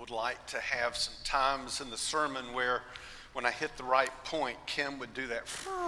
Would 0.00 0.08
like 0.08 0.46
to 0.46 0.58
have 0.60 0.96
some 0.96 1.12
times 1.24 1.82
in 1.82 1.90
the 1.90 1.98
sermon 1.98 2.54
where 2.54 2.80
when 3.34 3.44
I 3.44 3.50
hit 3.50 3.76
the 3.76 3.84
right 3.84 4.08
point, 4.24 4.56
Kim 4.64 4.98
would 4.98 5.12
do 5.12 5.26
that 5.26 5.42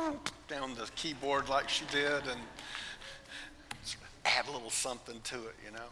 down 0.49 0.75
the 0.75 0.87
keyboard 0.96 1.49
like 1.49 1.70
she 1.70 1.86
did 1.91 2.22
and 2.26 2.40
add 4.26 4.46
a 4.48 4.52
little 4.52 4.68
something 4.68 5.18
to 5.25 5.36
it, 5.36 5.54
you 5.64 5.72
know. 5.72 5.86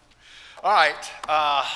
All 0.62 0.70
right. 0.70 1.10
Uh, 1.26 1.66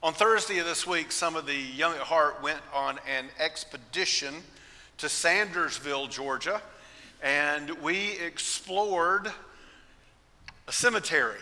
on 0.00 0.12
Thursday 0.12 0.58
of 0.58 0.66
this 0.66 0.86
week, 0.86 1.10
some 1.10 1.34
of 1.34 1.44
the 1.44 1.56
Young 1.56 1.94
at 1.94 2.02
Heart 2.02 2.40
went 2.40 2.60
on 2.72 3.00
an 3.08 3.26
expedition 3.40 4.32
to 4.98 5.06
Sandersville, 5.06 6.08
Georgia, 6.08 6.62
and 7.20 7.70
we 7.82 8.12
explored 8.20 9.32
a 10.68 10.72
cemetery. 10.72 11.40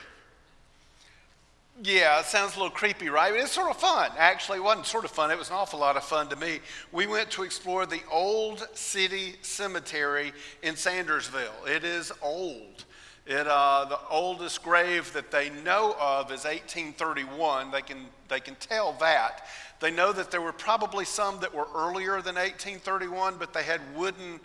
Yeah, 1.83 2.21
it 2.21 2.27
sounds 2.27 2.55
a 2.55 2.59
little 2.59 2.71
creepy, 2.71 3.09
right? 3.09 3.33
But 3.33 3.41
it's 3.41 3.53
sort 3.53 3.69
of 3.69 3.77
fun. 3.79 4.13
Actually, 4.17 4.59
it 4.59 4.65
wasn't 4.65 4.87
sort 4.87 5.05
of 5.05 5.11
fun, 5.11 5.31
it 5.33 5.39
was 5.39 5.49
an 5.51 5.57
awful 5.57 5.81
lot 5.81 5.97
of 5.97 6.05
fun 6.05 6.29
to 6.29 6.37
me. 6.37 6.61
We 6.93 7.07
went 7.07 7.31
to 7.33 7.43
explore 7.43 7.85
the 7.85 8.01
Old 8.13 8.69
City 8.75 9.35
Cemetery 9.43 10.33
in 10.63 10.75
Sandersville. 10.75 11.67
It 11.67 11.83
is 11.83 12.13
old. 12.23 12.85
It, 13.27 13.47
uh, 13.49 13.87
the 13.87 13.99
oldest 14.09 14.63
grave 14.63 15.13
that 15.15 15.31
they 15.31 15.51
know 15.51 15.97
of 15.99 16.27
is 16.27 16.45
1831. 16.45 17.73
They 17.73 17.83
can, 17.83 18.07
they 18.29 18.39
can 18.39 18.55
tell 18.57 18.93
that. 19.01 19.47
They 19.81 19.91
know 19.91 20.13
that 20.13 20.31
there 20.31 20.43
were 20.43 20.53
probably 20.53 21.05
some 21.05 21.41
that 21.41 21.53
were 21.53 21.67
earlier 21.75 22.23
than 22.23 22.37
1831, 22.37 23.37
but 23.39 23.53
they 23.53 23.63
had 23.65 23.81
wooden 23.97 24.41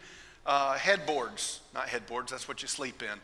uh, 0.45 0.73
headboards. 0.73 1.59
Not 1.75 1.89
headboards, 1.89 2.31
that's 2.31 2.47
what 2.47 2.61
you 2.63 2.67
sleep 2.67 3.03
in. 3.03 3.19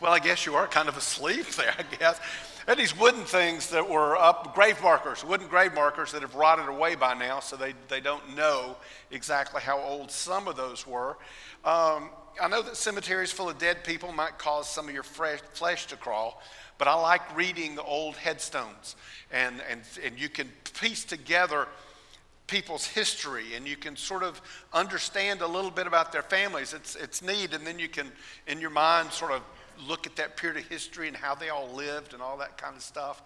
Well, 0.00 0.12
I 0.12 0.18
guess 0.18 0.44
you 0.44 0.54
are 0.56 0.66
kind 0.66 0.88
of 0.88 0.96
asleep 0.96 1.46
there, 1.56 1.74
I 1.78 1.96
guess. 1.96 2.20
And 2.68 2.80
these 2.80 2.98
wooden 2.98 3.22
things 3.22 3.70
that 3.70 3.88
were 3.88 4.16
up, 4.16 4.54
grave 4.54 4.82
markers, 4.82 5.24
wooden 5.24 5.46
grave 5.46 5.72
markers 5.72 6.10
that 6.12 6.22
have 6.22 6.34
rotted 6.34 6.68
away 6.68 6.96
by 6.96 7.14
now, 7.14 7.38
so 7.38 7.56
they, 7.56 7.74
they 7.88 8.00
don't 8.00 8.34
know 8.34 8.76
exactly 9.12 9.60
how 9.60 9.78
old 9.78 10.10
some 10.10 10.48
of 10.48 10.56
those 10.56 10.84
were. 10.84 11.10
Um, 11.64 12.10
I 12.40 12.48
know 12.48 12.62
that 12.62 12.76
cemeteries 12.76 13.30
full 13.30 13.48
of 13.48 13.58
dead 13.58 13.84
people 13.84 14.10
might 14.10 14.38
cause 14.38 14.68
some 14.68 14.88
of 14.88 14.94
your 14.94 15.04
fresh, 15.04 15.40
flesh 15.52 15.86
to 15.86 15.96
crawl, 15.96 16.42
but 16.76 16.88
I 16.88 16.94
like 16.94 17.36
reading 17.36 17.76
the 17.76 17.84
old 17.84 18.16
headstones. 18.16 18.96
And, 19.30 19.62
and, 19.70 19.82
and 20.04 20.18
you 20.18 20.28
can 20.28 20.50
piece 20.74 21.04
together 21.04 21.68
people's 22.46 22.86
history 22.86 23.54
and 23.54 23.66
you 23.66 23.76
can 23.76 23.96
sort 23.96 24.22
of 24.22 24.40
understand 24.72 25.40
a 25.40 25.46
little 25.46 25.70
bit 25.70 25.86
about 25.86 26.12
their 26.12 26.22
families. 26.22 26.74
It's, 26.74 26.96
it's 26.96 27.22
neat. 27.22 27.54
And 27.54 27.66
then 27.66 27.78
you 27.78 27.88
can, 27.88 28.10
in 28.46 28.60
your 28.60 28.70
mind, 28.70 29.12
sort 29.12 29.32
of 29.32 29.42
look 29.86 30.06
at 30.06 30.16
that 30.16 30.36
period 30.36 30.58
of 30.58 30.68
history 30.68 31.08
and 31.08 31.16
how 31.16 31.34
they 31.34 31.48
all 31.48 31.68
lived 31.68 32.12
and 32.12 32.22
all 32.22 32.36
that 32.38 32.56
kind 32.56 32.76
of 32.76 32.82
stuff. 32.82 33.22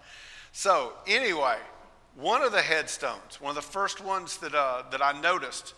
So, 0.51 0.93
anyway, 1.07 1.57
one 2.15 2.41
of 2.41 2.51
the 2.51 2.61
headstones, 2.61 3.39
one 3.39 3.51
of 3.51 3.55
the 3.55 3.61
first 3.61 4.03
ones 4.03 4.37
that, 4.37 4.53
uh, 4.53 4.83
that 4.91 5.01
I 5.01 5.19
noticed 5.19 5.73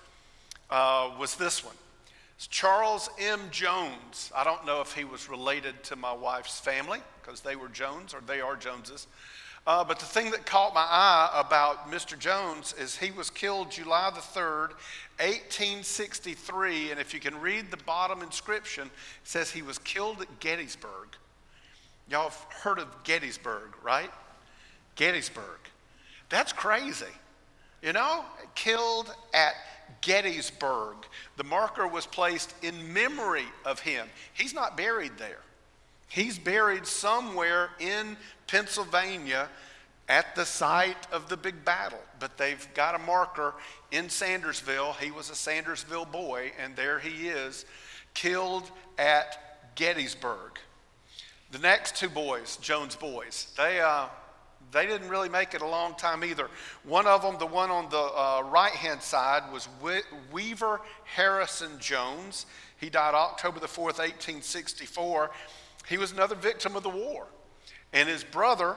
uh, 0.69 1.11
was 1.19 1.35
this 1.35 1.63
one. 1.63 1.75
It's 2.35 2.47
Charles 2.47 3.09
M. 3.19 3.39
Jones. 3.51 4.31
I 4.35 4.43
don't 4.43 4.65
know 4.65 4.81
if 4.81 4.93
he 4.93 5.03
was 5.03 5.29
related 5.29 5.83
to 5.85 5.95
my 5.95 6.11
wife's 6.11 6.59
family 6.59 6.99
because 7.21 7.41
they 7.41 7.55
were 7.55 7.69
Jones 7.69 8.13
or 8.13 8.21
they 8.25 8.41
are 8.41 8.55
Joneses. 8.55 9.07
Uh, 9.65 9.83
but 9.83 9.97
the 9.97 10.05
thing 10.05 10.29
that 10.31 10.45
caught 10.45 10.73
my 10.73 10.81
eye 10.81 11.31
about 11.33 11.89
Mr. 11.89 12.19
Jones 12.19 12.75
is 12.77 12.97
he 12.97 13.11
was 13.11 13.29
killed 13.29 13.71
July 13.71 14.11
the 14.13 14.19
3rd, 14.19 14.71
1863. 15.19 16.91
And 16.91 16.99
if 16.99 17.13
you 17.13 17.21
can 17.21 17.39
read 17.39 17.71
the 17.71 17.77
bottom 17.77 18.21
inscription, 18.21 18.87
it 18.87 18.91
says 19.23 19.51
he 19.51 19.61
was 19.61 19.77
killed 19.79 20.21
at 20.21 20.39
Gettysburg. 20.41 21.15
Y'all 22.09 22.23
have 22.29 22.45
heard 22.49 22.77
of 22.77 22.87
Gettysburg, 23.05 23.73
right? 23.81 24.11
Gettysburg. 24.95 25.59
That's 26.27 26.51
crazy. 26.51 27.05
You 27.81 27.93
know, 27.93 28.25
killed 28.55 29.13
at 29.33 29.53
Gettysburg. 30.01 30.97
The 31.37 31.43
marker 31.45 31.87
was 31.87 32.05
placed 32.05 32.53
in 32.61 32.91
memory 32.91 33.45
of 33.65 33.79
him. 33.79 34.07
He's 34.33 34.53
not 34.53 34.75
buried 34.75 35.13
there. 35.17 35.39
He's 36.13 36.37
buried 36.37 36.85
somewhere 36.85 37.71
in 37.79 38.17
Pennsylvania 38.45 39.49
at 40.07 40.35
the 40.35 40.45
site 40.45 41.11
of 41.11 41.27
the 41.27 41.35
big 41.35 41.65
battle. 41.65 42.01
But 42.19 42.37
they've 42.37 42.67
got 42.75 42.93
a 42.93 42.99
marker 42.99 43.55
in 43.91 44.05
Sandersville. 44.09 44.95
He 44.97 45.09
was 45.09 45.31
a 45.31 45.33
Sandersville 45.33 46.11
boy, 46.11 46.51
and 46.61 46.75
there 46.75 46.99
he 46.99 47.29
is, 47.29 47.65
killed 48.13 48.69
at 48.99 49.73
Gettysburg. 49.73 50.59
The 51.49 51.57
next 51.57 51.95
two 51.95 52.09
boys, 52.09 52.57
Jones 52.57 52.95
boys, 52.95 53.51
they, 53.57 53.81
uh, 53.81 54.05
they 54.71 54.85
didn't 54.85 55.09
really 55.09 55.29
make 55.29 55.55
it 55.55 55.63
a 55.63 55.67
long 55.67 55.95
time 55.95 56.23
either. 56.23 56.47
One 56.83 57.07
of 57.07 57.23
them, 57.23 57.37
the 57.39 57.47
one 57.47 57.71
on 57.71 57.89
the 57.89 57.97
uh, 57.97 58.43
right 58.51 58.73
hand 58.73 59.01
side, 59.01 59.51
was 59.51 59.67
Weaver 60.31 60.81
Harrison 61.05 61.79
Jones. 61.79 62.45
He 62.79 62.91
died 62.91 63.15
October 63.15 63.59
the 63.59 63.65
4th, 63.65 63.97
1864. 63.97 65.31
He 65.87 65.97
was 65.97 66.11
another 66.11 66.35
victim 66.35 66.75
of 66.75 66.83
the 66.83 66.89
war. 66.89 67.27
And 67.91 68.09
his 68.09 68.23
brother, 68.23 68.75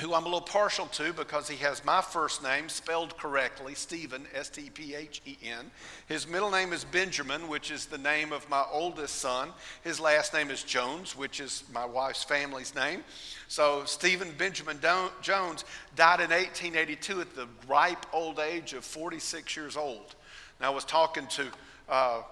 who 0.00 0.14
I'm 0.14 0.22
a 0.22 0.26
little 0.26 0.40
partial 0.40 0.86
to 0.86 1.12
because 1.12 1.48
he 1.48 1.56
has 1.56 1.84
my 1.84 2.00
first 2.00 2.42
name 2.42 2.68
spelled 2.68 3.16
correctly, 3.18 3.74
Stephen, 3.74 4.26
S 4.34 4.48
T 4.48 4.70
P 4.70 4.94
H 4.94 5.20
E 5.26 5.36
N. 5.44 5.70
His 6.06 6.26
middle 6.26 6.50
name 6.50 6.72
is 6.72 6.84
Benjamin, 6.84 7.48
which 7.48 7.70
is 7.70 7.86
the 7.86 7.98
name 7.98 8.32
of 8.32 8.48
my 8.48 8.64
oldest 8.70 9.16
son. 9.16 9.50
His 9.82 10.00
last 10.00 10.32
name 10.34 10.50
is 10.50 10.62
Jones, 10.62 11.16
which 11.16 11.40
is 11.40 11.64
my 11.72 11.84
wife's 11.84 12.24
family's 12.24 12.74
name. 12.74 13.02
So 13.48 13.84
Stephen 13.84 14.32
Benjamin 14.38 14.78
Jones 15.20 15.64
died 15.94 16.20
in 16.20 16.30
1882 16.30 17.20
at 17.20 17.34
the 17.34 17.48
ripe 17.68 18.06
old 18.12 18.38
age 18.38 18.72
of 18.72 18.84
46 18.84 19.56
years 19.56 19.76
old. 19.76 20.14
Now, 20.60 20.68
I 20.68 20.74
was 20.74 20.84
talking 20.84 21.26
to 21.26 21.46
uh, 21.88 22.22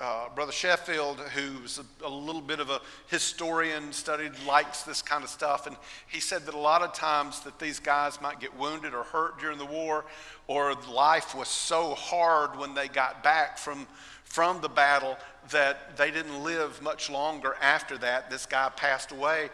uh, 0.00 0.30
Brother 0.34 0.52
Sheffield, 0.52 1.20
who's 1.34 1.78
a, 1.78 2.06
a, 2.06 2.08
little 2.08 2.40
bit 2.40 2.58
of 2.58 2.70
a 2.70 2.80
historian, 3.08 3.92
studied, 3.92 4.32
likes 4.46 4.82
this 4.82 5.02
kind 5.02 5.22
of 5.22 5.28
stuff, 5.28 5.66
and 5.66 5.76
he 6.06 6.20
said 6.20 6.46
that 6.46 6.54
a 6.54 6.58
lot 6.58 6.80
of 6.80 6.94
times 6.94 7.40
that 7.40 7.58
these 7.58 7.78
guys 7.78 8.20
might 8.20 8.40
get 8.40 8.56
wounded 8.58 8.94
or 8.94 9.02
hurt 9.02 9.38
during 9.38 9.58
the 9.58 9.66
war, 9.66 10.06
or 10.46 10.74
life 10.90 11.34
was 11.34 11.48
so 11.48 11.94
hard 11.94 12.58
when 12.58 12.74
they 12.74 12.88
got 12.88 13.22
back 13.22 13.58
from, 13.58 13.86
from 14.24 14.62
the 14.62 14.70
battle 14.70 15.18
that 15.50 15.96
they 15.98 16.10
didn't 16.10 16.42
live 16.42 16.80
much 16.80 17.10
longer 17.10 17.54
after 17.60 17.98
that. 17.98 18.30
This 18.30 18.46
guy 18.46 18.70
passed 18.74 19.12
away 19.12 19.50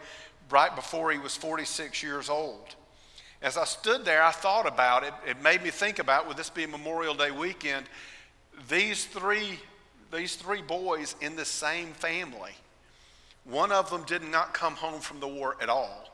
right 0.49 0.73
before 0.73 1.11
he 1.11 1.19
was 1.19 1.35
46 1.35 2.01
years 2.01 2.29
old. 2.29 2.75
As 3.41 3.57
I 3.57 3.65
stood 3.65 4.05
there, 4.05 4.23
I 4.23 4.31
thought 4.31 4.65
about 4.65 5.03
it. 5.03 5.13
It 5.27 5.41
made 5.41 5.61
me 5.61 5.71
think 5.71 5.99
about, 5.99 6.25
would 6.27 6.37
this 6.37 6.49
be 6.49 6.65
Memorial 6.65 7.13
Day 7.13 7.31
weekend? 7.31 7.85
These 8.69 9.05
three 9.05 9.59
these 10.11 10.35
three 10.35 10.61
boys 10.61 11.15
in 11.21 11.35
the 11.35 11.45
same 11.45 11.93
family. 11.93 12.53
One 13.43 13.71
of 13.71 13.89
them 13.89 14.03
did 14.03 14.23
not 14.23 14.53
come 14.53 14.75
home 14.75 14.99
from 14.99 15.19
the 15.19 15.27
war 15.27 15.55
at 15.61 15.69
all. 15.69 16.09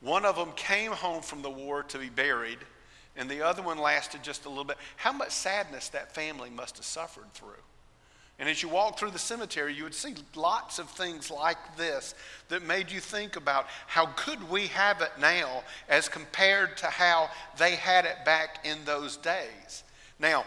One 0.00 0.24
of 0.24 0.36
them 0.36 0.52
came 0.56 0.92
home 0.92 1.22
from 1.22 1.42
the 1.42 1.50
war 1.50 1.82
to 1.84 1.98
be 1.98 2.08
buried, 2.08 2.58
and 3.16 3.28
the 3.28 3.42
other 3.42 3.62
one 3.62 3.78
lasted 3.78 4.22
just 4.22 4.44
a 4.46 4.48
little 4.48 4.64
bit. 4.64 4.78
How 4.96 5.12
much 5.12 5.30
sadness 5.30 5.88
that 5.90 6.14
family 6.14 6.48
must 6.48 6.76
have 6.76 6.86
suffered 6.86 7.32
through. 7.34 7.62
And 8.38 8.48
as 8.48 8.62
you 8.62 8.70
walk 8.70 8.98
through 8.98 9.10
the 9.10 9.18
cemetery, 9.18 9.74
you 9.74 9.84
would 9.84 9.94
see 9.94 10.14
lots 10.34 10.78
of 10.78 10.88
things 10.88 11.30
like 11.30 11.76
this 11.76 12.14
that 12.48 12.62
made 12.62 12.90
you 12.90 12.98
think 12.98 13.36
about 13.36 13.66
how 13.86 14.06
could 14.16 14.48
we 14.48 14.68
have 14.68 15.02
it 15.02 15.10
now 15.20 15.62
as 15.90 16.08
compared 16.08 16.78
to 16.78 16.86
how 16.86 17.28
they 17.58 17.74
had 17.76 18.06
it 18.06 18.24
back 18.24 18.64
in 18.64 18.78
those 18.86 19.18
days. 19.18 19.84
Now, 20.18 20.46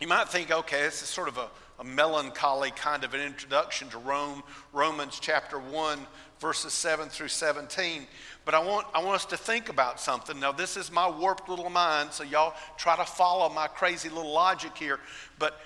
you 0.00 0.06
might 0.06 0.28
think, 0.28 0.50
okay, 0.50 0.82
this 0.82 1.02
is 1.02 1.08
sort 1.08 1.28
of 1.28 1.38
a, 1.38 1.48
a 1.78 1.84
melancholy 1.84 2.70
kind 2.70 3.04
of 3.04 3.14
an 3.14 3.20
introduction 3.20 3.88
to 3.88 3.98
Rome, 3.98 4.42
Romans 4.72 5.18
chapter 5.20 5.58
1, 5.58 5.98
verses 6.38 6.72
7 6.72 7.08
through 7.08 7.28
17. 7.28 8.06
But 8.44 8.54
I 8.54 8.62
want, 8.62 8.86
I 8.94 9.02
want 9.02 9.16
us 9.16 9.24
to 9.26 9.36
think 9.36 9.68
about 9.68 9.98
something. 9.98 10.38
Now, 10.38 10.52
this 10.52 10.76
is 10.76 10.92
my 10.92 11.08
warped 11.08 11.48
little 11.48 11.70
mind, 11.70 12.12
so 12.12 12.24
y'all 12.24 12.54
try 12.76 12.96
to 12.96 13.04
follow 13.04 13.48
my 13.48 13.66
crazy 13.66 14.08
little 14.08 14.32
logic 14.32 14.76
here. 14.76 15.00
But 15.38 15.58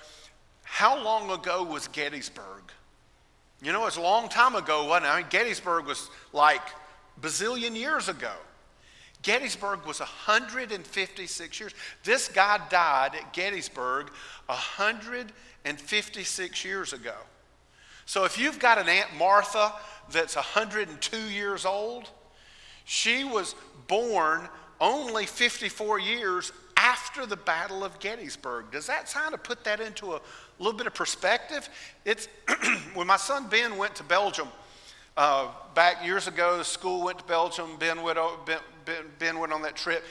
how 0.63 1.01
long 1.01 1.29
ago 1.29 1.63
was 1.63 1.87
Gettysburg? 1.89 2.71
You 3.61 3.73
know, 3.73 3.85
it's 3.85 3.97
a 3.97 4.01
long 4.01 4.29
time 4.29 4.55
ago, 4.55 4.85
wasn't 4.85 5.05
it? 5.05 5.09
I 5.09 5.17
mean, 5.19 5.27
Gettysburg 5.29 5.85
was 5.85 6.09
like 6.33 6.61
bazillion 7.21 7.75
years 7.75 8.09
ago. 8.09 8.33
Gettysburg 9.21 9.85
was 9.85 9.99
156 9.99 11.59
years. 11.59 11.73
This 12.03 12.27
guy 12.27 12.59
died 12.69 13.13
at 13.15 13.33
Gettysburg 13.33 14.09
156 14.47 16.65
years 16.65 16.93
ago. 16.93 17.15
So 18.05 18.25
if 18.25 18.37
you've 18.37 18.59
got 18.59 18.77
an 18.77 18.89
Aunt 18.89 19.15
Martha 19.17 19.73
that's 20.11 20.35
102 20.35 21.17
years 21.17 21.65
old, 21.65 22.09
she 22.83 23.23
was 23.23 23.55
born 23.87 24.49
only 24.79 25.25
54 25.25 25.99
years 25.99 26.51
after 26.75 27.25
the 27.27 27.37
Battle 27.37 27.83
of 27.83 27.99
Gettysburg. 27.99 28.71
Does 28.71 28.87
that 28.87 29.11
kind 29.11 29.35
of 29.35 29.43
put 29.43 29.63
that 29.65 29.79
into 29.79 30.13
a 30.13 30.21
little 30.57 30.77
bit 30.77 30.87
of 30.87 30.95
perspective? 30.95 31.69
It's 32.05 32.27
when 32.95 33.05
my 33.05 33.17
son 33.17 33.47
Ben 33.49 33.77
went 33.77 33.93
to 33.95 34.03
Belgium 34.03 34.47
uh, 35.15 35.49
back 35.75 36.03
years 36.03 36.27
ago, 36.27 36.57
the 36.57 36.65
school 36.65 37.03
went 37.03 37.19
to 37.19 37.25
Belgium. 37.25 37.77
Ben 37.77 38.01
went, 38.01 38.17
Ben, 38.85 39.03
ben 39.19 39.39
went 39.39 39.53
on 39.53 39.61
that 39.63 39.75
trip. 39.75 40.03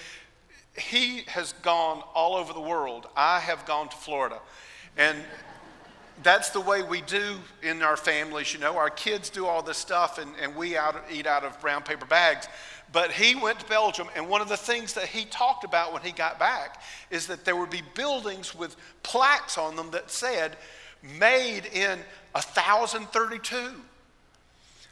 He 0.76 1.24
has 1.26 1.52
gone 1.62 2.02
all 2.14 2.36
over 2.36 2.52
the 2.52 2.60
world. 2.60 3.08
I 3.16 3.40
have 3.40 3.66
gone 3.66 3.88
to 3.88 3.96
Florida. 3.96 4.38
And 4.96 5.18
that's 6.22 6.50
the 6.50 6.60
way 6.60 6.82
we 6.82 7.00
do 7.02 7.36
in 7.62 7.82
our 7.82 7.96
families. 7.96 8.52
You 8.52 8.60
know, 8.60 8.76
our 8.76 8.90
kids 8.90 9.30
do 9.30 9.46
all 9.46 9.62
this 9.62 9.78
stuff 9.78 10.18
and, 10.18 10.30
and 10.40 10.54
we 10.54 10.76
out, 10.76 10.96
eat 11.10 11.26
out 11.26 11.44
of 11.44 11.60
brown 11.60 11.82
paper 11.82 12.06
bags. 12.06 12.46
But 12.92 13.12
he 13.12 13.36
went 13.36 13.60
to 13.60 13.66
Belgium, 13.66 14.08
and 14.16 14.28
one 14.28 14.40
of 14.40 14.48
the 14.48 14.56
things 14.56 14.94
that 14.94 15.06
he 15.06 15.24
talked 15.26 15.62
about 15.62 15.92
when 15.92 16.02
he 16.02 16.10
got 16.10 16.40
back 16.40 16.82
is 17.10 17.28
that 17.28 17.44
there 17.44 17.54
would 17.54 17.70
be 17.70 17.82
buildings 17.94 18.52
with 18.52 18.74
plaques 19.04 19.56
on 19.56 19.76
them 19.76 19.92
that 19.92 20.10
said, 20.10 20.56
made 21.18 21.66
in 21.66 22.00
1032. 22.32 23.74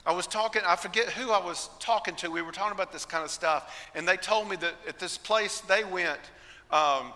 I 0.08 0.12
was 0.12 0.26
talking, 0.26 0.62
I 0.66 0.74
forget 0.74 1.10
who 1.10 1.32
I 1.32 1.44
was 1.44 1.68
talking 1.80 2.16
to. 2.16 2.30
We 2.30 2.40
were 2.40 2.50
talking 2.50 2.72
about 2.72 2.92
this 2.92 3.04
kind 3.04 3.22
of 3.22 3.30
stuff, 3.30 3.90
and 3.94 4.08
they 4.08 4.16
told 4.16 4.48
me 4.48 4.56
that 4.56 4.72
at 4.88 4.98
this 4.98 5.18
place 5.18 5.60
they 5.60 5.84
went, 5.84 6.18
um, 6.70 7.12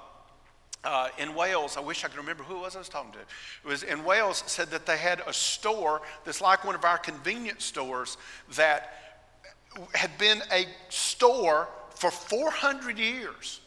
uh, 0.85 1.09
in 1.17 1.35
Wales, 1.35 1.79
I 1.79 1.81
wish 1.81 2.05
I 2.05 2.09
could 2.09 2.19
remember 2.19 2.43
who 2.43 2.57
it 2.57 2.61
was 2.61 2.77
I 2.77 2.81
was 2.81 2.91
talking 2.91 3.13
to. 3.13 3.19
It 3.19 3.67
was 3.67 3.83
in 3.83 4.05
Wales, 4.05 4.43
said 4.47 4.69
that 4.73 4.85
they 4.85 4.99
had 4.99 5.23
a 5.27 5.33
store 5.33 6.03
that's 6.27 6.43
like 6.43 6.65
one 6.65 6.75
of 6.75 6.85
our 6.85 6.99
convenience 6.99 7.65
stores 7.65 8.19
that 8.57 8.93
had 9.95 10.11
been 10.19 10.43
a 10.53 10.67
store 10.91 11.69
for 11.95 12.11
400 12.11 12.99
years. 12.99 13.61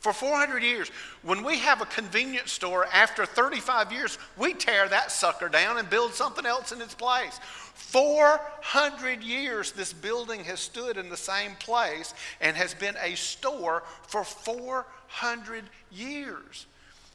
For 0.00 0.12
400 0.12 0.62
years. 0.62 0.90
When 1.22 1.44
we 1.44 1.58
have 1.58 1.82
a 1.82 1.86
convenience 1.86 2.52
store 2.52 2.86
after 2.92 3.26
35 3.26 3.92
years, 3.92 4.18
we 4.36 4.54
tear 4.54 4.88
that 4.88 5.12
sucker 5.12 5.48
down 5.48 5.78
and 5.78 5.88
build 5.88 6.14
something 6.14 6.46
else 6.46 6.72
in 6.72 6.80
its 6.80 6.94
place. 6.94 7.38
400 7.86 9.22
years 9.22 9.70
this 9.70 9.92
building 9.92 10.42
has 10.44 10.58
stood 10.58 10.96
in 10.96 11.08
the 11.08 11.16
same 11.16 11.52
place 11.60 12.14
and 12.40 12.56
has 12.56 12.74
been 12.74 12.96
a 13.00 13.14
store 13.14 13.84
for 14.08 14.24
400 14.24 15.62
years. 15.92 16.66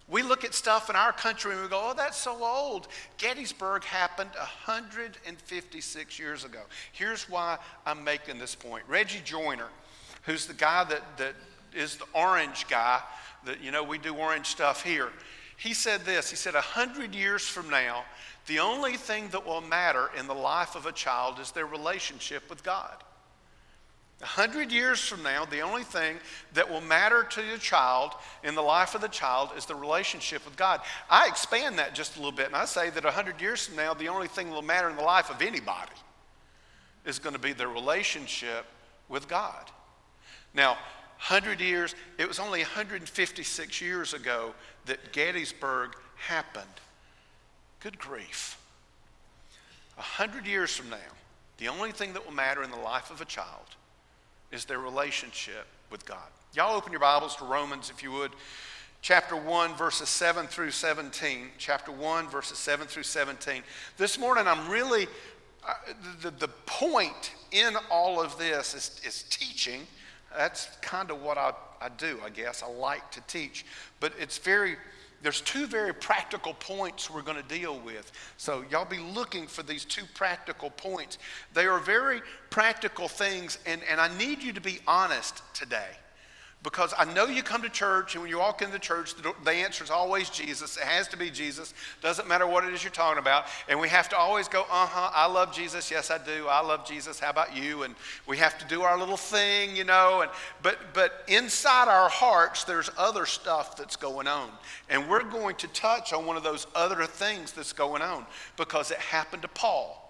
We 0.07 0.23
look 0.23 0.45
at 0.45 0.53
stuff 0.53 0.89
in 0.89 0.95
our 0.95 1.11
country 1.11 1.51
and 1.51 1.61
we 1.61 1.67
go, 1.67 1.89
oh, 1.89 1.93
that's 1.93 2.17
so 2.17 2.41
old. 2.41 2.87
Gettysburg 3.17 3.83
happened 3.83 4.29
156 4.29 6.19
years 6.19 6.45
ago. 6.45 6.61
Here's 6.93 7.29
why 7.29 7.57
I'm 7.85 8.01
making 8.05 8.39
this 8.39 8.55
point. 8.55 8.85
Reggie 8.87 9.21
Joiner, 9.25 9.67
who's 10.23 10.45
the 10.45 10.53
guy 10.53 10.85
that, 10.85 11.17
that 11.17 11.35
is 11.73 11.97
the 11.97 12.05
orange 12.13 12.65
guy, 12.69 13.01
that, 13.43 13.61
you 13.61 13.71
know, 13.71 13.83
we 13.83 13.97
do 13.97 14.15
orange 14.15 14.47
stuff 14.47 14.83
here. 14.83 15.09
He 15.57 15.73
said 15.73 16.05
this 16.05 16.29
He 16.29 16.37
said, 16.37 16.53
100 16.53 17.13
years 17.13 17.45
from 17.45 17.69
now, 17.69 18.05
the 18.51 18.59
only 18.59 18.97
thing 18.97 19.29
that 19.29 19.45
will 19.45 19.61
matter 19.61 20.09
in 20.19 20.27
the 20.27 20.35
life 20.35 20.75
of 20.75 20.85
a 20.85 20.91
child 20.91 21.39
is 21.39 21.51
their 21.51 21.65
relationship 21.65 22.49
with 22.49 22.65
God. 22.65 23.01
A 24.21 24.25
hundred 24.25 24.73
years 24.73 24.99
from 24.99 25.23
now, 25.23 25.45
the 25.45 25.61
only 25.61 25.83
thing 25.83 26.17
that 26.53 26.69
will 26.69 26.81
matter 26.81 27.23
to 27.23 27.41
the 27.41 27.57
child 27.57 28.11
in 28.43 28.53
the 28.53 28.61
life 28.61 28.93
of 28.93 28.99
the 28.99 29.07
child 29.07 29.51
is 29.55 29.65
the 29.65 29.73
relationship 29.73 30.43
with 30.43 30.57
God. 30.57 30.81
I 31.09 31.29
expand 31.29 31.79
that 31.79 31.95
just 31.95 32.17
a 32.17 32.19
little 32.19 32.33
bit, 32.33 32.47
and 32.47 32.55
I 32.57 32.65
say 32.65 32.89
that 32.89 33.05
a 33.05 33.11
hundred 33.11 33.39
years 33.39 33.65
from 33.65 33.77
now, 33.77 33.93
the 33.93 34.09
only 34.09 34.27
thing 34.27 34.49
that 34.49 34.53
will 34.53 34.61
matter 34.61 34.89
in 34.89 34.97
the 34.97 35.01
life 35.01 35.29
of 35.29 35.41
anybody 35.41 35.95
is 37.05 37.19
going 37.19 37.33
to 37.33 37.41
be 37.41 37.53
their 37.53 37.69
relationship 37.69 38.65
with 39.07 39.29
God. 39.29 39.71
Now, 40.53 40.71
100 41.29 41.61
years, 41.61 41.95
it 42.17 42.27
was 42.27 42.37
only 42.37 42.59
156 42.59 43.79
years 43.79 44.13
ago 44.13 44.53
that 44.87 45.13
Gettysburg 45.13 45.95
happened. 46.17 46.65
Good 47.81 47.97
grief. 47.97 48.59
A 49.97 50.01
hundred 50.01 50.45
years 50.45 50.75
from 50.75 50.91
now, 50.91 50.97
the 51.57 51.67
only 51.67 51.91
thing 51.91 52.13
that 52.13 52.25
will 52.25 52.33
matter 52.33 52.61
in 52.61 52.69
the 52.69 52.77
life 52.77 53.09
of 53.09 53.21
a 53.21 53.25
child 53.25 53.75
is 54.51 54.65
their 54.65 54.79
relationship 54.79 55.65
with 55.89 56.05
God. 56.05 56.27
Y'all 56.53 56.75
open 56.75 56.91
your 56.91 57.01
Bibles 57.01 57.35
to 57.37 57.45
Romans, 57.45 57.89
if 57.89 58.03
you 58.03 58.11
would. 58.11 58.31
Chapter 59.01 59.35
1, 59.35 59.75
verses 59.75 60.09
7 60.09 60.45
through 60.45 60.69
17. 60.69 61.47
Chapter 61.57 61.91
1, 61.91 62.29
verses 62.29 62.59
7 62.59 62.85
through 62.85 63.03
17. 63.03 63.63
This 63.97 64.19
morning, 64.19 64.47
I'm 64.47 64.69
really, 64.69 65.07
uh, 65.67 65.73
the, 66.21 66.29
the 66.29 66.49
point 66.67 67.31
in 67.51 67.75
all 67.89 68.21
of 68.21 68.37
this 68.37 68.75
is, 68.75 69.01
is 69.03 69.23
teaching. 69.23 69.87
That's 70.37 70.67
kind 70.81 71.09
of 71.09 71.23
what 71.23 71.39
I, 71.39 71.53
I 71.81 71.89
do, 71.89 72.19
I 72.23 72.29
guess. 72.29 72.61
I 72.61 72.67
like 72.67 73.09
to 73.11 73.21
teach. 73.21 73.65
But 73.99 74.13
it's 74.19 74.37
very 74.37 74.75
there's 75.21 75.41
two 75.41 75.67
very 75.67 75.93
practical 75.93 76.53
points 76.53 77.09
we're 77.09 77.21
going 77.21 77.41
to 77.41 77.59
deal 77.59 77.79
with. 77.79 78.11
So, 78.37 78.63
y'all 78.69 78.85
be 78.85 78.99
looking 78.99 79.47
for 79.47 79.63
these 79.63 79.85
two 79.85 80.03
practical 80.13 80.69
points. 80.69 81.17
They 81.53 81.65
are 81.65 81.79
very 81.79 82.21
practical 82.49 83.07
things, 83.07 83.59
and, 83.65 83.81
and 83.89 84.01
I 84.01 84.15
need 84.17 84.41
you 84.41 84.53
to 84.53 84.61
be 84.61 84.79
honest 84.87 85.41
today. 85.53 85.91
Because 86.63 86.93
I 86.95 87.11
know 87.11 87.25
you 87.25 87.41
come 87.41 87.63
to 87.63 87.69
church, 87.69 88.13
and 88.13 88.21
when 88.21 88.29
you 88.29 88.37
walk 88.37 88.61
into 88.61 88.73
the 88.73 88.79
church, 88.79 89.15
the, 89.15 89.33
the 89.43 89.51
answer 89.51 89.83
is 89.83 89.89
always 89.89 90.29
Jesus. 90.29 90.77
It 90.77 90.83
has 90.83 91.07
to 91.07 91.17
be 91.17 91.31
Jesus. 91.31 91.73
Doesn't 92.01 92.27
matter 92.27 92.45
what 92.45 92.63
it 92.63 92.71
is 92.71 92.83
you're 92.83 92.91
talking 92.91 93.17
about. 93.17 93.45
And 93.67 93.79
we 93.79 93.89
have 93.89 94.09
to 94.09 94.17
always 94.17 94.47
go, 94.47 94.61
uh 94.69 94.85
huh, 94.85 95.09
I 95.11 95.25
love 95.25 95.55
Jesus. 95.55 95.89
Yes, 95.89 96.11
I 96.11 96.19
do. 96.19 96.45
I 96.47 96.61
love 96.61 96.85
Jesus. 96.85 97.19
How 97.19 97.31
about 97.31 97.57
you? 97.57 97.81
And 97.81 97.95
we 98.27 98.37
have 98.37 98.59
to 98.59 98.67
do 98.67 98.83
our 98.83 98.95
little 98.95 99.17
thing, 99.17 99.75
you 99.75 99.85
know. 99.85 100.21
And, 100.21 100.29
but, 100.61 100.77
but 100.93 101.23
inside 101.27 101.87
our 101.87 102.09
hearts, 102.09 102.63
there's 102.63 102.91
other 102.95 103.25
stuff 103.25 103.75
that's 103.75 103.95
going 103.95 104.27
on. 104.27 104.51
And 104.87 105.09
we're 105.09 105.23
going 105.23 105.55
to 105.55 105.67
touch 105.69 106.13
on 106.13 106.27
one 106.27 106.37
of 106.37 106.43
those 106.43 106.67
other 106.75 107.07
things 107.07 107.53
that's 107.53 107.73
going 107.73 108.03
on 108.03 108.27
because 108.55 108.91
it 108.91 108.97
happened 108.99 109.41
to 109.41 109.47
Paul. 109.47 110.00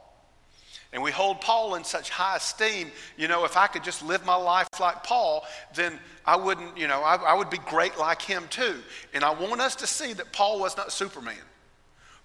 And 0.93 1.01
we 1.01 1.11
hold 1.11 1.39
Paul 1.39 1.75
in 1.75 1.83
such 1.83 2.09
high 2.09 2.35
esteem. 2.35 2.91
You 3.17 3.27
know, 3.27 3.45
if 3.45 3.55
I 3.55 3.67
could 3.67 3.83
just 3.83 4.03
live 4.03 4.25
my 4.25 4.35
life 4.35 4.67
like 4.79 5.03
Paul, 5.03 5.45
then 5.73 5.97
I 6.25 6.35
wouldn't, 6.35 6.77
you 6.77 6.87
know, 6.87 7.01
I, 7.01 7.15
I, 7.15 7.33
would 7.33 7.49
be 7.49 7.59
great 7.59 7.97
like 7.97 8.21
him 8.21 8.43
too. 8.49 8.75
And 9.13 9.23
I 9.23 9.31
want 9.31 9.61
us 9.61 9.75
to 9.77 9.87
see 9.87 10.11
that 10.13 10.33
Paul 10.33 10.59
was 10.59 10.75
not 10.75 10.91
Superman. 10.91 11.35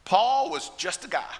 Paul 0.04 0.50
was 0.50 0.70
just 0.76 1.04
a 1.04 1.08
guy, 1.08 1.34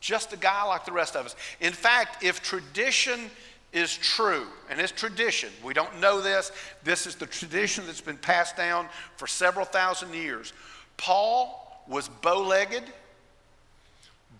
just 0.00 0.32
a 0.32 0.36
guy 0.36 0.64
like 0.64 0.84
the 0.84 0.92
rest 0.92 1.16
of 1.16 1.24
us. 1.24 1.36
In 1.60 1.72
fact, 1.72 2.22
if 2.22 2.42
tradition 2.42 3.30
is 3.72 3.96
true, 3.96 4.46
and 4.68 4.78
it's 4.78 4.92
tradition, 4.92 5.48
we 5.64 5.72
don't 5.72 6.00
know 6.00 6.20
this, 6.20 6.52
this 6.84 7.06
is 7.06 7.14
the 7.14 7.26
tradition 7.26 7.86
that's 7.86 8.02
been 8.02 8.18
passed 8.18 8.56
down 8.56 8.86
for 9.16 9.26
several 9.26 9.64
thousand 9.64 10.12
years. 10.14 10.52
Paul 10.98 11.82
was 11.88 12.08
bow 12.08 12.42
legged, 12.42 12.84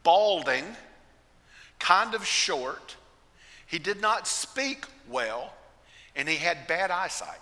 balding, 0.03 0.65
kind 1.83 2.15
of 2.15 2.25
short. 2.25 2.97
He 3.67 3.79
did 3.79 4.01
not 4.01 4.29
speak 4.29 4.85
well, 5.11 5.53
and 6.15 6.29
he 6.29 6.37
had 6.37 6.69
bad 6.69 6.91
eyesight. 6.91 7.39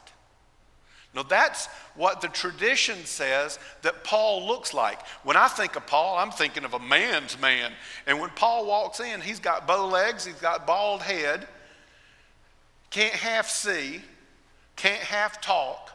Now, 1.15 1.25
that's 1.25 1.67
what 1.95 2.21
the 2.21 2.29
tradition 2.29 3.05
says 3.05 3.59
that 3.83 4.05
Paul 4.05 4.47
looks 4.47 4.73
like. 4.73 5.05
When 5.25 5.37
I 5.37 5.49
think 5.49 5.77
of 5.77 5.87
Paul, 5.87 6.17
I'm 6.17 6.31
thinking 6.31 6.65
of 6.65 6.73
a 6.73 6.79
man's 6.79 7.39
man. 7.39 7.73
And 8.07 8.21
when 8.21 8.31
Paul 8.31 8.65
walks 8.65 9.01
in, 9.01 9.21
he's 9.21 9.41
got 9.41 9.67
bow 9.67 9.89
legs, 9.89 10.25
he's 10.25 10.37
got 10.37 10.67
bald 10.67 11.03
head, 11.03 11.47
can't 12.91 13.13
half 13.13 13.49
see, 13.49 14.01
can't 14.77 15.03
half 15.03 15.41
talk. 15.41 15.91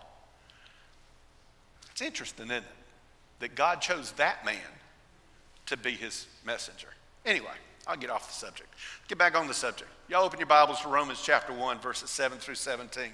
It's 1.91 2.01
interesting, 2.01 2.47
isn't 2.47 2.57
it? 2.57 2.63
That 3.39 3.55
God 3.55 3.81
chose 3.81 4.11
that 4.13 4.45
man 4.45 4.57
to 5.67 5.77
be 5.77 5.91
his 5.91 6.27
messenger. 6.45 6.89
Anyway. 7.25 7.55
I'll 7.87 7.97
get 7.97 8.09
off 8.09 8.27
the 8.27 8.33
subject. 8.33 8.69
Get 9.07 9.17
back 9.17 9.37
on 9.37 9.47
the 9.47 9.53
subject. 9.53 9.89
Y'all 10.09 10.25
open 10.25 10.39
your 10.39 10.47
Bibles 10.47 10.81
to 10.81 10.87
Romans 10.87 11.21
chapter 11.23 11.53
1, 11.53 11.79
verses 11.79 12.09
7 12.09 12.39
through 12.39 12.55
17. 12.55 13.11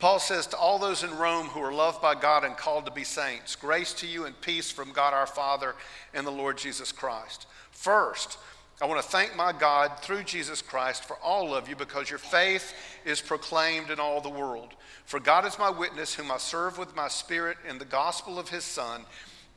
Paul 0.00 0.18
says 0.18 0.46
to 0.48 0.56
all 0.56 0.78
those 0.78 1.02
in 1.02 1.16
Rome 1.16 1.46
who 1.46 1.60
are 1.60 1.72
loved 1.72 2.00
by 2.00 2.14
God 2.14 2.44
and 2.44 2.56
called 2.56 2.86
to 2.86 2.92
be 2.92 3.04
saints, 3.04 3.56
grace 3.56 3.92
to 3.94 4.06
you 4.06 4.26
and 4.26 4.40
peace 4.40 4.70
from 4.70 4.92
God 4.92 5.12
our 5.12 5.26
Father 5.26 5.74
and 6.14 6.26
the 6.26 6.32
Lord 6.32 6.56
Jesus 6.56 6.92
Christ. 6.92 7.46
First, 7.72 8.38
I 8.80 8.86
want 8.86 9.02
to 9.02 9.08
thank 9.08 9.34
my 9.34 9.52
God 9.52 9.98
through 10.00 10.22
Jesus 10.22 10.62
Christ 10.62 11.04
for 11.04 11.16
all 11.16 11.52
of 11.52 11.68
you 11.68 11.74
because 11.74 12.10
your 12.10 12.20
faith 12.20 12.72
is 13.04 13.20
proclaimed 13.20 13.90
in 13.90 13.98
all 13.98 14.20
the 14.20 14.28
world. 14.28 14.74
For 15.04 15.18
God 15.18 15.44
is 15.44 15.58
my 15.58 15.70
witness, 15.70 16.14
whom 16.14 16.30
I 16.30 16.38
serve 16.38 16.78
with 16.78 16.94
my 16.94 17.08
spirit 17.08 17.56
in 17.68 17.78
the 17.78 17.84
gospel 17.84 18.38
of 18.38 18.50
his 18.50 18.62
Son 18.62 19.04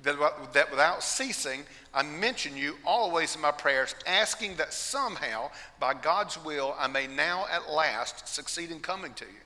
that, 0.04 0.72
without 0.72 1.04
ceasing, 1.04 1.64
I 1.94 2.04
mention 2.04 2.58
you 2.58 2.78
always 2.86 3.36
in 3.36 3.42
my 3.42 3.52
prayers, 3.52 3.96
asking 4.08 4.56
that 4.56 4.74
somehow, 4.74 5.52
by 5.80 5.94
God's 5.94 6.44
will, 6.44 6.76
I 6.80 6.88
may 6.88 7.08
now 7.08 7.46
at 7.52 7.70
last 7.70 8.28
succeed 8.28 8.72
in 8.72 8.80
coming 8.80 9.14
to 9.16 9.26
you. 9.26 9.42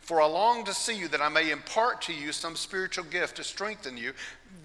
For 0.00 0.20
I 0.20 0.26
long 0.26 0.64
to 0.64 0.74
see 0.74 0.98
you 0.98 1.08
that 1.08 1.20
I 1.20 1.28
may 1.28 1.50
impart 1.50 2.02
to 2.02 2.12
you 2.12 2.32
some 2.32 2.56
spiritual 2.56 3.04
gift 3.04 3.36
to 3.36 3.44
strengthen 3.44 3.96
you. 3.96 4.12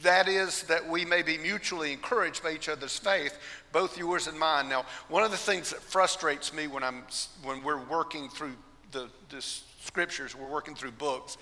That 0.02 0.28
is, 0.28 0.64
that 0.64 0.88
we 0.88 1.06
may 1.06 1.22
be 1.22 1.38
mutually 1.38 1.94
encouraged 1.94 2.42
by 2.42 2.54
each 2.54 2.70
other's 2.70 2.98
faith, 2.98 3.38
both 3.72 3.98
yours 3.98 4.28
and 4.28 4.40
mine. 4.40 4.68
Now, 4.68 4.86
one 5.10 5.24
of 5.24 5.32
the 5.32 5.38
things 5.38 5.70
that 5.70 5.80
frustrates 5.80 6.54
me 6.54 6.68
when, 6.68 6.84
I'm, 6.84 7.04
when 7.44 7.64
we're 7.64 7.84
working 7.84 8.30
through 8.30 8.54
the, 8.92 9.10
the 9.30 9.42
scriptures, 9.42 10.36
we're 10.36 10.50
working 10.50 10.74
through 10.74 10.92
books, 10.92 11.38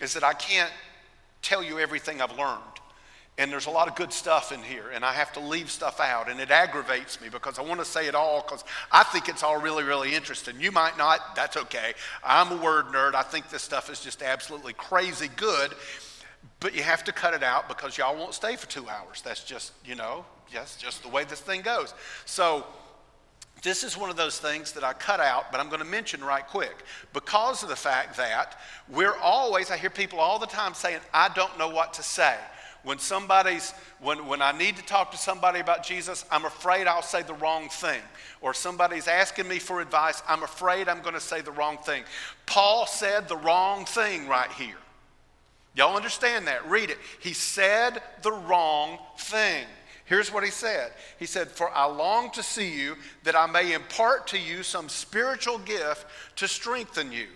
is 0.00 0.14
that 0.14 0.24
I 0.24 0.32
can't 0.34 0.72
tell 1.42 1.62
you 1.62 1.78
everything 1.78 2.20
I've 2.20 2.36
learned. 2.38 2.62
And 3.36 3.50
there's 3.50 3.66
a 3.66 3.70
lot 3.70 3.88
of 3.88 3.96
good 3.96 4.12
stuff 4.12 4.52
in 4.52 4.62
here, 4.62 4.90
and 4.94 5.04
I 5.04 5.12
have 5.12 5.32
to 5.32 5.40
leave 5.40 5.68
stuff 5.68 5.98
out, 5.98 6.30
and 6.30 6.38
it 6.38 6.52
aggravates 6.52 7.20
me 7.20 7.28
because 7.28 7.58
I 7.58 7.62
want 7.62 7.80
to 7.80 7.84
say 7.84 8.06
it 8.06 8.14
all 8.14 8.42
because 8.42 8.62
I 8.92 9.02
think 9.02 9.28
it's 9.28 9.42
all 9.42 9.60
really, 9.60 9.82
really 9.82 10.14
interesting. 10.14 10.60
You 10.60 10.70
might 10.70 10.96
not, 10.96 11.34
that's 11.34 11.56
okay. 11.56 11.94
I'm 12.22 12.52
a 12.52 12.62
word 12.62 12.86
nerd. 12.86 13.14
I 13.14 13.22
think 13.22 13.50
this 13.50 13.62
stuff 13.62 13.90
is 13.90 14.00
just 14.00 14.22
absolutely 14.22 14.72
crazy 14.74 15.28
good, 15.34 15.72
but 16.60 16.74
you 16.74 16.84
have 16.84 17.02
to 17.04 17.12
cut 17.12 17.34
it 17.34 17.42
out 17.42 17.68
because 17.68 17.98
y'all 17.98 18.16
won't 18.16 18.34
stay 18.34 18.54
for 18.54 18.68
two 18.68 18.88
hours. 18.88 19.20
That's 19.22 19.42
just, 19.42 19.72
you 19.84 19.96
know, 19.96 20.24
that's 20.52 20.76
just 20.76 21.02
the 21.02 21.08
way 21.08 21.24
this 21.24 21.40
thing 21.40 21.62
goes. 21.62 21.92
So, 22.26 22.64
this 23.62 23.82
is 23.82 23.96
one 23.96 24.10
of 24.10 24.16
those 24.16 24.38
things 24.38 24.72
that 24.72 24.84
I 24.84 24.92
cut 24.92 25.20
out, 25.20 25.50
but 25.50 25.58
I'm 25.58 25.68
going 25.68 25.80
to 25.80 25.86
mention 25.86 26.22
right 26.22 26.46
quick 26.46 26.84
because 27.14 27.62
of 27.62 27.70
the 27.70 27.76
fact 27.76 28.18
that 28.18 28.60
we're 28.90 29.16
always, 29.16 29.70
I 29.70 29.78
hear 29.78 29.88
people 29.88 30.20
all 30.20 30.38
the 30.38 30.46
time 30.46 30.74
saying, 30.74 31.00
I 31.14 31.30
don't 31.30 31.58
know 31.58 31.70
what 31.70 31.94
to 31.94 32.02
say. 32.02 32.36
When 32.84 32.98
somebody's, 32.98 33.72
when, 34.00 34.26
when 34.26 34.42
I 34.42 34.56
need 34.56 34.76
to 34.76 34.84
talk 34.84 35.10
to 35.12 35.16
somebody 35.16 35.60
about 35.60 35.82
Jesus, 35.82 36.24
I'm 36.30 36.44
afraid 36.44 36.86
I'll 36.86 37.02
say 37.02 37.22
the 37.22 37.34
wrong 37.34 37.68
thing. 37.70 38.00
Or 38.42 38.52
somebody's 38.52 39.08
asking 39.08 39.48
me 39.48 39.58
for 39.58 39.80
advice, 39.80 40.22
I'm 40.28 40.42
afraid 40.42 40.88
I'm 40.88 41.00
going 41.00 41.14
to 41.14 41.20
say 41.20 41.40
the 41.40 41.50
wrong 41.50 41.78
thing. 41.78 42.04
Paul 42.44 42.86
said 42.86 43.26
the 43.26 43.38
wrong 43.38 43.86
thing 43.86 44.28
right 44.28 44.52
here. 44.52 44.76
Y'all 45.74 45.96
understand 45.96 46.46
that? 46.46 46.68
Read 46.68 46.90
it. 46.90 46.98
He 47.20 47.32
said 47.32 48.02
the 48.22 48.32
wrong 48.32 48.98
thing. 49.18 49.64
Here's 50.04 50.30
what 50.30 50.44
he 50.44 50.50
said 50.50 50.92
He 51.18 51.26
said, 51.26 51.48
For 51.48 51.70
I 51.70 51.86
long 51.86 52.30
to 52.32 52.42
see 52.42 52.70
you 52.70 52.96
that 53.24 53.34
I 53.34 53.46
may 53.46 53.72
impart 53.72 54.26
to 54.28 54.38
you 54.38 54.62
some 54.62 54.88
spiritual 54.88 55.58
gift 55.58 56.06
to 56.36 56.46
strengthen 56.46 57.10
you. 57.10 57.28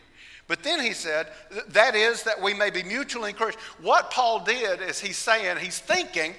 But 0.49 0.63
then 0.63 0.81
he 0.81 0.93
said, 0.93 1.29
That 1.69 1.95
is, 1.95 2.25
that 2.25 2.43
we 2.43 2.55
may 2.55 2.71
be 2.71 2.83
mutually 2.83 3.31
encouraged. 3.31 3.59
What 3.81 4.11
Paul 4.11 4.45
did 4.45 4.81
is 4.81 4.99
he's 4.99 5.19
saying, 5.19 5.59
he's 5.59 5.79
thinking, 5.79 6.35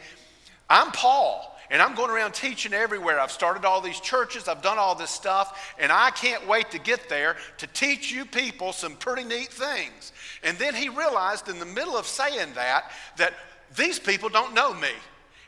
I'm 0.70 0.92
Paul. 0.92 1.56
And 1.72 1.84
I'm 1.84 1.94
going 1.94 2.10
around 2.10 2.34
teaching 2.34 2.74
everywhere. 2.74 3.20
I've 3.20 3.32
started 3.32 3.64
all 3.64 3.80
these 3.80 4.00
churches, 4.00 4.48
I've 4.48 4.64
done 4.64 4.80
all 4.80 4.96
this 4.96 5.12
stuff, 5.12 5.76
and 5.78 5.92
I 5.92 6.10
can't 6.10 6.48
wait 6.48 6.72
to 6.72 6.80
get 6.80 7.08
there 7.10 7.36
to 7.60 7.68
teach 7.68 8.12
you 8.12 8.26
people 8.26 8.74
some 8.74 8.96
pretty 8.96 9.24
neat 9.24 9.50
things. 9.50 10.12
And 10.44 10.58
then 10.58 10.74
he 10.74 10.90
realized 10.90 11.48
in 11.48 11.60
the 11.60 11.68
middle 11.68 11.96
of 11.96 12.08
saying 12.08 12.54
that, 12.56 12.92
that 13.18 13.34
these 13.76 14.00
people 14.00 14.30
don't 14.30 14.56
know 14.56 14.74
me. 14.74 14.90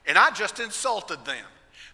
And 0.06 0.16
I 0.16 0.30
just 0.30 0.60
insulted 0.60 1.26
them. 1.26 1.46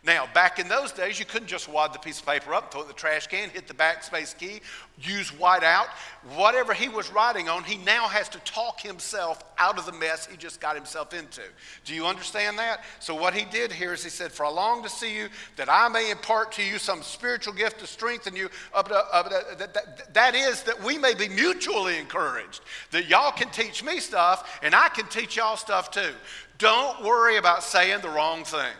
Now, 0.03 0.27
back 0.33 0.59
in 0.59 0.67
those 0.67 0.91
days, 0.91 1.19
you 1.19 1.25
couldn't 1.25 1.47
just 1.47 1.67
wad 1.67 1.91
the 1.91 1.99
piece 1.99 2.19
of 2.19 2.25
paper 2.25 2.53
up, 2.53 2.71
throw 2.71 2.81
it 2.81 2.83
in 2.83 2.87
the 2.89 2.93
trash 2.93 3.27
can, 3.27 3.49
hit 3.49 3.67
the 3.67 3.73
backspace 3.73 4.37
key, 4.37 4.61
use 5.01 5.31
whiteout. 5.31 5.87
Whatever 6.35 6.73
he 6.73 6.87
was 6.87 7.11
writing 7.11 7.49
on, 7.49 7.63
he 7.63 7.77
now 7.77 8.07
has 8.07 8.29
to 8.29 8.39
talk 8.39 8.79
himself 8.79 9.43
out 9.57 9.79
of 9.79 9.85
the 9.85 9.91
mess 9.91 10.27
he 10.27 10.37
just 10.37 10.61
got 10.61 10.75
himself 10.75 11.13
into. 11.13 11.41
Do 11.83 11.95
you 11.95 12.05
understand 12.05 12.59
that? 12.59 12.83
So, 12.99 13.15
what 13.15 13.33
he 13.33 13.45
did 13.45 13.71
here 13.71 13.93
is 13.93 14.03
he 14.03 14.09
said, 14.09 14.31
For 14.31 14.45
I 14.45 14.49
long 14.49 14.83
to 14.83 14.89
see 14.89 15.17
you, 15.17 15.29
that 15.55 15.69
I 15.69 15.87
may 15.87 16.11
impart 16.11 16.51
to 16.53 16.63
you 16.63 16.77
some 16.77 17.01
spiritual 17.01 17.53
gift 17.53 17.79
to 17.79 17.87
strengthen 17.87 18.35
you. 18.35 18.49
Up 18.73 18.87
that, 18.89 20.13
that 20.13 20.35
is, 20.35 20.63
that 20.63 20.81
we 20.83 20.97
may 20.97 21.15
be 21.15 21.27
mutually 21.27 21.97
encouraged. 21.97 22.61
That 22.91 23.07
y'all 23.07 23.31
can 23.31 23.49
teach 23.49 23.83
me 23.83 23.99
stuff, 23.99 24.59
and 24.61 24.75
I 24.75 24.89
can 24.89 25.07
teach 25.07 25.37
y'all 25.37 25.57
stuff 25.57 25.89
too. 25.89 26.13
Don't 26.59 27.03
worry 27.03 27.37
about 27.37 27.63
saying 27.63 28.01
the 28.01 28.09
wrong 28.09 28.43
thing. 28.43 28.73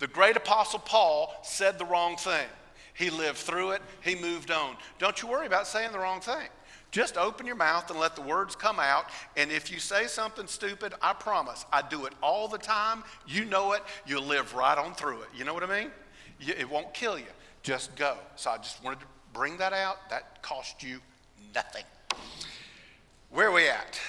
The 0.00 0.08
great 0.08 0.36
apostle 0.36 0.80
Paul 0.80 1.32
said 1.42 1.78
the 1.78 1.84
wrong 1.84 2.16
thing. 2.16 2.48
He 2.94 3.08
lived 3.10 3.38
through 3.38 3.70
it, 3.72 3.82
he 4.02 4.14
moved 4.14 4.50
on. 4.50 4.76
Don't 4.98 5.22
you 5.22 5.28
worry 5.28 5.46
about 5.46 5.66
saying 5.66 5.92
the 5.92 5.98
wrong 5.98 6.20
thing. 6.20 6.48
Just 6.90 7.16
open 7.16 7.46
your 7.46 7.54
mouth 7.54 7.88
and 7.90 8.00
let 8.00 8.16
the 8.16 8.22
words 8.22 8.56
come 8.56 8.80
out. 8.80 9.06
And 9.36 9.52
if 9.52 9.70
you 9.70 9.78
say 9.78 10.06
something 10.06 10.48
stupid, 10.48 10.92
I 11.00 11.12
promise, 11.12 11.64
I 11.72 11.82
do 11.82 12.06
it 12.06 12.14
all 12.20 12.48
the 12.48 12.58
time. 12.58 13.04
You 13.28 13.44
know 13.44 13.72
it, 13.72 13.82
you'll 14.06 14.24
live 14.24 14.54
right 14.54 14.76
on 14.76 14.94
through 14.94 15.20
it. 15.20 15.28
You 15.36 15.44
know 15.44 15.54
what 15.54 15.62
I 15.62 15.80
mean? 15.82 15.90
It 16.40 16.68
won't 16.68 16.92
kill 16.92 17.18
you. 17.18 17.26
Just 17.62 17.94
go. 17.94 18.16
So 18.36 18.50
I 18.50 18.56
just 18.56 18.82
wanted 18.82 19.00
to 19.00 19.06
bring 19.32 19.56
that 19.58 19.72
out. 19.72 20.10
That 20.10 20.42
cost 20.42 20.82
you 20.82 20.98
nothing. 21.54 21.84
Where 23.30 23.48
are 23.48 23.52
we 23.52 23.68
at? 23.68 24.00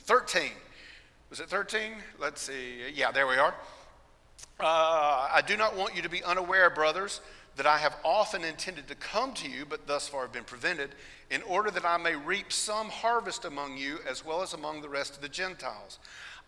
13. 0.00 0.50
Was 1.28 1.40
it 1.40 1.48
13? 1.48 1.92
Let's 2.18 2.40
see. 2.40 2.76
Yeah, 2.94 3.10
there 3.10 3.26
we 3.26 3.36
are. 3.36 3.54
Uh, 4.58 5.28
I 5.32 5.42
do 5.46 5.56
not 5.56 5.76
want 5.76 5.94
you 5.94 6.02
to 6.02 6.08
be 6.08 6.24
unaware, 6.24 6.70
brothers, 6.70 7.20
that 7.56 7.66
I 7.66 7.78
have 7.78 7.96
often 8.04 8.42
intended 8.42 8.88
to 8.88 8.94
come 8.94 9.34
to 9.34 9.48
you, 9.48 9.66
but 9.68 9.86
thus 9.86 10.08
far 10.08 10.22
have 10.22 10.32
been 10.32 10.44
prevented, 10.44 10.90
in 11.30 11.42
order 11.42 11.70
that 11.70 11.84
I 11.84 11.96
may 11.98 12.14
reap 12.14 12.52
some 12.52 12.88
harvest 12.88 13.44
among 13.44 13.76
you 13.76 13.98
as 14.08 14.24
well 14.24 14.42
as 14.42 14.54
among 14.54 14.80
the 14.80 14.88
rest 14.88 15.16
of 15.16 15.22
the 15.22 15.28
Gentiles. 15.28 15.98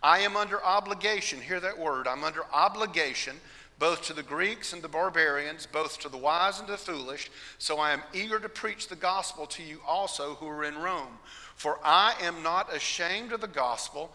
I 0.01 0.19
am 0.19 0.35
under 0.35 0.63
obligation, 0.63 1.41
hear 1.41 1.59
that 1.59 1.77
word, 1.77 2.07
I'm 2.07 2.23
under 2.23 2.45
obligation 2.51 3.35
both 3.79 4.01
to 4.03 4.13
the 4.13 4.23
Greeks 4.23 4.73
and 4.73 4.81
the 4.81 4.89
barbarians, 4.89 5.65
both 5.65 5.99
to 5.99 6.09
the 6.09 6.17
wise 6.17 6.59
and 6.59 6.67
the 6.67 6.77
foolish. 6.77 7.31
So 7.57 7.79
I 7.79 7.91
am 7.91 8.03
eager 8.13 8.37
to 8.37 8.49
preach 8.49 8.89
the 8.89 8.95
gospel 8.97 9.45
to 9.47 9.63
you 9.63 9.79
also 9.87 10.35
who 10.35 10.47
are 10.47 10.65
in 10.65 10.77
Rome. 10.77 11.17
For 11.55 11.79
I 11.83 12.13
am 12.21 12.43
not 12.43 12.75
ashamed 12.75 13.31
of 13.31 13.39
the 13.39 13.47
gospel. 13.47 14.11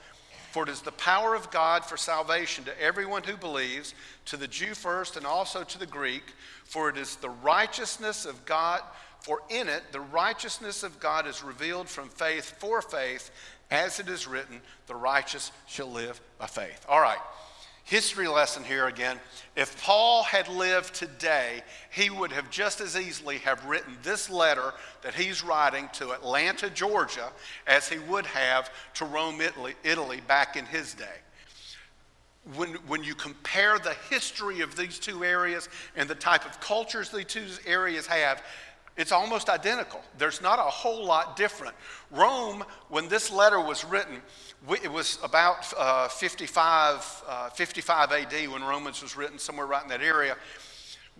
For 0.55 0.63
it 0.63 0.69
is 0.69 0.83
the 0.83 0.93
power 0.93 1.35
of 1.35 1.51
God 1.51 1.85
for 1.85 1.97
salvation 1.97 2.63
to 2.63 2.81
everyone 2.81 3.25
who 3.25 3.37
believes, 3.37 3.93
to 4.27 4.37
the 4.37 4.47
Jew 4.47 4.75
first 4.75 5.17
and 5.17 5.27
also 5.27 5.65
to 5.65 5.79
the 5.81 5.85
Greek. 5.85 6.23
For 6.65 6.89
it 6.89 6.97
is 6.97 7.17
the 7.17 7.31
righteousness 7.31 8.25
of 8.25 8.45
God, 8.45 8.81
for 9.19 9.43
in 9.49 9.69
it 9.69 9.83
the 9.91 9.99
righteousness 9.99 10.85
of 10.85 11.01
God 11.01 11.27
is 11.27 11.43
revealed 11.43 11.89
from 11.89 12.09
faith 12.09 12.55
for 12.61 12.81
faith, 12.81 13.33
as 13.73 13.99
it 13.99 14.09
is 14.09 14.29
written, 14.29 14.61
the 14.87 14.95
righteous 14.95 15.51
shall 15.67 15.91
live 15.91 16.21
by 16.39 16.47
faith. 16.47 16.87
All 16.89 17.01
right 17.01 17.19
history 17.85 18.27
lesson 18.27 18.65
here 18.65 18.87
again. 18.87 19.21
If 19.57 19.81
Paul 19.83 20.25
had 20.25 20.49
lived 20.49 20.95
today, 20.95 21.63
he 21.91 22.11
would 22.11 22.33
have 22.33 22.51
just 22.51 22.81
as 22.81 22.97
easily 22.97 23.39
have 23.39 23.65
written 23.67 23.97
this 24.03 24.29
letter 24.29 24.73
that 25.03 25.15
he's 25.15 25.45
writing 25.45 25.89
to 25.95 26.13
Atlanta, 26.13 26.71
Georgia, 26.71 27.31
as 27.67 27.89
he 27.89 27.99
would 27.99 28.27
have 28.27 28.71
to 28.95 29.05
Rome, 29.05 29.41
Italy, 29.41 29.75
Italy 29.85 30.21
back 30.27 30.57
in 30.57 30.65
his 30.65 30.95
day. 30.95 31.05
When, 32.57 32.75
when 32.87 33.05
you 33.05 33.15
compare 33.15 33.79
the 33.79 33.95
history 34.11 34.61
of 34.61 34.77
these 34.77 34.99
two 34.99 35.25
areas 35.25 35.69
and 35.97 36.09
the 36.09 36.15
type 36.15 36.45
of 36.45 36.61
cultures 36.61 37.11
these 37.11 37.25
two 37.27 37.47
areas 37.67 38.07
have, 38.07 38.43
it's 38.97 39.13
almost 39.13 39.49
identical. 39.49 40.01
There's 40.19 40.41
not 40.41 40.59
a 40.59 40.63
whole 40.63 41.05
lot 41.05 41.37
different. 41.37 41.75
Rome, 42.11 42.65
when 42.89 43.09
this 43.09 43.31
letter 43.31 43.61
was 43.61 43.85
written, 43.85 44.23
it 44.83 44.91
was 44.91 45.19
about 45.23 45.73
uh, 45.77 46.09
55, 46.09 47.23
uh, 47.27 47.51
55 47.51 48.13
AD 48.13 48.49
when 48.51 48.63
Romans 48.63 49.03
was 49.03 49.17
written, 49.17 49.39
somewhere 49.39 49.67
right 49.67 49.83
in 49.83 49.89
that 49.89 50.03
area. 50.03 50.37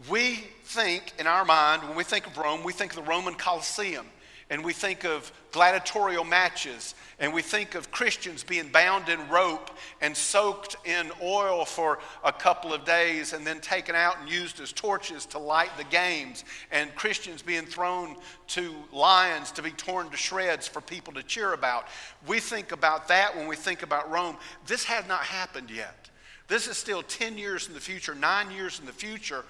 We 0.09 0.45
think 0.65 1.13
in 1.19 1.27
our 1.27 1.45
mind, 1.45 1.83
when 1.83 1.97
we 1.97 2.05
think 2.05 2.27
of 2.27 2.37
Rome, 2.37 2.63
we 2.63 2.73
think 2.73 2.93
of 2.93 3.05
the 3.05 3.11
Roman 3.11 3.35
Colosseum 3.35 4.07
and 4.51 4.65
we 4.65 4.73
think 4.73 5.05
of 5.05 5.33
gladiatorial 5.53 6.25
matches, 6.25 6.95
and 7.19 7.33
we 7.33 7.43
think 7.43 7.75
of 7.75 7.91
Christians 7.91 8.45
being 8.45 8.69
bound 8.69 9.09
in 9.09 9.29
rope 9.29 9.71
and 10.01 10.17
soaked 10.17 10.77
in 10.85 11.11
oil 11.23 11.65
for 11.65 11.99
a 12.25 12.33
couple 12.33 12.73
of 12.73 12.85
days 12.85 13.33
and 13.33 13.47
then 13.47 13.61
taken 13.61 13.95
out 13.95 14.19
and 14.21 14.29
used 14.29 14.61
as 14.61 14.73
torches 14.73 15.25
to 15.27 15.39
light 15.39 15.71
the 15.77 15.85
games, 15.85 16.45
and 16.71 16.95
Christians 16.95 17.41
being 17.41 17.65
thrown 17.65 18.17
to 18.49 18.75
lions 18.93 19.51
to 19.53 19.63
be 19.63 19.71
torn 19.71 20.11
to 20.11 20.17
shreds 20.17 20.69
for 20.69 20.81
people 20.81 21.13
to 21.15 21.23
cheer 21.23 21.53
about. 21.53 21.87
We 22.27 22.41
think 22.41 22.73
about 22.73 23.09
that 23.09 23.37
when 23.37 23.47
we 23.47 23.57
think 23.57 23.83
about 23.83 24.11
Rome. 24.11 24.37
This 24.67 24.85
has 24.85 25.07
not 25.09 25.21
happened 25.21 25.71
yet. 25.71 26.11
This 26.47 26.69
is 26.69 26.77
still 26.77 27.03
10 27.03 27.39
years 27.39 27.69
in 27.69 27.75
the 27.75 27.81
future, 27.81 28.15
nine 28.15 28.51
years 28.51 28.79
in 28.79 28.87
the 28.87 28.93
future 28.93 29.45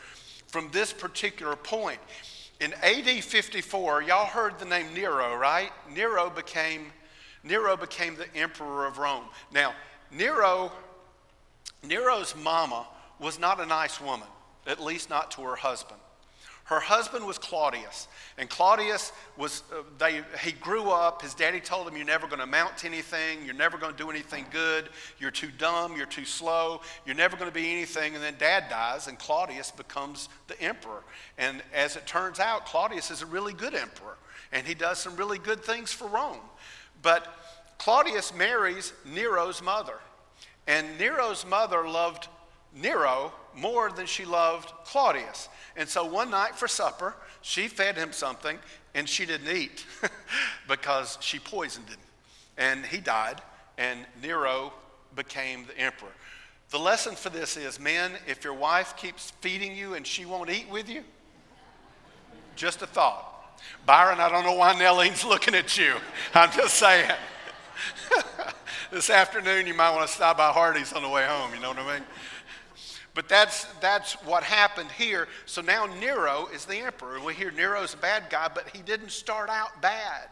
from 0.47 0.71
this 0.71 0.93
particular 0.93 1.57
point. 1.57 1.99
In 2.65 2.73
AD 2.83 3.23
54, 3.23 4.05
y'all 4.05 4.25
heard 4.25 4.59
the 4.59 4.65
name 4.65 4.95
Nero, 4.95 5.37
right? 5.37 5.71
Nero 5.95 6.31
became, 6.31 6.87
Nero 7.43 7.77
became 7.77 8.17
the 8.17 8.35
emperor 8.35 8.87
of 8.87 8.97
Rome. 8.97 9.27
Now, 9.53 9.75
Nero, 10.11 10.73
Nero's 11.83 12.35
mama 12.35 12.87
was 13.19 13.39
not 13.39 13.61
a 13.61 13.67
nice 13.67 14.01
woman, 14.01 14.29
at 14.67 14.83
least 14.83 15.11
not 15.11 15.31
to 15.33 15.43
her 15.43 15.57
husband. 15.57 16.01
Her 16.65 16.81
husband 16.81 17.27
was 17.27 17.37
Claudius, 17.37 18.09
and 18.39 18.49
Claudius 18.49 19.13
was, 19.37 19.63
uh, 19.71 19.83
they, 19.99 20.23
he 20.43 20.53
grew 20.53 20.91
up. 20.91 21.21
His 21.21 21.35
daddy 21.35 21.61
told 21.61 21.87
him, 21.87 21.95
You're 21.95 22.07
never 22.07 22.27
going 22.27 22.39
to 22.39 22.45
amount 22.45 22.79
to 22.79 22.87
anything. 22.87 23.45
You're 23.45 23.55
never 23.55 23.77
going 23.77 23.93
to 23.93 23.99
do 23.99 24.09
anything 24.09 24.47
good. 24.51 24.89
You're 25.19 25.31
too 25.31 25.51
dumb. 25.59 25.95
You're 25.95 26.07
too 26.07 26.25
slow. 26.25 26.81
You're 27.05 27.17
never 27.17 27.37
going 27.37 27.51
to 27.51 27.55
be 27.55 27.71
anything. 27.71 28.15
And 28.15 28.25
then 28.25 28.37
dad 28.39 28.65
dies, 28.71 29.09
and 29.09 29.19
Claudius 29.19 29.71
becomes 29.73 30.31
the 30.47 30.59
emperor. 30.59 31.05
And 31.37 31.63
as 31.75 31.97
it 31.97 32.07
turns 32.07 32.41
out, 32.41 32.65
Claudius 32.65 33.11
is 33.11 33.21
a 33.21 33.27
really 33.27 33.53
good 33.53 33.75
emperor, 33.75 34.17
and 34.51 34.67
he 34.67 34.73
does 34.73 34.99
some 34.99 35.17
really 35.17 35.39
good 35.39 35.63
things 35.63 35.93
for 35.93 36.09
Rome. 36.09 36.41
But 37.03 37.27
Claudius 37.77 38.35
marries 38.35 38.95
Nero's 39.05 39.63
mother, 39.63 39.99
and 40.67 40.99
Nero's 40.99 41.45
mother 41.45 41.87
loved 41.87 42.29
Nero 42.75 43.33
more 43.55 43.91
than 43.91 44.07
she 44.07 44.25
loved 44.25 44.73
Claudius. 44.85 45.49
And 45.77 45.89
so 45.89 46.05
one 46.05 46.31
night 46.31 46.57
for 46.57 46.69
supper, 46.69 47.15
she 47.41 47.69
fed 47.69 47.97
him 47.97 48.13
something 48.13 48.59
and 48.95 49.09
she 49.09 49.27
didn't 49.27 49.55
eat 49.55 49.85
because 50.69 51.19
she 51.21 51.39
poisoned 51.39 51.89
him. 51.89 51.99
And 52.57 52.87
he 52.87 52.99
died, 52.99 53.41
and 53.79 54.01
Nero 54.23 54.73
became 55.17 55.67
the 55.67 55.77
emperor. 55.79 56.13
The 56.71 56.79
lesson 56.79 57.15
for 57.15 57.31
this 57.31 57.57
is 57.57 57.81
men, 57.81 58.13
if 58.29 58.45
your 58.45 58.55
wife 58.55 58.97
keeps 58.97 59.33
feeding 59.41 59.77
you 59.77 59.95
and 59.95 60.07
she 60.07 60.25
won't 60.25 60.51
eat 60.51 60.69
with 60.71 60.89
you, 60.89 61.03
just 62.57 62.83
a 62.83 62.87
thought. 62.87 63.31
Byron, 63.87 64.21
I 64.21 64.29
don't 64.29 64.45
know 64.45 64.55
why 64.55 64.79
Nelline's 64.79 65.25
looking 65.25 65.55
at 65.55 65.77
you. 65.77 65.95
I'm 66.35 66.51
just 66.53 66.75
saying. 66.75 67.11
this 68.91 69.11
afternoon, 69.11 69.67
you 69.67 69.75
might 69.75 69.91
want 69.91 70.07
to 70.07 70.13
stop 70.13 70.37
by 70.37 70.51
Hardee's 70.51 70.93
on 70.93 71.03
the 71.03 71.09
way 71.09 71.25
home. 71.27 71.53
You 71.55 71.61
know 71.61 71.69
what 71.69 71.79
I 71.79 71.99
mean? 71.99 72.07
But 73.15 73.29
that's, 73.29 73.65
that's 73.81 74.15
what 74.25 74.43
happened 74.43 74.91
here. 74.91 75.29
So 75.47 75.63
now 75.63 75.87
Nero 75.87 76.49
is 76.53 76.65
the 76.65 76.79
emperor. 76.79 77.21
We 77.21 77.35
hear 77.35 77.53
Nero's 77.53 77.95
a 77.95 77.99
bad 77.99 78.25
guy, 78.29 78.49
but 78.53 78.69
he 78.75 78.83
didn't 78.83 79.13
start 79.13 79.49
out 79.49 79.81
bad. 79.81 80.29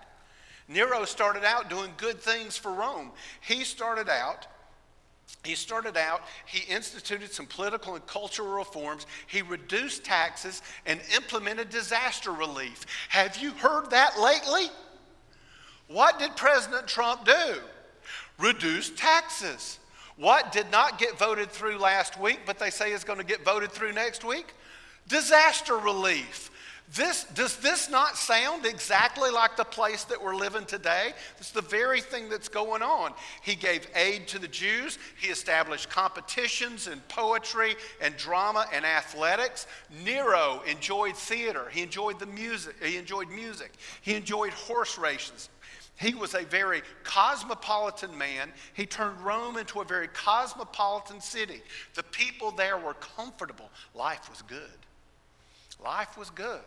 Nero 0.68 1.04
started 1.04 1.44
out 1.44 1.70
doing 1.70 1.92
good 1.96 2.20
things 2.20 2.56
for 2.56 2.72
Rome. 2.72 3.12
He 3.40 3.62
started 3.62 4.08
out 4.08 4.46
he 5.44 5.56
started 5.56 5.96
out, 5.96 6.22
he 6.46 6.72
instituted 6.72 7.32
some 7.32 7.46
political 7.46 7.96
and 7.96 8.06
cultural 8.06 8.52
reforms. 8.52 9.06
He 9.26 9.42
reduced 9.42 10.04
taxes 10.04 10.62
and 10.86 11.00
implemented 11.16 11.68
disaster 11.68 12.30
relief. 12.30 12.86
Have 13.08 13.36
you 13.38 13.50
heard 13.52 13.90
that 13.90 14.20
lately? 14.20 14.70
What 15.88 16.20
did 16.20 16.36
President 16.36 16.86
Trump 16.86 17.24
do? 17.24 17.56
Reduce 18.38 18.90
taxes. 18.90 19.80
What 20.16 20.52
did 20.52 20.70
not 20.70 20.98
get 20.98 21.18
voted 21.18 21.50
through 21.50 21.78
last 21.78 22.20
week, 22.20 22.40
but 22.46 22.58
they 22.58 22.70
say 22.70 22.92
is 22.92 23.04
going 23.04 23.18
to 23.18 23.24
get 23.24 23.44
voted 23.44 23.72
through 23.72 23.92
next 23.92 24.24
week? 24.24 24.54
Disaster 25.08 25.76
relief. 25.76 26.50
This, 26.94 27.24
does 27.24 27.56
this 27.56 27.88
not 27.88 28.18
sound 28.18 28.66
exactly 28.66 29.30
like 29.30 29.56
the 29.56 29.64
place 29.64 30.04
that 30.04 30.22
we're 30.22 30.34
living 30.34 30.66
today? 30.66 31.12
It's 31.38 31.50
the 31.50 31.62
very 31.62 32.02
thing 32.02 32.28
that's 32.28 32.48
going 32.48 32.82
on. 32.82 33.14
He 33.40 33.54
gave 33.54 33.86
aid 33.94 34.28
to 34.28 34.38
the 34.38 34.48
Jews. 34.48 34.98
He 35.18 35.28
established 35.28 35.88
competitions 35.88 36.88
in 36.88 37.00
poetry 37.08 37.76
and 38.02 38.14
drama 38.18 38.66
and 38.74 38.84
athletics. 38.84 39.66
Nero 40.04 40.62
enjoyed 40.68 41.16
theater. 41.16 41.70
He 41.70 41.82
enjoyed 41.82 42.18
the 42.18 42.26
music. 42.26 42.74
He 42.82 42.98
enjoyed 42.98 43.30
music. 43.30 43.72
He 44.02 44.14
enjoyed 44.14 44.52
horse 44.52 44.98
races. 44.98 45.48
He 45.96 46.14
was 46.14 46.34
a 46.34 46.44
very 46.44 46.82
cosmopolitan 47.04 48.16
man. 48.16 48.52
He 48.74 48.86
turned 48.86 49.20
Rome 49.20 49.56
into 49.56 49.80
a 49.80 49.84
very 49.84 50.08
cosmopolitan 50.08 51.20
city. 51.20 51.62
The 51.94 52.02
people 52.02 52.50
there 52.50 52.78
were 52.78 52.94
comfortable. 52.94 53.70
Life 53.94 54.28
was 54.28 54.42
good. 54.42 54.58
Life 55.82 56.16
was 56.18 56.30
good. 56.30 56.60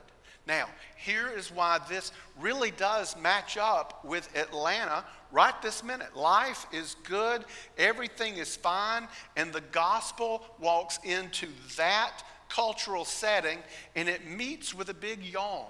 Now, 0.47 0.67
here 0.95 1.27
is 1.35 1.51
why 1.51 1.79
this 1.89 2.11
really 2.39 2.71
does 2.71 3.17
match 3.17 3.57
up 3.57 4.05
with 4.05 4.29
Atlanta 4.37 5.03
right 5.31 5.59
this 5.61 5.83
minute. 5.83 6.15
Life 6.15 6.67
is 6.71 6.95
good, 7.03 7.45
everything 7.77 8.37
is 8.37 8.55
fine, 8.55 9.07
and 9.35 9.51
the 9.51 9.63
gospel 9.71 10.45
walks 10.59 10.99
into 11.03 11.47
that 11.77 12.21
cultural 12.47 13.05
setting 13.05 13.57
and 13.95 14.07
it 14.07 14.27
meets 14.27 14.73
with 14.73 14.89
a 14.89 14.93
big 14.93 15.23
yawn. 15.23 15.65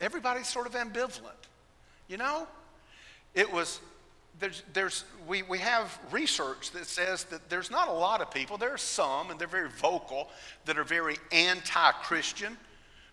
Everybody's 0.00 0.48
sort 0.48 0.66
of 0.66 0.72
ambivalent. 0.72 1.49
You 2.10 2.16
know, 2.16 2.48
it 3.34 3.52
was, 3.52 3.78
there's, 4.40 4.64
there's, 4.72 5.04
we, 5.28 5.42
we 5.42 5.58
have 5.58 5.96
research 6.10 6.72
that 6.72 6.86
says 6.86 7.22
that 7.24 7.48
there's 7.48 7.70
not 7.70 7.86
a 7.86 7.92
lot 7.92 8.20
of 8.20 8.32
people, 8.32 8.58
there 8.58 8.74
are 8.74 8.78
some, 8.78 9.30
and 9.30 9.38
they're 9.38 9.46
very 9.46 9.68
vocal, 9.68 10.28
that 10.64 10.76
are 10.76 10.82
very 10.82 11.18
anti 11.30 11.92
Christian. 12.02 12.56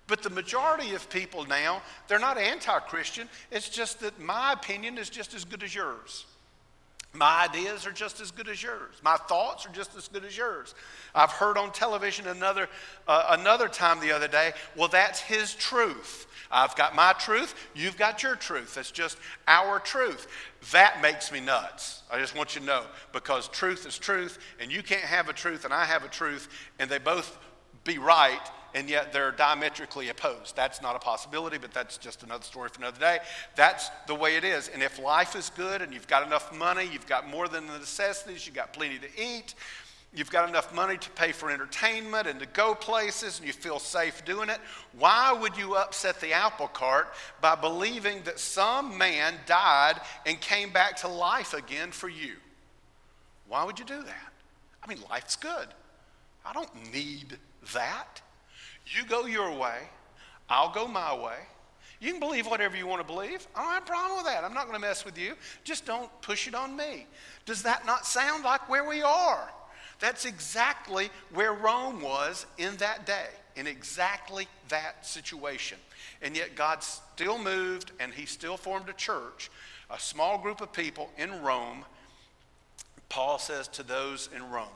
But 0.08 0.24
the 0.24 0.32
majority 0.32 0.96
of 0.96 1.08
people 1.12 1.46
now, 1.46 1.84
they're 2.08 2.18
not 2.18 2.39
anti 2.39 2.80
Christian. 2.80 3.30
It's 3.51 3.70
just 3.70 4.00
that 4.00 4.20
my 4.20 4.54
opinion 4.54 4.98
is 4.98 5.12
just 5.12 5.36
as 5.36 5.46
good 5.46 5.62
as 5.62 5.75
yours. 5.75 6.25
My 7.14 7.48
ideas 7.50 7.88
are 7.88 7.92
just 7.92 8.22
as 8.22 8.32
good 8.32 8.48
as 8.48 8.62
yours. 8.62 8.96
My 9.02 9.16
thoughts 9.16 9.66
are 9.66 9.72
just 9.72 9.96
as 9.98 10.08
good 10.08 10.24
as 10.24 10.38
yours. 10.38 10.76
I've 11.16 11.32
heard 11.32 11.58
on 11.58 11.72
television 11.72 12.28
another, 12.28 12.70
uh, 13.08 13.38
another 13.40 13.68
time 13.68 14.00
the 14.00 14.12
other 14.12 14.28
day, 14.28 14.52
well, 14.76 14.88
that's 14.88 15.20
his 15.20 15.56
truth. 15.56 16.28
I've 16.52 16.76
got 16.76 16.96
my 16.96 17.14
truth, 17.14 17.56
you've 17.76 17.98
got 17.98 18.24
your 18.24 18.36
truth. 18.36 18.76
That's 18.76 18.92
just 18.92 19.18
our 19.48 19.80
truth. 19.80 20.28
That 20.72 21.02
makes 21.02 21.32
me 21.32 21.39
nuts. 21.39 22.04
I 22.12 22.20
just 22.20 22.36
want 22.36 22.56
you 22.56 22.62
to 22.62 22.67
know 22.67 22.84
because 23.13 23.48
truth 23.50 23.86
is 23.86 23.98
truth, 23.98 24.38
and 24.60 24.72
you 24.72 24.84
can't 24.84 25.02
have 25.02 25.28
a 25.28 25.34
truth, 25.34 25.65
and 25.65 25.74
I 25.74 25.86
have 25.86 26.04
a 26.04 26.10
truth, 26.10 26.48
and 26.80 26.89
they 26.89 27.00
both 27.00 27.38
be 27.84 27.98
right, 27.98 28.39
and 28.75 28.89
yet 28.89 29.13
they're 29.13 29.32
diametrically 29.32 30.10
opposed. 30.10 30.56
That's 30.56 30.82
not 30.82 30.95
a 30.95 30.99
possibility, 30.99 31.58
but 31.58 31.73
that's 31.73 31.97
just 31.97 32.23
another 32.23 32.43
story 32.43 32.69
for 32.69 32.80
another 32.80 32.99
day. 32.99 33.19
That's 33.56 33.89
the 34.08 34.15
way 34.15 34.36
it 34.36 34.43
is. 34.43 34.69
And 34.69 34.84
if 34.84 34.99
life 34.99 35.36
is 35.36 35.51
good 35.56 35.82
and 35.82 35.93
you've 35.93 36.08
got 36.08 36.25
enough 36.25 36.56
money, 36.56 36.88
you've 36.91 37.08
got 37.08 37.27
more 37.30 37.47
than 37.47 37.67
the 37.67 37.80
necessities, 37.80 38.45
you've 38.45 38.56
got 38.56 38.73
plenty 38.73 38.99
to 38.99 39.08
eat, 39.21 39.56
you've 40.13 40.32
got 40.32 40.49
enough 40.49 40.73
money 40.73 40.97
to 40.97 41.10
pay 41.12 41.32
for 41.32 41.51
entertainment 41.51 42.27
and 42.27 42.39
to 42.39 42.45
go 42.47 42.73
places, 42.73 43.39
and 43.39 43.47
you 43.47 43.53
feel 43.53 43.80
safe 43.80 44.23
doing 44.25 44.49
it, 44.49 44.60
why 44.97 45.32
would 45.32 45.58
you 45.58 45.75
upset 45.75 46.19
the 46.21 46.34
apple 46.34 46.67
cart 46.67 47.08
by 47.41 47.56
believing 47.56 48.21
that 48.23 48.39
some 48.39 48.97
man 48.97 49.36
died 49.45 49.99
and 50.25 50.39
came 50.39 50.71
back 50.71 50.97
to 50.97 51.08
life 51.08 51.53
again 51.53 51.91
for 51.91 52.10
you? 52.10 52.34
Why 53.47 53.63
would 53.63 53.80
you 53.80 53.86
do 53.86 54.01
that? 54.01 54.34
I 54.84 54.88
mean, 54.88 54.99
life's 55.10 55.36
good. 55.36 55.67
I 56.45 56.53
don't 56.53 56.93
need 56.93 57.38
that. 57.73 58.21
You 58.95 59.06
go 59.06 59.26
your 59.26 59.52
way, 59.52 59.78
I'll 60.50 60.71
go 60.71 60.88
my 60.88 61.13
way. 61.13 61.38
You 62.00 62.12
can 62.12 62.19
believe 62.19 62.45
whatever 62.45 62.78
you 62.78 62.86
want 62.86 63.02
to 63.02 63.08
believe. 63.08 63.47
I 63.56 63.63
don't 63.63 63.73
have 63.73 63.84
a 63.84 63.86
problem 63.88 64.17
with 64.17 64.28
that. 64.28 64.43
I'm 64.43 64.54
not 64.54 64.67
going 64.67 64.80
to 64.80 64.88
mess 64.88 65.04
with 65.04 65.17
you. 65.17 65.34
Just 65.63 65.86
don't 65.86 66.10
push 66.21 66.47
it 66.47 66.54
on 66.54 66.76
me. 66.76 67.08
Does 67.45 67.63
that 67.63 67.86
not 67.86 68.06
sound 68.06 68.43
like 68.43 68.69
where 68.69 68.88
we 68.88 69.02
are? 69.02 69.50
That's 70.00 70.26
exactly 70.26 71.10
where 71.34 71.54
Rome 71.54 72.02
was 72.02 72.45
in 72.60 72.78
that 72.78 73.08
day, 73.08 73.30
in 73.56 73.65
exactly 73.65 74.47
that 74.69 75.06
situation. 75.06 75.80
And 76.21 76.38
yet 76.38 76.56
God 76.56 76.84
still 76.84 77.39
moved 77.39 77.93
and 78.00 78.13
he 78.13 78.28
still 78.28 78.58
formed 78.58 78.89
a 78.89 78.93
church, 78.93 79.50
a 79.89 80.00
small 80.00 80.38
group 80.38 80.62
of 80.62 80.71
people 80.71 81.10
in 81.17 81.41
Rome. 81.41 81.84
Paul 83.10 83.39
says 83.39 83.67
to 83.69 83.84
those 83.84 84.30
in 84.36 84.47
Rome, 84.52 84.67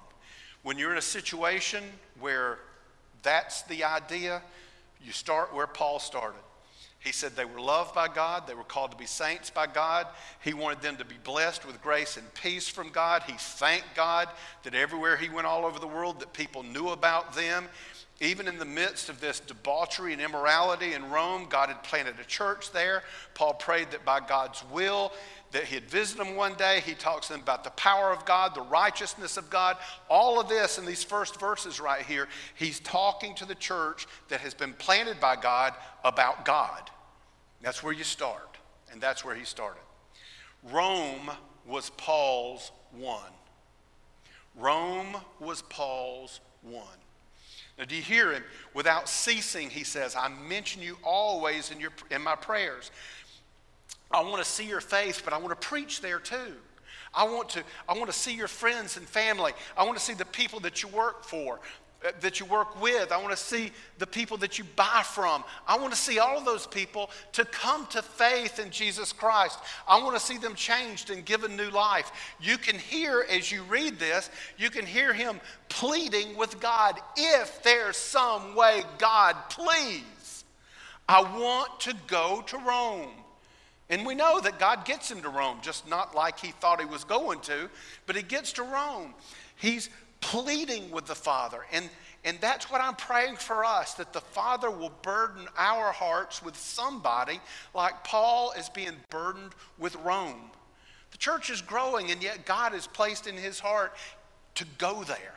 when 0.63 0.80
you're 0.80 0.91
in 0.91 0.97
a 0.97 1.04
situation 1.04 1.84
where 2.19 2.60
that's 3.23 3.63
the 3.63 3.84
idea, 3.84 4.41
you 5.03 5.12
start 5.12 5.53
where 5.53 5.67
Paul 5.67 5.99
started. 5.99 6.41
He 6.99 7.12
said 7.12 7.36
they 7.36 7.45
were 7.45 7.60
loved 7.60 7.95
by 7.95 8.07
God. 8.07 8.45
They 8.45 8.53
were 8.53 8.63
called 8.63 8.91
to 8.91 8.97
be 8.97 9.07
saints 9.07 9.49
by 9.49 9.65
God. 9.65 10.05
He 10.43 10.53
wanted 10.53 10.81
them 10.81 10.97
to 10.97 11.05
be 11.05 11.15
blessed 11.23 11.65
with 11.65 11.81
grace 11.81 12.15
and 12.15 12.31
peace 12.36 12.67
from 12.67 12.89
God. 12.89 13.23
He 13.23 13.34
thanked 13.34 13.95
God 13.95 14.29
that 14.63 14.75
everywhere 14.75 15.17
he 15.17 15.27
went 15.27 15.47
all 15.47 15.65
over 15.65 15.79
the 15.79 15.88
world 15.88 16.19
that 16.19 16.31
people 16.31 16.62
knew 16.62 16.89
about 16.89 17.34
them. 17.34 17.65
Even 18.21 18.47
in 18.47 18.60
the 18.60 18.65
midst 18.65 19.10
of 19.10 19.19
this 19.19 19.39
debauchery 19.39 20.13
and 20.13 20.21
immorality 20.21 20.93
in 20.93 21.10
Rome, 21.10 21.47
God 21.49 21.69
had 21.69 21.81
planted 21.81 22.19
a 22.19 22.23
church 22.23 22.71
there. 22.71 23.01
Paul 23.34 23.55
prayed 23.55 23.89
that 23.91 24.05
by 24.05 24.19
God's 24.19 24.63
will, 24.71 25.12
that 25.51 25.63
he'd 25.63 25.89
visit 25.89 26.19
them 26.19 26.36
one 26.36 26.53
day. 26.53 26.81
He 26.86 26.93
talks 26.93 27.27
to 27.27 27.34
them 27.34 27.41
about 27.41 27.63
the 27.63 27.71
power 27.71 28.12
of 28.12 28.23
God, 28.23 28.53
the 28.53 28.62
righteousness 28.62 29.38
of 29.38 29.49
God. 29.49 29.75
All 30.07 30.39
of 30.39 30.47
this 30.47 30.77
in 30.77 30.86
these 30.86 31.03
first 31.03 31.39
verses 31.39 31.79
right 31.79 32.03
here, 32.05 32.27
he's 32.53 32.79
talking 32.81 33.34
to 33.36 33.45
the 33.45 33.55
church 33.55 34.05
that 34.29 34.41
has 34.41 34.53
been 34.53 34.73
planted 34.73 35.19
by 35.19 35.36
God 35.36 35.73
about 36.05 36.45
God. 36.45 36.91
That's 37.63 37.81
where 37.81 37.93
you 37.93 38.03
start, 38.03 38.57
and 38.91 39.01
that's 39.01 39.25
where 39.25 39.36
he 39.36 39.45
started. 39.45 39.81
Rome 40.69 41.31
was 41.65 41.89
Paul's 41.89 42.71
one. 42.91 43.34
Rome 44.55 45.17
was 45.39 45.63
Paul's 45.63 46.39
one. 46.62 46.86
Now, 47.82 47.88
do 47.88 47.96
you 47.96 48.04
hear 48.04 48.32
him? 48.32 48.44
Without 48.76 49.10
ceasing, 49.10 49.72
he 49.72 49.84
says, 49.84 50.15
I 50.15 50.30
mention 50.30 50.84
you 50.84 51.00
always 51.04 51.72
in, 51.72 51.80
your, 51.80 51.89
in 52.12 52.22
my 52.22 52.36
prayers. 52.36 52.91
I 54.12 54.22
want 54.22 54.38
to 54.38 54.48
see 54.48 54.67
your 54.67 54.82
faith, 54.82 55.24
but 55.26 55.34
I 55.34 55.39
want 55.39 55.50
to 55.50 55.67
preach 55.67 56.00
there 56.00 56.20
too. 56.20 56.54
I 57.12 57.24
want 57.24 57.50
to, 57.50 57.63
I 57.89 57.94
want 57.98 58.06
to 58.06 58.15
see 58.15 58.36
your 58.36 58.48
friends 58.48 58.98
and 58.98 59.10
family. 59.10 59.54
I 59.76 59.84
want 59.84 59.98
to 59.98 60.04
see 60.04 60.13
the 60.13 60.26
people 60.26 60.60
that 60.60 60.84
you 60.84 60.89
work 60.89 61.24
for, 61.24 61.60
that 62.22 62.40
you 62.40 62.46
work 62.48 62.82
with. 62.82 63.12
I 63.12 63.18
want 63.18 63.32
to 63.32 63.38
see 63.38 63.72
the 64.00 64.08
people 64.08 64.38
that 64.38 64.58
you 64.58 64.66
buy 64.76 65.04
from. 65.06 65.44
I 65.68 65.78
want 65.78 65.94
to 65.94 66.00
see 66.00 66.18
all 66.20 66.38
of 66.38 66.46
those 66.46 66.66
people 66.66 67.12
to 67.34 67.46
come 67.46 67.86
to 67.88 68.02
faith 68.02 68.60
in 68.60 68.72
Jesus 68.72 69.14
Christ. 69.14 69.60
I 69.88 70.02
want 70.02 70.16
to 70.16 70.22
see 70.22 70.38
them 70.38 70.56
changed 70.56 71.12
and 71.12 71.24
given 71.24 71.56
new 71.56 71.70
life. 71.70 72.12
You 72.40 72.58
can 72.58 72.78
hear 72.78 73.26
as 73.30 73.52
you 73.52 73.64
read 73.64 74.00
this, 74.00 74.30
you 74.58 74.70
can 74.70 74.86
hear 74.86 75.14
him 75.14 75.40
pleading 75.70 76.36
with 76.36 76.60
God 76.60 77.00
if 77.16 77.62
there's 77.62 77.98
some 77.98 78.56
way, 78.56 78.84
God, 78.98 79.36
please. 79.50 80.44
I 81.08 81.22
want 81.22 81.80
to 81.82 81.96
go 82.08 82.44
to 82.48 82.58
Rome. 82.58 83.10
And 83.90 84.06
we 84.06 84.16
know 84.16 84.40
that 84.40 84.58
God 84.58 84.86
gets 84.86 85.12
him 85.12 85.22
to 85.22 85.30
Rome, 85.30 85.58
just 85.62 85.88
not 85.88 86.16
like 86.16 86.40
he 86.40 86.52
thought 86.52 86.80
he 86.80 86.86
was 86.86 87.04
going 87.04 87.42
to, 87.42 87.70
but 88.08 88.16
he 88.16 88.24
gets 88.24 88.54
to 88.54 88.64
Rome. 88.64 89.14
He's 89.58 89.90
pleading 90.21 90.89
with 90.91 91.05
the 91.05 91.15
Father. 91.15 91.65
And, 91.73 91.89
and 92.23 92.38
that's 92.39 92.71
what 92.71 92.81
I'm 92.81 92.95
praying 92.95 93.36
for 93.36 93.65
us 93.65 93.95
that 93.95 94.13
the 94.13 94.21
Father 94.21 94.71
will 94.71 94.93
burden 95.01 95.47
our 95.57 95.91
hearts 95.91 96.41
with 96.41 96.55
somebody 96.55 97.39
like 97.73 98.03
Paul 98.03 98.53
is 98.57 98.69
being 98.69 98.95
burdened 99.10 99.53
with 99.77 99.95
Rome. 99.97 100.51
The 101.12 101.17
church 101.17 101.49
is 101.49 101.62
growing, 101.62 102.12
and 102.12 102.23
yet 102.23 102.45
God 102.45 102.71
has 102.71 102.88
placed 102.88 103.27
in 103.27 103.36
his 103.36 103.60
heart 103.60 103.93
to 104.55 104.65
go 104.77 105.03
there. 105.03 105.36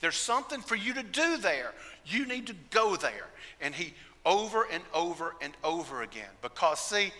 There's 0.00 0.16
something 0.16 0.60
for 0.60 0.76
you 0.76 0.92
to 0.94 1.02
do 1.02 1.38
there. 1.38 1.72
You 2.04 2.26
need 2.26 2.46
to 2.48 2.54
go 2.70 2.96
there. 2.96 3.26
And 3.60 3.74
he 3.74 3.94
over 4.26 4.66
and 4.70 4.82
over 4.92 5.36
and 5.40 5.54
over 5.64 6.02
again. 6.02 6.28
Because, 6.42 6.80
see, 6.80 7.12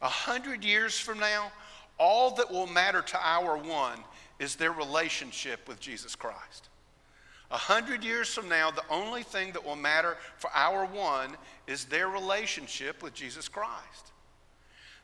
a 0.00 0.08
hundred 0.08 0.64
years 0.64 0.98
from 0.98 1.18
now, 1.18 1.52
all 1.98 2.30
that 2.36 2.50
will 2.50 2.66
matter 2.66 3.02
to 3.02 3.18
our 3.22 3.56
one 3.58 3.98
is 4.42 4.56
their 4.56 4.72
relationship 4.72 5.68
with 5.68 5.78
Jesus 5.78 6.16
Christ. 6.16 6.68
A 7.52 7.56
hundred 7.56 8.02
years 8.02 8.34
from 8.34 8.48
now, 8.48 8.72
the 8.72 8.82
only 8.90 9.22
thing 9.22 9.52
that 9.52 9.64
will 9.64 9.76
matter 9.76 10.16
for 10.36 10.50
our 10.52 10.84
one 10.84 11.36
is 11.68 11.84
their 11.84 12.08
relationship 12.08 13.04
with 13.04 13.14
Jesus 13.14 13.46
Christ. 13.46 14.10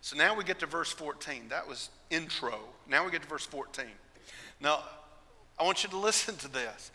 So 0.00 0.16
now 0.16 0.34
we 0.34 0.42
get 0.42 0.58
to 0.58 0.66
verse 0.66 0.90
14. 0.90 1.50
That 1.50 1.68
was 1.68 1.90
intro. 2.10 2.58
Now 2.88 3.04
we 3.04 3.12
get 3.12 3.22
to 3.22 3.28
verse 3.28 3.46
14. 3.46 3.84
Now, 4.60 4.82
I 5.56 5.62
want 5.62 5.84
you 5.84 5.90
to 5.90 5.96
listen 6.08 6.34
to 6.36 6.48
this. 6.48 6.90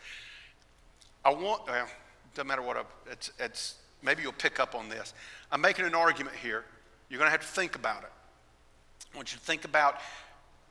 I 1.24 1.30
want, 1.30 1.66
well, 1.66 1.88
doesn't 2.36 2.48
matter 2.48 2.62
what, 2.62 2.76
I, 2.76 2.84
it's, 3.10 3.32
it's, 3.40 3.76
maybe 4.02 4.22
you'll 4.22 4.34
pick 4.34 4.60
up 4.60 4.76
on 4.76 4.90
this. 4.90 5.14
I'm 5.50 5.62
making 5.62 5.86
an 5.86 5.96
argument 5.96 6.36
here. 6.36 6.66
You're 7.10 7.20
going 7.20 7.28
to 7.28 7.32
have 7.32 7.42
to 7.42 7.48
think 7.48 7.78
about 7.78 8.04
it. 8.04 8.12
I 9.14 9.16
want 9.16 9.32
you 9.32 9.40
to 9.40 9.46
think 9.46 9.64
about 9.64 10.02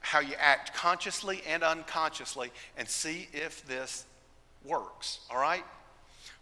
how 0.03 0.21
you 0.21 0.35
act 0.39 0.75
consciously 0.75 1.43
and 1.49 1.63
unconsciously 1.63 2.51
and 2.77 2.89
see 2.89 3.29
if 3.33 3.65
this 3.67 4.05
works, 4.65 5.21
all 5.31 5.41
right? 5.41 5.65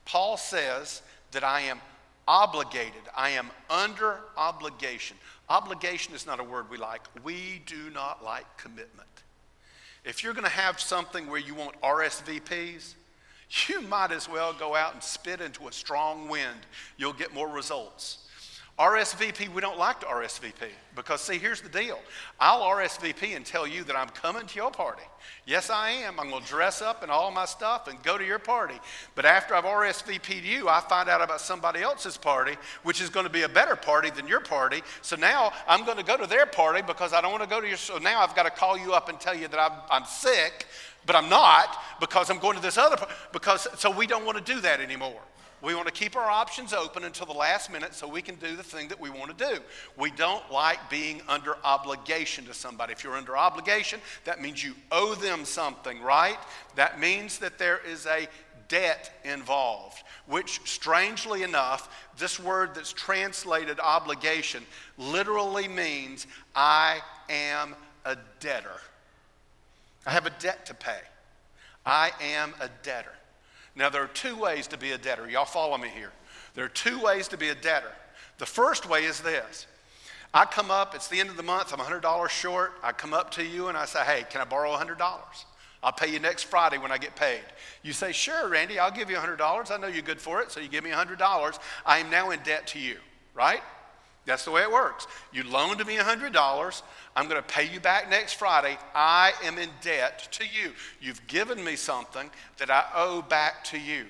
Paul 0.05 0.37
says 0.37 1.03
that 1.33 1.45
I 1.45 1.61
am 1.63 1.81
obligated, 2.27 3.03
I 3.17 3.31
am 3.31 3.51
under 3.69 4.19
obligation. 4.37 5.17
Obligation 5.49 6.15
is 6.15 6.27
not 6.27 6.41
a 6.41 6.45
word 6.45 6.71
we 6.71 6.79
like. 6.79 7.03
We 7.25 7.63
do 7.67 7.91
not 7.93 8.25
like 8.25 8.45
commitment. 8.57 9.09
If 10.05 10.23
you're 10.23 10.33
going 10.33 10.45
to 10.45 10.51
have 10.51 10.81
something 10.81 11.29
where 11.29 11.41
you 11.41 11.55
want 11.55 11.81
RSVPs, 11.83 12.95
you 13.67 13.81
might 13.83 14.13
as 14.13 14.29
well 14.29 14.53
go 14.53 14.77
out 14.77 14.95
and 14.95 15.03
spit 15.03 15.41
into 15.41 15.67
a 15.67 15.73
strong 15.73 16.29
wind. 16.29 16.61
You'll 16.97 17.13
get 17.13 17.35
more 17.35 17.49
results. 17.49 18.29
RSVP, 18.81 19.53
we 19.53 19.61
don't 19.61 19.77
like 19.77 20.01
to 20.01 20.07
RSVP 20.07 20.71
because, 20.97 21.21
see, 21.21 21.37
here's 21.37 21.61
the 21.61 21.69
deal. 21.69 21.99
I'll 22.41 22.63
RSVP 22.63 23.37
and 23.37 23.45
tell 23.45 23.67
you 23.67 23.85
that 23.85 23.95
I'm 23.95 24.09
coming 24.09 24.47
to 24.47 24.57
your 24.57 24.71
party. 24.71 25.03
Yes, 25.45 25.69
I 25.69 25.91
am. 25.91 26.19
I'm 26.19 26.31
going 26.31 26.43
to 26.43 26.49
dress 26.49 26.81
up 26.81 27.03
and 27.03 27.13
all 27.13 27.31
my 27.31 27.45
stuff 27.45 27.89
and 27.89 28.03
go 28.03 28.17
to 28.17 28.25
your 28.25 28.39
party. 28.39 28.81
But 29.15 29.27
after 29.27 29.55
I've 29.55 29.65
RSVP'd 29.65 30.47
you, 30.47 30.71
I 30.71 30.81
find 30.81 31.11
out 31.11 31.21
about 31.21 31.43
somebody 31.43 31.83
else's 31.83 32.17
party, 32.17 32.57
which 32.83 33.03
is 33.03 33.11
going 33.11 33.27
to 33.27 33.33
be 33.33 33.43
a 33.43 33.51
better 33.51 33.77
party 33.77 34.09
than 34.09 34.27
your 34.27 34.41
party. 34.41 34.81
So 35.03 35.15
now 35.15 35.53
I'm 35.69 35.85
going 35.85 35.99
to 35.99 36.05
go 36.05 36.17
to 36.17 36.27
their 36.27 36.47
party 36.47 36.81
because 36.81 37.13
I 37.13 37.21
don't 37.21 37.33
want 37.33 37.45
to 37.45 37.51
go 37.51 37.61
to 37.61 37.69
your. 37.69 37.77
So 37.77 37.99
now 37.99 38.23
I've 38.23 38.35
got 38.35 38.45
to 38.45 38.51
call 38.51 38.79
you 38.79 38.95
up 38.95 39.11
and 39.11 39.21
tell 39.21 39.35
you 39.35 39.49
that 39.49 39.61
I'm, 39.61 39.79
I'm 39.91 40.07
sick, 40.07 40.65
but 41.05 41.15
I'm 41.17 41.29
not 41.29 41.77
because 42.01 42.31
I'm 42.31 42.39
going 42.39 42.57
to 42.57 42.63
this 42.63 42.79
other. 42.79 42.97
Because 43.35 43.69
so 43.79 43.91
we 43.91 44.07
don't 44.07 44.25
want 44.25 44.39
to 44.39 44.55
do 44.55 44.59
that 44.63 44.81
anymore. 44.81 45.21
We 45.63 45.75
want 45.75 45.87
to 45.89 45.93
keep 45.93 46.17
our 46.17 46.31
options 46.31 46.73
open 46.73 47.05
until 47.05 47.27
the 47.27 47.33
last 47.33 47.71
minute 47.71 47.95
so 47.95 48.09
we 48.09 48.23
can 48.23 48.37
do 48.37 48.57
the 48.57 48.63
thing 48.63 48.89
that 48.89 48.99
we 48.99 49.11
want 49.11 49.37
to 49.37 49.51
do. 49.51 49.61
We 49.99 50.11
don't 50.11 50.51
like 50.51 50.89
being 50.89 51.21
under 51.29 51.57
obligation 51.65 52.47
to 52.47 52.55
somebody. 52.55 52.93
If 52.93 53.05
you're 53.05 53.17
under 53.17 53.37
obligation, 53.37 54.01
that 54.25 54.41
means 54.41 54.65
you 54.65 54.75
owe 54.91 55.15
them 55.15 55.45
something, 55.45 56.01
right? 56.01 56.39
That 56.77 56.99
means 56.99 57.39
that 57.39 57.59
there 57.59 57.81
is 57.87 58.07
a 58.07 58.27
debt 58.69 59.13
involved, 59.25 60.03
which, 60.27 60.61
strangely 60.65 61.43
enough, 61.43 62.09
this 62.17 62.41
word 62.41 62.75
that's 62.75 62.93
translated 62.93 63.81
obligation 63.81 64.65
literally 64.97 65.69
means 65.69 66.27
I 66.55 67.01
am 67.29 67.75
a 68.07 68.17
debtor. 68.39 68.81
I 70.07 70.11
have 70.13 70.25
a 70.25 70.31
debt 70.39 70.65
to 70.67 70.75
pay. 70.75 71.01
I 71.85 72.13
am 72.21 72.55
a 72.61 72.71
debtor. 72.83 73.13
Now, 73.75 73.89
there 73.89 74.03
are 74.03 74.09
two 74.09 74.37
ways 74.37 74.67
to 74.69 74.79
be 74.79 74.93
a 74.93 74.99
debtor. 74.99 75.29
Y'all 75.31 75.45
follow 75.45 75.79
me 75.79 75.89
here. 75.89 76.13
There 76.55 76.65
are 76.65 76.69
two 76.69 77.01
ways 77.01 77.29
to 77.29 77.37
be 77.37 77.49
a 77.49 77.55
debtor. 77.55 77.93
The 78.39 78.47
first 78.47 78.89
way 78.89 79.05
is 79.05 79.21
this 79.21 79.67
I 80.33 80.45
come 80.45 80.71
up, 80.71 80.95
it's 80.95 81.09
the 81.09 81.21
end 81.21 81.29
of 81.29 81.37
the 81.37 81.43
month, 81.43 81.73
I'm 81.73 81.79
$100 81.79 82.29
short. 82.29 82.73
I 82.83 82.93
come 82.93 83.13
up 83.13 83.31
to 83.33 83.45
you 83.45 83.69
and 83.69 83.77
I 83.77 83.85
say, 83.85 84.01
hey, 84.01 84.25
can 84.29 84.41
I 84.41 84.45
borrow 84.45 84.71
$100? 84.77 84.99
I'll 85.83 85.93
pay 85.93 86.13
you 86.13 86.19
next 86.19 86.45
Friday 86.45 86.79
when 86.79 86.93
I 86.93 86.99
get 86.99 87.17
paid. 87.17 87.41
You 87.83 87.93
say, 87.93 88.13
sure, 88.13 88.49
Randy, 88.49 88.79
I'll 88.79 88.91
give 88.91 89.11
you 89.11 89.17
$100. 89.17 89.71
I 89.71 89.77
know 89.79 89.87
you're 89.87 90.03
good 90.03 90.21
for 90.21 90.41
it, 90.43 90.51
so 90.51 90.61
you 90.61 90.69
give 90.69 90.85
me 90.85 90.91
$100. 90.91 91.59
I 91.87 91.99
am 91.99 92.11
now 92.11 92.31
in 92.31 92.41
debt 92.41 92.67
to 92.69 92.79
you, 92.79 92.97
right? 93.35 93.63
That's 94.27 94.45
the 94.45 94.51
way 94.51 94.63
it 94.63 94.71
works. 94.71 95.07
You 95.33 95.45
loaned 95.45 95.85
me 95.87 95.97
$100. 95.97 96.83
I'm 97.17 97.29
going 97.29 97.41
to 97.41 97.49
pay 97.49 97.69
you 97.69 97.81
back 97.81 98.11
next 98.11 98.35
Friday. 98.35 98.79
I 98.95 99.33
am 99.43 99.59
in 99.59 99.71
debt 99.81 100.29
to 100.33 100.45
you. 100.45 100.73
You've 101.01 101.27
given 101.27 101.65
me 101.65 101.77
something 101.77 102.31
that 102.59 102.71
I 102.71 102.85
owe 102.95 103.23
back 103.23 103.65
to 103.65 103.79
you. 103.79 104.07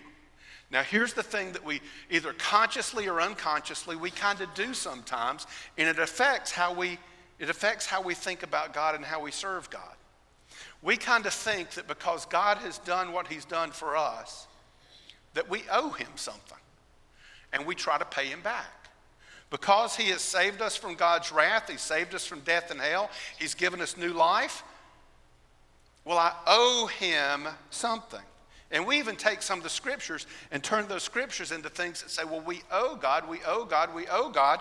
Now, 0.70 0.83
here's 0.83 1.14
the 1.14 1.23
thing 1.23 1.53
that 1.53 1.64
we 1.64 1.81
either 2.11 2.33
consciously 2.33 3.09
or 3.09 3.20
unconsciously 3.20 3.96
we 3.96 4.11
kind 4.11 4.40
of 4.40 4.53
do 4.55 4.73
sometimes, 4.73 5.46
and 5.77 5.88
it 5.88 5.99
affects 5.99 6.53
how 6.53 6.73
we 6.73 6.99
it 7.40 7.49
affects 7.49 7.87
how 7.87 8.03
we 8.03 8.12
think 8.12 8.42
about 8.42 8.75
God 8.75 8.94
and 8.94 9.03
how 9.03 9.23
we 9.23 9.31
serve 9.31 9.70
God. 9.70 9.96
We 10.83 10.99
kind 10.99 11.25
of 11.25 11.33
think 11.33 11.70
that 11.70 11.88
because 11.88 12.27
God 12.27 12.59
has 12.59 12.77
done 12.79 13.12
what 13.12 13.29
He's 13.29 13.46
done 13.46 13.70
for 13.70 13.96
us, 13.96 14.46
that 15.33 15.49
we 15.49 15.62
owe 15.73 15.88
Him 15.88 16.09
something, 16.16 16.59
and 17.53 17.64
we 17.64 17.75
try 17.75 17.96
to 17.96 18.05
pay 18.05 18.27
Him 18.27 18.42
back. 18.42 18.89
Because 19.51 19.97
he 19.97 20.11
has 20.11 20.21
saved 20.21 20.63
us 20.63 20.77
from 20.77 20.95
God's 20.95 21.33
wrath, 21.33 21.69
he 21.69 21.77
saved 21.77 22.15
us 22.15 22.25
from 22.25 22.41
death 22.41 22.71
and 22.71 22.81
hell, 22.81 23.11
he's 23.39 23.55
given 23.55 23.81
us 23.81 23.97
new 23.97 24.13
life. 24.13 24.63
Well, 26.05 26.19
I 26.19 26.33
owe 26.47 26.87
him 26.87 27.49
something. 27.71 28.21
And 28.73 28.87
we 28.87 28.99
even 28.99 29.17
take 29.17 29.43
some 29.43 29.59
of 29.59 29.65
the 29.65 29.71
scriptures 29.71 30.29
and 30.53 30.63
turn 30.63 30.87
those 30.87 31.03
scriptures 31.03 31.51
into 31.51 31.69
things 31.69 32.03
that 32.03 32.11
say, 32.11 32.23
well, 32.25 32.41
we 32.41 32.63
owe 32.71 32.95
God, 32.95 33.29
we 33.29 33.41
owe 33.45 33.65
God, 33.65 33.93
we 33.93 34.07
owe 34.07 34.31
God. 34.31 34.61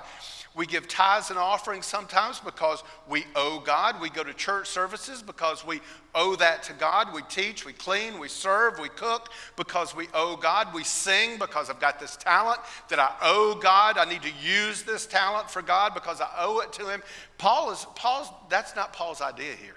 We 0.56 0.66
give 0.66 0.88
tithes 0.88 1.30
and 1.30 1.38
offerings 1.38 1.86
sometimes 1.86 2.40
because 2.40 2.84
we 3.08 3.26
owe 3.36 3.60
God. 3.60 4.02
We 4.02 4.10
go 4.10 4.24
to 4.24 4.34
church 4.34 4.68
services 4.68 5.22
because 5.22 5.64
we 5.64 5.80
owe 6.16 6.36
that 6.38 6.64
to 6.64 6.74
God. 6.74 7.14
We 7.14 7.22
teach, 7.30 7.68
we 7.68 7.74
clean, 7.74 8.18
we 8.18 8.30
serve, 8.30 8.80
we 8.80 8.90
cook 8.90 9.30
because 9.56 9.96
we 9.96 10.08
owe 10.16 10.36
God. 10.36 10.74
We 10.74 10.84
sing 10.84 11.38
because 11.38 11.70
I've 11.70 11.80
got 11.80 12.00
this 12.00 12.18
talent 12.18 12.60
that 12.90 12.98
I 12.98 13.14
owe 13.22 13.60
God. 13.62 14.00
I 14.00 14.06
need 14.06 14.24
to 14.24 14.32
use 14.44 14.82
this 14.82 15.06
talent 15.06 15.52
for 15.52 15.62
God 15.62 15.94
because 15.94 16.20
I 16.20 16.30
owe 16.40 16.62
it 16.62 16.74
to 16.74 16.90
Him. 16.90 17.04
Paul 17.38 17.72
is, 17.72 17.86
Paul's, 17.94 18.30
that's 18.50 18.76
not 18.76 18.92
Paul's 18.92 19.22
idea 19.22 19.54
here. 19.54 19.76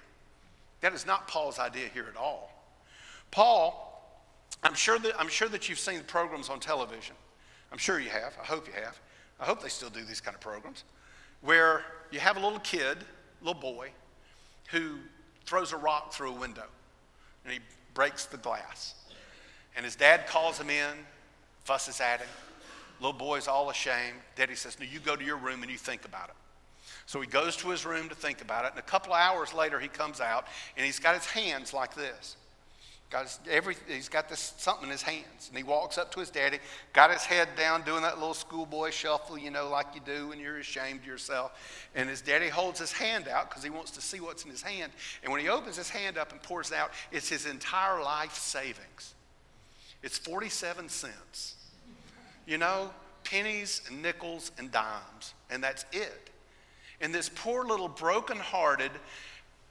That 0.81 0.95
is 0.95 1.07
not 1.07 1.29
Paul's 1.29 1.59
idea 1.59 1.88
here 1.92 2.07
at 2.11 2.16
all. 2.16 2.51
Paul, 3.31 3.91
I'm 4.62 4.75
sure 4.75 4.98
that, 4.98 5.18
I'm 5.18 5.29
sure 5.29 5.48
that 5.48 5.68
you've 5.68 5.79
seen 5.79 6.01
programs 6.07 6.48
on 6.48 6.61
television. 6.61 7.16
I'm 7.70 7.79
sure 7.79 7.98
you 7.98 8.11
have. 8.11 8.37
I 8.40 8.44
hope 8.44 8.66
you 8.66 8.75
have. 8.75 8.98
I 9.40 9.44
hope 9.44 9.62
they 9.62 9.68
still 9.68 9.90
do 9.90 10.05
these 10.05 10.20
kind 10.20 10.35
of 10.35 10.40
programs 10.40 10.85
where 11.40 11.85
you 12.11 12.20
have 12.20 12.37
a 12.37 12.40
little 12.40 12.61
kid, 12.61 12.98
little 13.40 13.61
boy, 13.61 13.90
who 14.70 14.98
throws 15.44 15.72
a 15.72 15.77
rock 15.77 16.12
through 16.12 16.31
a 16.31 16.38
window 16.38 16.66
and 17.44 17.53
he 17.53 17.61
breaks 17.94 18.27
the 18.27 18.37
glass. 18.37 18.94
And 19.75 19.85
his 19.85 19.96
dad 19.96 20.27
calls 20.27 20.59
him 20.59 20.70
in, 20.70 20.92
fusses 21.64 22.01
at 22.01 22.20
him. 22.20 22.29
Little 23.01 23.18
boy's 23.18 23.48
all 23.48 23.70
ashamed. 23.70 24.18
Daddy 24.37 24.55
says, 24.55 24.79
No, 24.79 24.87
you 24.87 25.01
go 25.01 25.16
to 25.16 25.25
your 25.25 25.37
room 25.37 25.62
and 25.62 25.70
you 25.72 25.79
think 25.79 26.05
about 26.05 26.29
it. 26.29 26.37
So 27.07 27.20
he 27.20 27.27
goes 27.27 27.57
to 27.57 27.68
his 27.70 27.85
room 27.85 28.09
to 28.09 28.14
think 28.14 28.42
about 28.42 28.64
it. 28.64 28.70
And 28.70 28.79
a 28.79 28.83
couple 28.83 29.12
of 29.12 29.20
hours 29.20 29.53
later, 29.53 29.81
he 29.81 29.88
comes 29.88 30.20
out 30.20 30.46
and 30.77 30.87
he's 30.87 30.98
got 30.98 31.14
his 31.14 31.27
hands 31.27 31.75
like 31.75 31.94
this. 31.94 32.37
Got 33.12 33.25
his, 33.25 33.40
every, 33.51 33.77
he's 33.87 34.09
got 34.09 34.31
this 34.31 34.55
something 34.57 34.87
in 34.87 34.90
his 34.90 35.03
hands. 35.03 35.48
And 35.48 35.57
he 35.59 35.62
walks 35.62 35.98
up 35.98 36.11
to 36.14 36.20
his 36.20 36.31
daddy, 36.31 36.61
got 36.94 37.12
his 37.12 37.22
head 37.22 37.46
down, 37.59 37.83
doing 37.83 38.01
that 38.01 38.18
little 38.18 38.33
schoolboy 38.33 38.88
shuffle, 38.88 39.37
you 39.37 39.51
know, 39.51 39.68
like 39.68 39.88
you 39.94 40.01
do 40.01 40.29
when 40.29 40.40
you're 40.40 40.57
ashamed 40.57 41.01
of 41.01 41.07
yourself. 41.07 41.53
And 41.94 42.09
his 42.09 42.22
daddy 42.22 42.48
holds 42.48 42.81
his 42.81 42.90
hand 42.90 43.29
out 43.29 43.51
because 43.51 43.62
he 43.62 43.68
wants 43.68 43.90
to 43.92 44.01
see 44.01 44.18
what's 44.18 44.44
in 44.44 44.51
his 44.51 44.62
hand. 44.62 44.92
And 45.22 45.31
when 45.31 45.42
he 45.42 45.51
opens 45.51 45.77
his 45.77 45.90
hand 45.90 46.16
up 46.16 46.33
and 46.33 46.42
pours 46.42 46.70
it 46.70 46.77
out, 46.79 46.90
it's 47.11 47.29
his 47.29 47.44
entire 47.44 48.03
life 48.03 48.33
savings. 48.33 49.12
It's 50.03 50.16
47 50.16 50.88
cents. 50.88 51.57
You 52.46 52.57
know, 52.57 52.92
pennies 53.25 53.83
and 53.90 54.01
nickels 54.01 54.53
and 54.57 54.72
dimes. 54.72 55.35
And 55.51 55.62
that's 55.62 55.85
it. 55.92 56.31
And 57.03 57.14
this 57.14 57.29
poor 57.29 57.66
little 57.66 57.88
broken-hearted, 57.88 58.92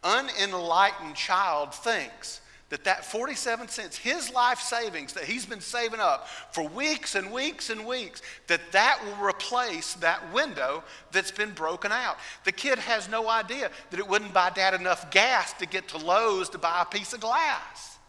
unenlightened 0.03 1.15
child 1.15 1.73
thinks, 1.73 2.40
that 2.71 2.85
that 2.85 3.05
47 3.05 3.67
cents, 3.67 3.97
his 3.97 4.31
life 4.31 4.59
savings 4.59 5.13
that 5.13 5.25
he's 5.25 5.45
been 5.45 5.61
saving 5.61 5.99
up 5.99 6.27
for 6.51 6.67
weeks 6.67 7.13
and 7.15 7.31
weeks 7.31 7.69
and 7.69 7.85
weeks, 7.85 8.21
that 8.47 8.61
that 8.71 8.99
will 9.05 9.23
replace 9.23 9.93
that 9.95 10.33
window 10.33 10.83
that's 11.11 11.31
been 11.31 11.51
broken 11.51 11.91
out. 11.91 12.17
The 12.45 12.51
kid 12.51 12.79
has 12.79 13.07
no 13.07 13.29
idea 13.29 13.69
that 13.91 13.99
it 13.99 14.07
wouldn't 14.07 14.33
buy 14.33 14.49
dad 14.49 14.73
enough 14.73 15.11
gas 15.11 15.53
to 15.53 15.67
get 15.67 15.89
to 15.89 15.97
Lowe's 15.97 16.49
to 16.49 16.57
buy 16.57 16.81
a 16.81 16.85
piece 16.85 17.13
of 17.13 17.19
glass. 17.19 17.99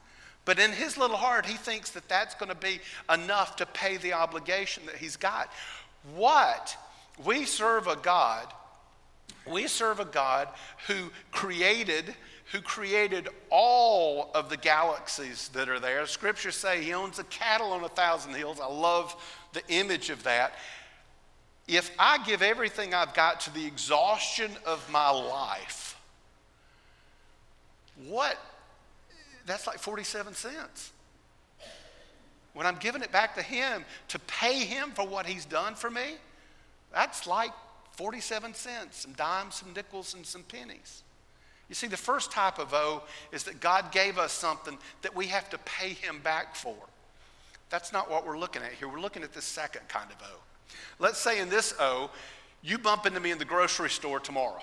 But 0.45 0.59
in 0.59 0.73
his 0.73 0.97
little 0.97 1.17
heart, 1.17 1.45
he 1.45 1.57
thinks 1.57 1.91
that 1.91 2.09
that's 2.09 2.35
going 2.35 2.49
to 2.49 2.55
be 2.55 2.81
enough 3.13 3.57
to 3.57 3.67
pay 3.67 3.97
the 3.99 4.15
obligation 4.15 4.87
that 4.87 4.97
he's 4.97 5.17
got. 5.17 5.53
What? 6.15 6.77
We 7.25 7.45
serve 7.45 7.87
a 7.87 7.97
God 7.97 8.53
We 9.47 9.67
serve 9.67 9.99
a 9.99 10.05
God 10.05 10.49
who 10.87 11.11
created 11.33 12.15
who 12.53 12.61
created 12.61 13.31
all 13.49 14.31
of 14.35 14.51
the 14.51 14.59
galaxies 14.59 15.49
that 15.55 15.71
are 15.71 15.81
there. 15.81 16.07
Scriptures 16.07 16.55
say 16.55 16.83
he 16.83 16.93
owns 16.93 17.17
the 17.17 17.25
cattle 17.25 17.73
on 17.73 17.83
a 17.83 17.89
thousand 17.89 18.35
hills. 18.35 18.61
I 18.61 18.67
love 18.67 19.17
the 19.55 19.63
image 19.69 20.11
of 20.11 20.23
that. 20.25 20.53
If 21.67 21.91
I 21.99 22.23
give 22.25 22.43
everything 22.43 22.93
I've 22.93 23.15
got 23.15 23.41
to 23.41 23.55
the 23.55 23.65
exhaustion 23.65 24.51
of 24.67 24.87
my 24.91 25.09
life, 25.09 25.99
what? 28.07 28.37
That's 29.47 29.67
like 29.67 29.79
47 29.79 30.35
cents. 30.35 30.93
When 32.53 32.67
I'm 32.67 32.77
giving 32.77 33.01
it 33.01 33.11
back 33.11 33.35
to 33.37 33.43
him 33.43 33.83
to 34.09 34.19
pay 34.19 34.59
him 34.59 34.91
for 34.91 35.07
what 35.07 35.25
he's 35.25 35.47
done 35.47 35.75
for 35.75 35.91
me, 35.91 36.17
that's 36.93 37.27
like 37.27 37.53
47 37.93 38.53
cents, 38.53 38.99
some 38.99 39.13
dimes, 39.13 39.55
some 39.55 39.73
nickels, 39.73 40.13
and 40.13 40.27
some 40.27 40.43
pennies. 40.43 41.03
You 41.73 41.75
see, 41.75 41.87
the 41.87 41.97
first 41.97 42.31
type 42.31 42.59
of 42.59 42.75
O 42.75 43.03
is 43.33 43.45
that 43.45 43.61
God 43.61 43.93
gave 43.93 44.19
us 44.19 44.31
something 44.31 44.77
that 45.01 45.17
we 45.17 45.29
have 45.29 45.49
to 45.49 45.59
pay 45.65 45.95
Him 45.95 46.21
back 46.23 46.55
for. 46.55 46.77
That's 47.71 47.95
not 47.95 48.11
what 48.11 48.27
we're 48.27 48.37
looking 48.37 48.61
at 48.61 48.73
here. 48.73 48.89
We're 48.89 49.01
looking 49.01 49.23
at 49.23 49.33
the 49.33 49.41
second 49.41 49.89
kind 49.89 50.11
of 50.11 50.19
O. 50.23 50.37
Let's 50.99 51.19
say 51.19 51.41
in 51.41 51.49
this 51.49 51.73
O, 51.81 52.11
you 52.61 52.77
bump 52.77 53.07
into 53.07 53.21
me 53.21 53.31
in 53.31 53.39
the 53.39 53.47
grocery 53.47 53.89
store 53.89 54.21
tomorrow. 54.21 54.61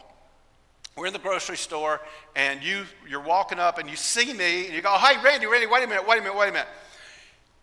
We're 0.95 1.07
in 1.07 1.13
the 1.13 1.17
grocery 1.17 1.57
store 1.57 1.99
and 2.35 2.61
you, 2.61 2.83
you're 3.09 3.23
walking 3.23 3.57
up 3.57 3.79
and 3.79 3.89
you 3.89 3.95
see 3.95 4.31
me 4.31 4.67
and 4.67 4.75
you 4.75 4.83
go, 4.83 4.95
hey, 4.99 5.15
Randy, 5.23 5.47
Randy, 5.47 5.65
wait 5.65 5.83
a 5.83 5.87
minute, 5.87 6.07
wait 6.07 6.19
a 6.19 6.21
minute, 6.21 6.37
wait 6.37 6.49
a 6.49 6.51
minute. 6.51 6.67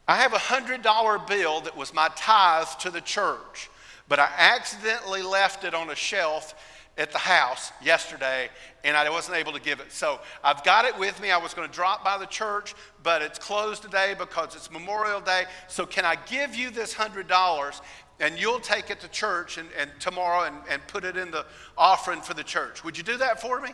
I 0.09 0.17
have 0.17 0.33
a 0.33 0.39
$100 0.39 1.27
bill 1.29 1.61
that 1.61 1.77
was 1.77 1.95
my 1.95 2.09
tithe 2.17 2.67
to 2.81 2.91
the 2.91 3.01
church, 3.01 3.71
but 4.09 4.19
I 4.19 4.29
accidentally 4.37 5.23
left 5.23 5.63
it 5.63 5.73
on 5.73 5.91
a 5.91 5.95
shelf 5.95 6.53
at 6.99 7.13
the 7.13 7.19
house 7.19 7.73
yesterday 7.83 8.49
and 8.85 8.97
I 8.97 9.09
wasn't 9.11 9.37
able 9.37 9.53
to 9.53 9.61
give 9.61 9.81
it. 9.81 9.93
So 9.93 10.21
I've 10.43 10.65
got 10.65 10.85
it 10.85 10.99
with 10.99 11.21
me. 11.21 11.31
I 11.31 11.37
was 11.39 11.55
going 11.55 11.69
to 11.69 11.75
drop 11.75 12.05
by 12.05 12.19
the 12.19 12.27
church, 12.27 12.75
but 13.03 13.21
it's 13.21 13.39
closed 13.39 13.83
today 13.83 14.15
because 14.19 14.55
it's 14.55 14.71
Memorial 14.71 15.21
Day. 15.21 15.45
So 15.69 15.85
can 15.85 16.05
I 16.05 16.17
give 16.27 16.55
you 16.55 16.71
this 16.71 16.95
$100 16.95 17.81
and 18.21 18.39
you'll 18.39 18.61
take 18.61 18.91
it 18.91 19.01
to 19.01 19.09
church 19.09 19.59
and, 19.59 19.69
and 19.79 19.91
tomorrow 20.01 20.45
and, 20.45 20.57
and 20.71 20.87
put 20.87 21.05
it 21.05 21.17
in 21.17 21.31
the 21.31 21.45
offering 21.77 22.23
for 22.23 22.33
the 22.33 22.45
church? 22.45 22.83
Would 22.85 22.97
you 22.97 23.05
do 23.05 23.19
that 23.19 23.41
for 23.41 23.61
me? 23.61 23.71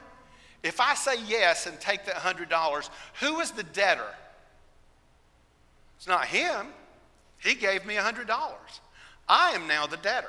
If 0.63 0.81
I 0.81 0.95
say 0.95 1.17
yes 1.27 1.67
and 1.67 1.79
take 1.81 2.05
that 2.07 2.17
$100, 2.17 2.91
who 3.21 3.41
is 3.41 3.51
the 3.51 3.65
debtor? 3.65 4.15
It's 5.97 6.09
not 6.09 6.27
him. 6.27 6.67
He 7.39 7.55
gave 7.55 7.85
me 7.85 7.95
$100. 7.95 8.29
I 9.29 9.51
am 9.53 9.69
now 9.69 9.87
the 9.87 9.97
debtor 9.99 10.29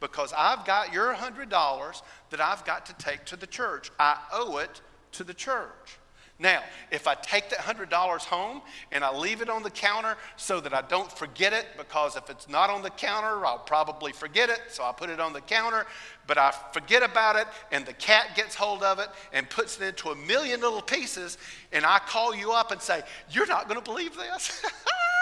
because 0.00 0.32
I've 0.36 0.64
got 0.64 0.92
your 0.92 1.14
$100 1.14 2.02
that 2.30 2.40
I've 2.40 2.64
got 2.64 2.86
to 2.86 2.92
take 2.94 3.24
to 3.26 3.36
the 3.36 3.46
church. 3.46 3.90
I 3.98 4.18
owe 4.32 4.58
it 4.58 4.80
to 5.12 5.24
the 5.24 5.34
church. 5.34 5.98
Now, 6.40 6.62
if 6.90 7.06
I 7.06 7.14
take 7.16 7.50
that 7.50 7.58
$100 7.58 8.20
home 8.20 8.62
and 8.92 9.04
I 9.04 9.14
leave 9.14 9.42
it 9.42 9.50
on 9.50 9.62
the 9.62 9.70
counter 9.70 10.16
so 10.36 10.58
that 10.60 10.72
I 10.72 10.80
don't 10.80 11.12
forget 11.12 11.52
it, 11.52 11.66
because 11.76 12.16
if 12.16 12.30
it's 12.30 12.48
not 12.48 12.70
on 12.70 12.80
the 12.82 12.88
counter, 12.88 13.44
I'll 13.44 13.58
probably 13.58 14.12
forget 14.12 14.48
it, 14.48 14.58
so 14.70 14.82
I 14.82 14.92
put 14.92 15.10
it 15.10 15.20
on 15.20 15.34
the 15.34 15.42
counter, 15.42 15.86
but 16.26 16.38
I 16.38 16.54
forget 16.72 17.02
about 17.02 17.36
it 17.36 17.46
and 17.72 17.84
the 17.84 17.92
cat 17.92 18.28
gets 18.36 18.54
hold 18.54 18.82
of 18.82 19.00
it 19.00 19.08
and 19.34 19.50
puts 19.50 19.78
it 19.78 19.84
into 19.86 20.08
a 20.08 20.16
million 20.16 20.62
little 20.62 20.80
pieces, 20.80 21.36
and 21.72 21.84
I 21.84 21.98
call 21.98 22.34
you 22.34 22.52
up 22.52 22.70
and 22.70 22.80
say, 22.80 23.02
You're 23.30 23.46
not 23.46 23.68
going 23.68 23.78
to 23.78 23.84
believe 23.84 24.16
this. 24.16 24.64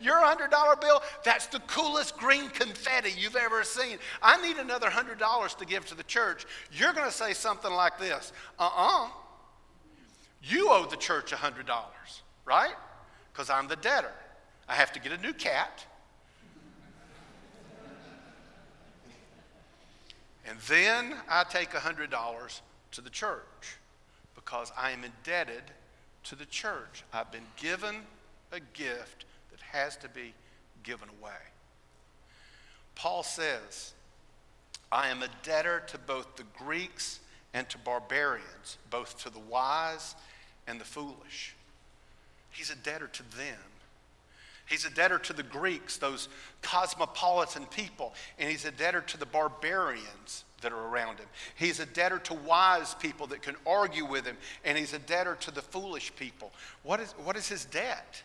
your 0.00 0.16
$100 0.16 0.80
bill. 0.80 1.02
That's 1.24 1.46
the 1.46 1.60
coolest 1.60 2.16
green 2.16 2.48
confetti 2.50 3.12
you've 3.16 3.36
ever 3.36 3.64
seen. 3.64 3.98
I 4.22 4.40
need 4.46 4.56
another 4.56 4.88
$100 4.88 5.56
to 5.56 5.66
give 5.66 5.86
to 5.86 5.94
the 5.94 6.02
church. 6.04 6.46
You're 6.72 6.92
going 6.92 7.06
to 7.06 7.14
say 7.14 7.32
something 7.32 7.72
like 7.72 7.98
this 7.98 8.32
uh 8.58 8.64
uh-uh. 8.64 9.04
uh 9.04 9.08
You 10.42 10.68
owe 10.70 10.86
the 10.86 10.96
church 10.96 11.32
$100, 11.32 11.66
right? 12.44 12.74
Because 13.32 13.50
I'm 13.50 13.68
the 13.68 13.76
debtor. 13.76 14.12
I 14.68 14.74
have 14.74 14.92
to 14.92 15.00
get 15.00 15.12
a 15.12 15.18
new 15.18 15.32
cat. 15.32 15.84
And 20.46 20.58
then 20.68 21.14
I 21.28 21.44
take 21.44 21.70
$100 21.70 22.60
to 22.92 23.00
the 23.00 23.10
church 23.10 23.76
because 24.34 24.72
I 24.76 24.90
am 24.90 25.04
indebted 25.04 25.62
to 26.24 26.34
the 26.34 26.46
church. 26.46 27.04
I've 27.12 27.30
been 27.30 27.46
given 27.56 27.96
a 28.52 28.60
gift 28.72 29.26
has 29.62 29.96
to 29.98 30.08
be 30.08 30.34
given 30.82 31.08
away. 31.20 31.32
Paul 32.94 33.22
says, 33.22 33.92
I 34.92 35.08
am 35.08 35.22
a 35.22 35.28
debtor 35.42 35.84
to 35.88 35.98
both 35.98 36.36
the 36.36 36.44
Greeks 36.58 37.20
and 37.54 37.68
to 37.70 37.78
barbarians, 37.78 38.78
both 38.90 39.22
to 39.22 39.30
the 39.30 39.38
wise 39.38 40.14
and 40.66 40.80
the 40.80 40.84
foolish. 40.84 41.54
He's 42.50 42.70
a 42.70 42.76
debtor 42.76 43.08
to 43.08 43.36
them. 43.36 43.58
He's 44.66 44.84
a 44.84 44.90
debtor 44.90 45.18
to 45.18 45.32
the 45.32 45.42
Greeks, 45.42 45.96
those 45.96 46.28
cosmopolitan 46.62 47.66
people, 47.66 48.14
and 48.38 48.48
he's 48.48 48.64
a 48.64 48.70
debtor 48.70 49.00
to 49.00 49.16
the 49.16 49.26
barbarians 49.26 50.44
that 50.60 50.72
are 50.72 50.88
around 50.88 51.18
him. 51.18 51.26
He's 51.56 51.80
a 51.80 51.86
debtor 51.86 52.20
to 52.20 52.34
wise 52.34 52.94
people 52.94 53.26
that 53.28 53.42
can 53.42 53.56
argue 53.66 54.04
with 54.04 54.24
him, 54.24 54.36
and 54.64 54.78
he's 54.78 54.92
a 54.92 55.00
debtor 55.00 55.36
to 55.40 55.50
the 55.50 55.62
foolish 55.62 56.14
people. 56.14 56.52
What 56.84 57.00
is, 57.00 57.12
what 57.12 57.36
is 57.36 57.48
his 57.48 57.64
debt? 57.64 58.22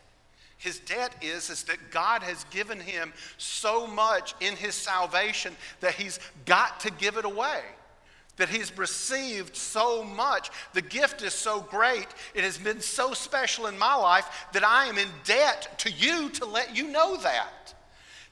His 0.58 0.80
debt 0.80 1.16
is, 1.22 1.50
is 1.50 1.64
that 1.64 1.92
God 1.92 2.24
has 2.24 2.46
given 2.46 2.80
him 2.80 3.14
so 3.38 3.86
much 3.86 4.34
in 4.40 4.56
his 4.56 4.74
salvation 4.74 5.56
that 5.82 5.94
he's 5.94 6.20
got 6.46 6.80
to 6.82 6.92
give 6.92 7.18
it 7.18 7.26
away. 7.26 7.62
That 8.38 8.50
he's 8.50 8.78
received 8.78 9.56
so 9.56 10.04
much. 10.04 10.50
The 10.74 10.82
gift 10.82 11.22
is 11.22 11.34
so 11.34 11.62
great. 11.62 12.08
It 12.34 12.44
has 12.44 12.58
been 12.58 12.82
so 12.82 13.14
special 13.14 13.68
in 13.68 13.78
my 13.78 13.96
life 13.96 14.48
that 14.54 14.66
I 14.66 14.88
am 14.88 14.98
in 14.98 15.08
debt 15.24 15.80
to 15.80 15.92
you 15.92 16.30
to 16.32 16.46
let 16.46 16.76
you 16.76 16.88
know 16.88 17.16
that. 17.18 17.75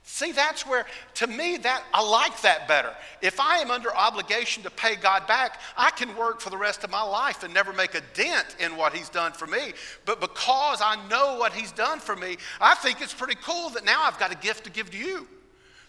See, 0.05 0.33
that's 0.33 0.67
where, 0.67 0.85
to 1.15 1.27
me, 1.27 1.57
that 1.57 1.83
I 1.93 2.03
like 2.03 2.41
that 2.41 2.67
better. 2.67 2.93
If 3.21 3.39
I 3.39 3.59
am 3.59 3.71
under 3.71 3.95
obligation 3.95 4.61
to 4.63 4.69
pay 4.69 4.97
God 4.97 5.25
back, 5.27 5.61
I 5.77 5.91
can 5.91 6.15
work 6.17 6.41
for 6.41 6.49
the 6.49 6.57
rest 6.57 6.83
of 6.83 6.91
my 6.91 7.01
life 7.01 7.43
and 7.43 7.53
never 7.53 7.71
make 7.71 7.95
a 7.95 8.01
dent 8.13 8.57
in 8.59 8.75
what 8.75 8.93
He's 8.93 9.07
done 9.07 9.31
for 9.31 9.47
me. 9.47 9.71
But 10.05 10.19
because 10.19 10.81
I 10.81 10.97
know 11.07 11.37
what 11.37 11.53
He's 11.53 11.71
done 11.71 11.99
for 11.99 12.17
me, 12.17 12.37
I 12.59 12.75
think 12.75 13.01
it's 13.01 13.13
pretty 13.13 13.37
cool 13.41 13.69
that 13.69 13.85
now 13.85 14.03
I've 14.03 14.19
got 14.19 14.33
a 14.33 14.35
gift 14.35 14.65
to 14.65 14.69
give 14.69 14.91
to 14.91 14.97
you. 14.97 15.25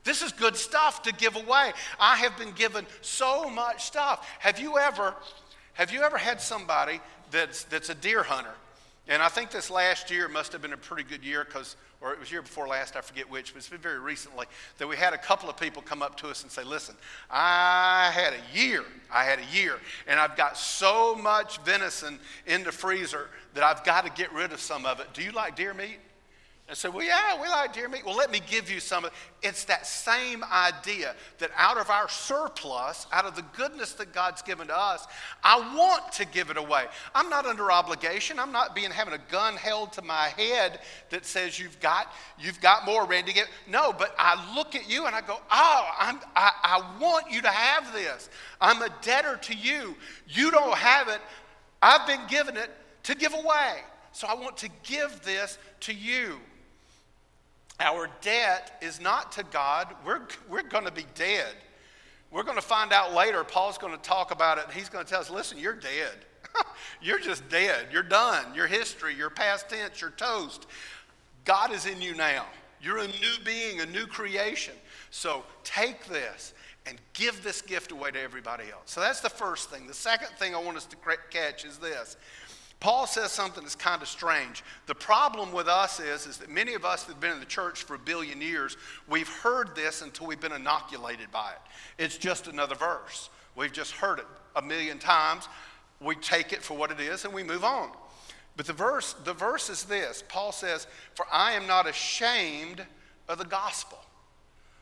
This 0.05 0.23
is 0.23 0.31
good 0.31 0.55
stuff 0.55 1.03
to 1.03 1.13
give 1.13 1.35
away. 1.35 1.73
I 1.99 2.17
have 2.17 2.37
been 2.39 2.53
given 2.53 2.87
so 3.01 3.51
much 3.51 3.85
stuff. 3.85 4.29
Have 4.39 4.61
you 4.61 4.79
ever, 4.79 5.15
have 5.73 5.93
you 5.93 6.03
ever 6.03 6.19
had 6.19 6.41
somebody 6.41 7.01
that's, 7.33 7.65
that's 7.65 7.89
a 7.89 7.95
deer 7.95 8.23
hunter? 8.23 8.55
And 9.07 9.23
I 9.23 9.29
think 9.29 9.51
this 9.51 9.71
last 9.71 10.11
year 10.11 10.29
must 10.29 10.53
have 10.53 10.63
been 10.63 10.73
a 10.73 10.79
pretty 10.79 11.03
good 11.03 11.25
year 11.25 11.45
because 11.45 11.77
or 12.05 12.13
it 12.13 12.21
was 12.21 12.31
year 12.31 12.43
before 12.43 12.69
last, 12.69 12.97
I 12.97 13.01
forget 13.01 13.31
which, 13.31 13.55
but 13.55 13.59
it's 13.61 13.69
been 13.71 13.79
very 13.79 13.99
recently, 13.99 14.45
that 14.77 14.87
we 14.87 14.95
had 14.95 15.15
a 15.15 15.19
couple 15.19 15.49
of 15.49 15.57
people 15.57 15.81
come 15.81 16.03
up 16.03 16.19
to 16.19 16.29
us 16.29 16.43
and 16.43 16.53
say, 16.53 16.63
Listen, 16.63 16.95
I 17.31 18.11
had 18.13 18.35
a 18.35 18.59
year, 18.59 18.85
I 19.11 19.25
had 19.25 19.39
a 19.39 19.57
year, 19.57 19.79
and 20.07 20.21
I've 20.21 20.37
got 20.37 20.59
so 20.59 21.15
much 21.15 21.59
venison 21.65 22.19
in 22.47 22.63
the 22.63 22.73
freezer 22.73 23.31
that 23.55 23.65
I've 23.65 23.85
got 23.85 24.05
to 24.05 24.13
get 24.13 24.31
rid 24.35 24.53
of 24.53 24.61
some 24.61 24.85
of 24.85 25.01
it. 25.01 25.15
Do 25.15 25.23
you 25.23 25.33
like 25.33 25.57
deer 25.57 25.73
meat? 25.73 25.99
And 26.75 26.79
say, 26.81 26.89
well, 26.89 27.07
yeah, 27.07 27.41
we 27.41 27.49
like 27.49 27.73
deer 27.73 27.89
meat. 27.89 28.05
Well, 28.05 28.17
let 28.17 28.33
me 28.33 28.41
give 28.51 28.69
you 28.69 28.81
some 28.81 29.05
of 29.05 29.13
it. 29.13 29.49
It's 29.49 29.63
that 29.67 29.87
same 29.87 30.43
idea 30.43 31.15
that 31.39 31.53
out 31.57 31.79
of 31.79 31.89
our 31.89 32.09
surplus, 32.09 33.07
out 33.13 33.25
of 33.25 33.37
the 33.37 33.45
goodness 33.57 33.93
that 33.93 34.13
God's 34.13 34.43
given 34.43 34.67
to 34.67 34.77
us, 34.77 35.07
I 35.45 35.57
want 35.77 36.11
to 36.15 36.25
give 36.25 36.51
it 36.51 36.57
away. 36.57 36.87
I'm 37.15 37.31
not 37.31 37.47
under 37.47 37.71
obligation. 37.71 38.41
I'm 38.41 38.51
not 38.51 38.75
being 38.75 38.91
having 38.91 39.15
a 39.15 39.21
gun 39.31 39.55
held 39.55 39.93
to 39.93 40.03
my 40.03 40.33
head 40.37 40.81
that 41.11 41.25
says 41.25 41.61
you've 41.61 41.79
got 41.79 42.13
you've 42.41 42.61
got 42.61 42.85
more, 42.85 43.07
Randy. 43.07 43.35
No, 43.69 43.93
but 43.93 44.13
I 44.19 44.57
look 44.57 44.75
at 44.75 44.91
you 44.91 45.07
and 45.07 45.15
I 45.15 45.21
go, 45.21 45.39
oh, 45.53 45.89
I'm, 45.97 46.19
I, 46.35 46.51
I 46.61 46.99
want 47.01 47.31
you 47.31 47.41
to 47.43 47.51
have 47.51 47.93
this. 47.93 48.29
I'm 48.61 48.83
a 48.83 48.89
debtor 49.01 49.37
to 49.43 49.55
you. 49.55 49.95
You 50.29 50.51
don't 50.51 50.75
have 50.75 51.07
it. 51.07 51.21
I've 51.81 52.05
been 52.09 52.27
given 52.27 52.57
it 52.57 52.73
to 53.05 53.15
give 53.15 53.33
away. 53.33 53.77
So 54.11 54.27
I 54.27 54.35
want 54.35 54.57
to 54.57 54.69
give 54.83 55.21
this 55.23 55.57
to 55.83 55.95
you. 55.95 56.41
Our 57.81 58.09
debt 58.21 58.79
is 58.83 59.01
not 59.01 59.33
to 59.33 59.43
God. 59.45 59.89
We're, 60.05 60.23
we're 60.49 60.63
going 60.63 60.85
to 60.85 60.93
be 60.93 61.07
dead. 61.15 61.55
We're 62.31 62.45
going 62.45 62.57
to 62.57 62.63
find 62.63 62.93
out 62.93 63.15
later. 63.15 63.45
Paul's 63.45 63.79
going 63.79 63.95
to 63.95 64.03
talk 64.03 64.31
about 64.31 64.59
it. 64.59 64.67
He's 64.73 64.89
going 64.89 65.05
to 65.05 65.11
tell 65.11 65.21
us 65.21 65.31
listen, 65.31 65.59
you're 65.59 65.75
dead. 65.75 66.15
you're 67.03 67.19
just 67.19 67.49
dead. 67.49 67.87
You're 67.93 68.03
done. 68.03 68.47
You're 68.55 68.67
history, 68.67 69.15
you're 69.15 69.31
past 69.31 69.69
tense, 69.69 70.01
you're 70.01 70.11
toast. 70.11 70.67
God 71.45 71.73
is 71.73 71.87
in 71.87 72.01
you 72.01 72.15
now. 72.15 72.47
You're 72.81 72.99
a 72.99 73.07
new 73.07 73.37
being, 73.45 73.81
a 73.81 73.87
new 73.87 74.07
creation. 74.07 74.75
So 75.11 75.45
take 75.63 76.07
this 76.07 76.55
and 76.87 76.99
give 77.13 77.43
this 77.43 77.63
gift 77.63 77.93
away 77.93 78.11
to 78.11 78.21
everybody 78.21 78.65
else. 78.71 78.83
So 78.87 79.01
that's 79.01 79.21
the 79.21 79.31
first 79.31 79.71
thing. 79.71 79.87
The 79.87 79.95
second 79.95 80.29
thing 80.39 80.55
I 80.55 80.61
want 80.61 80.77
us 80.77 80.87
to 80.87 80.97
catch 81.31 81.65
is 81.65 81.79
this 81.79 82.17
Paul 82.81 83.07
says 83.07 83.33
something 83.33 83.63
that's 83.63 83.75
kind 83.75 84.03
of 84.03 84.09
strange. 84.09 84.63
The 84.87 84.95
problem 84.95 85.53
with 85.53 85.69
us 85.69 86.01
is, 86.01 86.27
is 86.27 86.37
that 86.39 86.51
many 86.51 86.75
of 86.75 86.85
us 86.85 87.05
that 87.05 87.13
have 87.13 87.21
been 87.21 87.33
in 87.33 87.41
the 87.41 87.47
church 87.47 87.83
for 87.83 87.95
a 87.95 87.99
billion 87.99 88.43
years, 88.43 88.77
we've 89.09 89.29
heard 89.29 89.75
this 89.75 90.03
until 90.03 90.27
we've 90.27 90.41
been 90.41 90.53
inoculated 90.53 91.31
by 91.31 91.53
it. 91.53 92.03
It's 92.03 92.19
just 92.19 92.47
another 92.47 92.75
verse. 92.75 93.31
We've 93.57 93.73
just 93.73 93.93
heard 93.93 94.19
it 94.19 94.27
a 94.55 94.63
million 94.63 94.99
times. 94.99 95.49
We 96.01 96.15
take 96.17 96.53
it 96.53 96.63
for 96.63 96.77
what 96.77 96.91
it 96.91 97.01
is 97.01 97.25
and 97.25 97.33
we 97.33 97.43
move 97.43 97.65
on. 97.65 97.91
But 98.57 98.67
the 98.67 98.73
verse, 98.73 99.15
the 99.25 99.33
verse 99.33 99.71
is 99.71 99.85
this 99.85 100.23
Paul 100.29 100.53
says, 100.53 100.87
For 101.15 101.27
I 101.33 101.53
am 101.53 101.67
not 101.67 101.89
ashamed 101.89 102.85
of 103.29 103.39
the 103.39 103.45
gospel. 103.45 103.99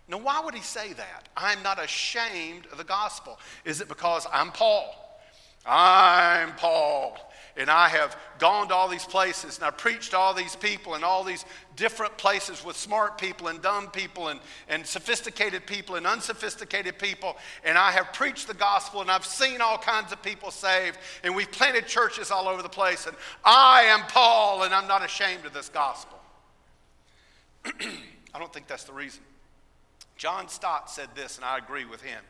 Now, 0.09 0.19
why 0.19 0.41
would 0.45 0.55
he 0.55 0.61
say 0.61 0.93
that? 0.95 1.29
I'm 1.37 1.63
not 1.63 1.83
ashamed 1.83 2.67
of 2.73 2.79
the 2.79 2.85
gospel. 2.85 3.39
Is 3.65 3.81
it 3.81 3.89
because 3.89 4.27
I'm 4.33 4.51
Paul? 4.51 4.93
I'm 5.65 6.53
Paul 6.57 7.17
and 7.57 7.71
I 7.71 7.89
have 7.89 8.17
gone 8.39 8.69
to 8.69 8.75
all 8.75 8.89
these 8.89 9.05
places 9.05 9.57
and 9.57 9.67
I've 9.67 9.77
preached 9.77 10.13
to 10.13 10.19
all 10.19 10.33
these 10.33 10.57
people 10.57 10.95
in 10.95 11.05
all 11.05 11.23
these 11.23 11.45
different 11.77 12.17
places 12.17 12.65
with 12.65 12.77
smart 12.77 13.19
people 13.19 13.49
and 13.49 13.61
dumb 13.61 13.89
people 13.91 14.29
and, 14.29 14.41
and 14.69 14.87
sophisticated 14.87 15.67
people 15.67 15.97
and 15.97 16.07
unsophisticated 16.07 16.99
people. 16.99 17.37
And 17.65 17.77
I 17.77 17.91
have 17.93 18.13
preached 18.13 18.49
the 18.49 18.55
gospel 18.55 19.03
and 19.03 19.11
I've 19.11 19.27
seen 19.27 19.61
all 19.61 19.77
kinds 19.77 20.13
of 20.13 20.23
people 20.23 20.51
saved. 20.51 20.99
And 21.23 21.37
we've 21.37 21.53
planted 21.53 21.87
churches 21.87 22.31
all 22.31 22.49
over 22.49 22.63
the 22.63 22.69
place. 22.69 23.07
And 23.07 23.17
I 23.45 23.83
am 23.83 24.01
Paul 24.09 24.63
and 24.63 24.75
I'm 24.75 24.89
not 24.89 25.05
ashamed 25.05 25.45
of 25.45 25.53
this 25.53 25.69
gospel. 25.69 26.19
I 28.35 28.39
don't 28.39 28.53
think 28.53 28.67
that's 28.67 28.85
the 28.85 28.93
reason. 28.93 29.23
John 30.17 30.49
Stott 30.49 30.91
said 30.91 31.09
this, 31.15 31.37
and 31.37 31.45
I 31.45 31.59
agree 31.59 31.85
with 31.85 32.03
him. 32.03 32.21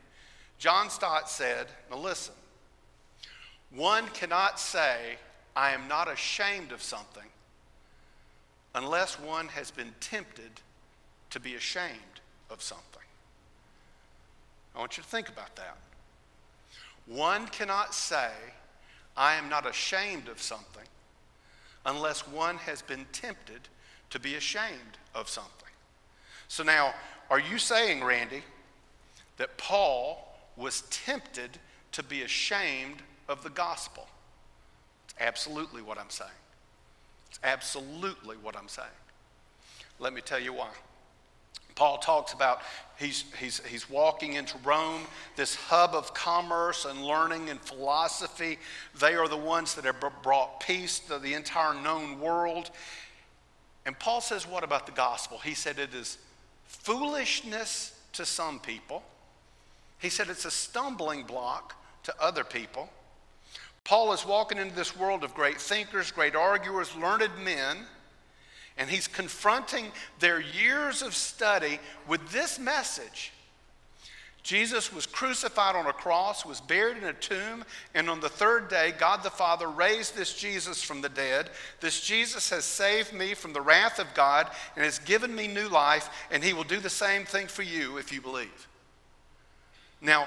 John 0.58 0.90
Stott 0.90 1.28
said, 1.28 1.66
Now 1.90 1.98
listen, 1.98 2.34
one 3.74 4.06
cannot 4.08 4.60
say, 4.60 5.16
I 5.56 5.72
am 5.72 5.88
not 5.88 6.10
ashamed 6.10 6.72
of 6.72 6.82
something 6.82 7.22
unless 8.74 9.18
one 9.18 9.48
has 9.48 9.70
been 9.70 9.92
tempted 10.00 10.50
to 11.30 11.40
be 11.40 11.54
ashamed 11.54 12.20
of 12.50 12.62
something. 12.62 13.02
I 14.74 14.78
want 14.78 14.96
you 14.96 15.02
to 15.02 15.08
think 15.08 15.28
about 15.28 15.56
that. 15.56 15.76
One 17.06 17.46
cannot 17.48 17.94
say, 17.94 18.30
I 19.16 19.34
am 19.34 19.48
not 19.48 19.68
ashamed 19.68 20.28
of 20.28 20.40
something 20.40 20.84
unless 21.84 22.26
one 22.26 22.56
has 22.58 22.80
been 22.80 23.04
tempted 23.12 23.68
to 24.10 24.20
be 24.20 24.36
ashamed 24.36 24.98
of 25.14 25.28
something. 25.28 25.52
So 26.48 26.62
now, 26.62 26.94
are 27.28 27.40
you 27.40 27.58
saying, 27.58 28.04
Randy, 28.04 28.42
that 29.38 29.56
Paul 29.56 30.28
was 30.56 30.82
tempted 30.90 31.58
to 31.92 32.02
be 32.02 32.22
ashamed 32.22 33.02
of 33.32 33.42
the 33.42 33.50
gospel. 33.50 34.06
It's 35.06 35.14
absolutely 35.20 35.82
what 35.82 35.98
I'm 35.98 36.10
saying. 36.10 36.30
It's 37.30 37.40
absolutely 37.42 38.36
what 38.36 38.56
I'm 38.56 38.68
saying. 38.68 38.88
Let 39.98 40.12
me 40.12 40.20
tell 40.20 40.38
you 40.38 40.52
why. 40.52 40.68
Paul 41.74 41.98
talks 41.98 42.32
about 42.34 42.60
he's, 42.98 43.24
he's, 43.40 43.64
he's 43.66 43.88
walking 43.88 44.34
into 44.34 44.56
Rome, 44.62 45.02
this 45.36 45.54
hub 45.54 45.94
of 45.94 46.12
commerce 46.12 46.84
and 46.84 47.02
learning 47.02 47.48
and 47.48 47.60
philosophy. 47.60 48.58
They 49.00 49.14
are 49.14 49.28
the 49.28 49.36
ones 49.36 49.74
that 49.74 49.84
have 49.86 49.96
brought 50.22 50.60
peace 50.60 50.98
to 51.00 51.18
the 51.18 51.34
entire 51.34 51.74
known 51.74 52.20
world. 52.20 52.70
And 53.86 53.98
Paul 53.98 54.20
says, 54.20 54.46
What 54.46 54.64
about 54.64 54.86
the 54.86 54.92
gospel? 54.92 55.38
He 55.38 55.54
said 55.54 55.78
it 55.78 55.94
is 55.94 56.18
foolishness 56.66 57.98
to 58.12 58.26
some 58.26 58.60
people, 58.60 59.02
he 59.98 60.10
said 60.10 60.28
it's 60.28 60.44
a 60.44 60.50
stumbling 60.50 61.24
block 61.24 61.74
to 62.02 62.14
other 62.20 62.44
people. 62.44 62.90
Paul 63.84 64.12
is 64.12 64.24
walking 64.24 64.58
into 64.58 64.74
this 64.74 64.96
world 64.96 65.24
of 65.24 65.34
great 65.34 65.60
thinkers, 65.60 66.10
great 66.10 66.36
arguers, 66.36 66.94
learned 66.96 67.30
men, 67.44 67.78
and 68.78 68.88
he's 68.88 69.08
confronting 69.08 69.86
their 70.18 70.40
years 70.40 71.02
of 71.02 71.14
study 71.14 71.78
with 72.06 72.30
this 72.30 72.58
message. 72.58 73.32
Jesus 74.42 74.92
was 74.92 75.06
crucified 75.06 75.76
on 75.76 75.86
a 75.86 75.92
cross, 75.92 76.44
was 76.44 76.60
buried 76.60 76.96
in 76.96 77.04
a 77.04 77.12
tomb, 77.12 77.64
and 77.94 78.10
on 78.10 78.20
the 78.20 78.28
third 78.28 78.68
day, 78.68 78.92
God 78.98 79.22
the 79.22 79.30
Father 79.30 79.68
raised 79.68 80.16
this 80.16 80.34
Jesus 80.34 80.82
from 80.82 81.00
the 81.00 81.08
dead. 81.08 81.50
This 81.80 82.00
Jesus 82.00 82.50
has 82.50 82.64
saved 82.64 83.12
me 83.12 83.34
from 83.34 83.52
the 83.52 83.60
wrath 83.60 84.00
of 84.00 84.12
God 84.14 84.50
and 84.74 84.84
has 84.84 84.98
given 84.98 85.32
me 85.32 85.46
new 85.46 85.68
life, 85.68 86.26
and 86.30 86.42
he 86.42 86.54
will 86.54 86.64
do 86.64 86.80
the 86.80 86.90
same 86.90 87.24
thing 87.24 87.46
for 87.46 87.62
you 87.62 87.98
if 87.98 88.12
you 88.12 88.20
believe. 88.20 88.68
Now, 90.00 90.26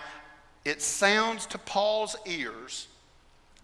it 0.63 0.81
sounds 0.81 1.45
to 1.47 1.57
Paul's 1.57 2.15
ears 2.25 2.87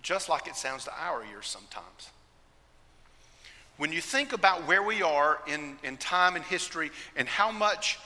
just 0.01 0.29
like 0.29 0.47
it 0.47 0.55
sounds 0.55 0.85
to 0.85 0.91
our 0.99 1.23
ears 1.25 1.47
sometimes. 1.47 2.09
When 3.77 3.91
you 3.91 4.01
think 4.01 4.33
about 4.33 4.67
where 4.67 4.83
we 4.83 5.01
are 5.01 5.39
in, 5.47 5.77
in 5.83 5.97
time 5.97 6.35
and 6.35 6.45
history 6.45 6.91
and 7.15 7.27
how 7.27 7.51
much 7.51 7.99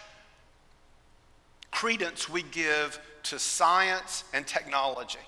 credence 1.71 2.29
we 2.29 2.43
give 2.43 2.99
to 3.23 3.39
science 3.39 4.23
and 4.33 4.47
technology, 4.47 5.19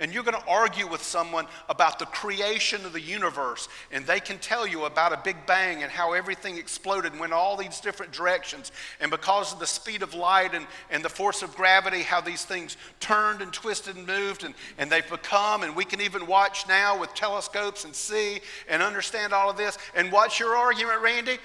and 0.00 0.12
you're 0.12 0.24
going 0.24 0.40
to 0.40 0.48
argue 0.48 0.86
with 0.86 1.02
someone 1.02 1.46
about 1.68 1.98
the 1.98 2.06
creation 2.06 2.84
of 2.86 2.92
the 2.92 3.00
universe, 3.00 3.68
and 3.92 4.06
they 4.06 4.18
can 4.18 4.38
tell 4.38 4.66
you 4.66 4.86
about 4.86 5.12
a 5.12 5.20
big 5.22 5.36
bang 5.46 5.82
and 5.82 5.92
how 5.92 6.14
everything 6.14 6.56
exploded 6.56 7.12
and 7.12 7.20
went 7.20 7.32
all 7.32 7.56
these 7.56 7.80
different 7.80 8.10
directions. 8.10 8.72
And 9.00 9.10
because 9.10 9.52
of 9.52 9.60
the 9.60 9.66
speed 9.66 10.02
of 10.02 10.14
light 10.14 10.54
and, 10.54 10.66
and 10.90 11.04
the 11.04 11.10
force 11.10 11.42
of 11.42 11.54
gravity, 11.54 12.02
how 12.02 12.20
these 12.20 12.44
things 12.44 12.78
turned 12.98 13.42
and 13.42 13.52
twisted 13.52 13.96
and 13.96 14.06
moved, 14.06 14.42
and, 14.42 14.54
and 14.78 14.90
they've 14.90 15.08
become, 15.08 15.62
and 15.62 15.76
we 15.76 15.84
can 15.84 16.00
even 16.00 16.26
watch 16.26 16.66
now 16.66 16.98
with 16.98 17.14
telescopes 17.14 17.84
and 17.84 17.94
see 17.94 18.40
and 18.68 18.82
understand 18.82 19.32
all 19.32 19.50
of 19.50 19.56
this. 19.58 19.76
And 19.94 20.10
what's 20.10 20.40
your 20.40 20.56
argument, 20.56 21.02
Randy? 21.02 21.38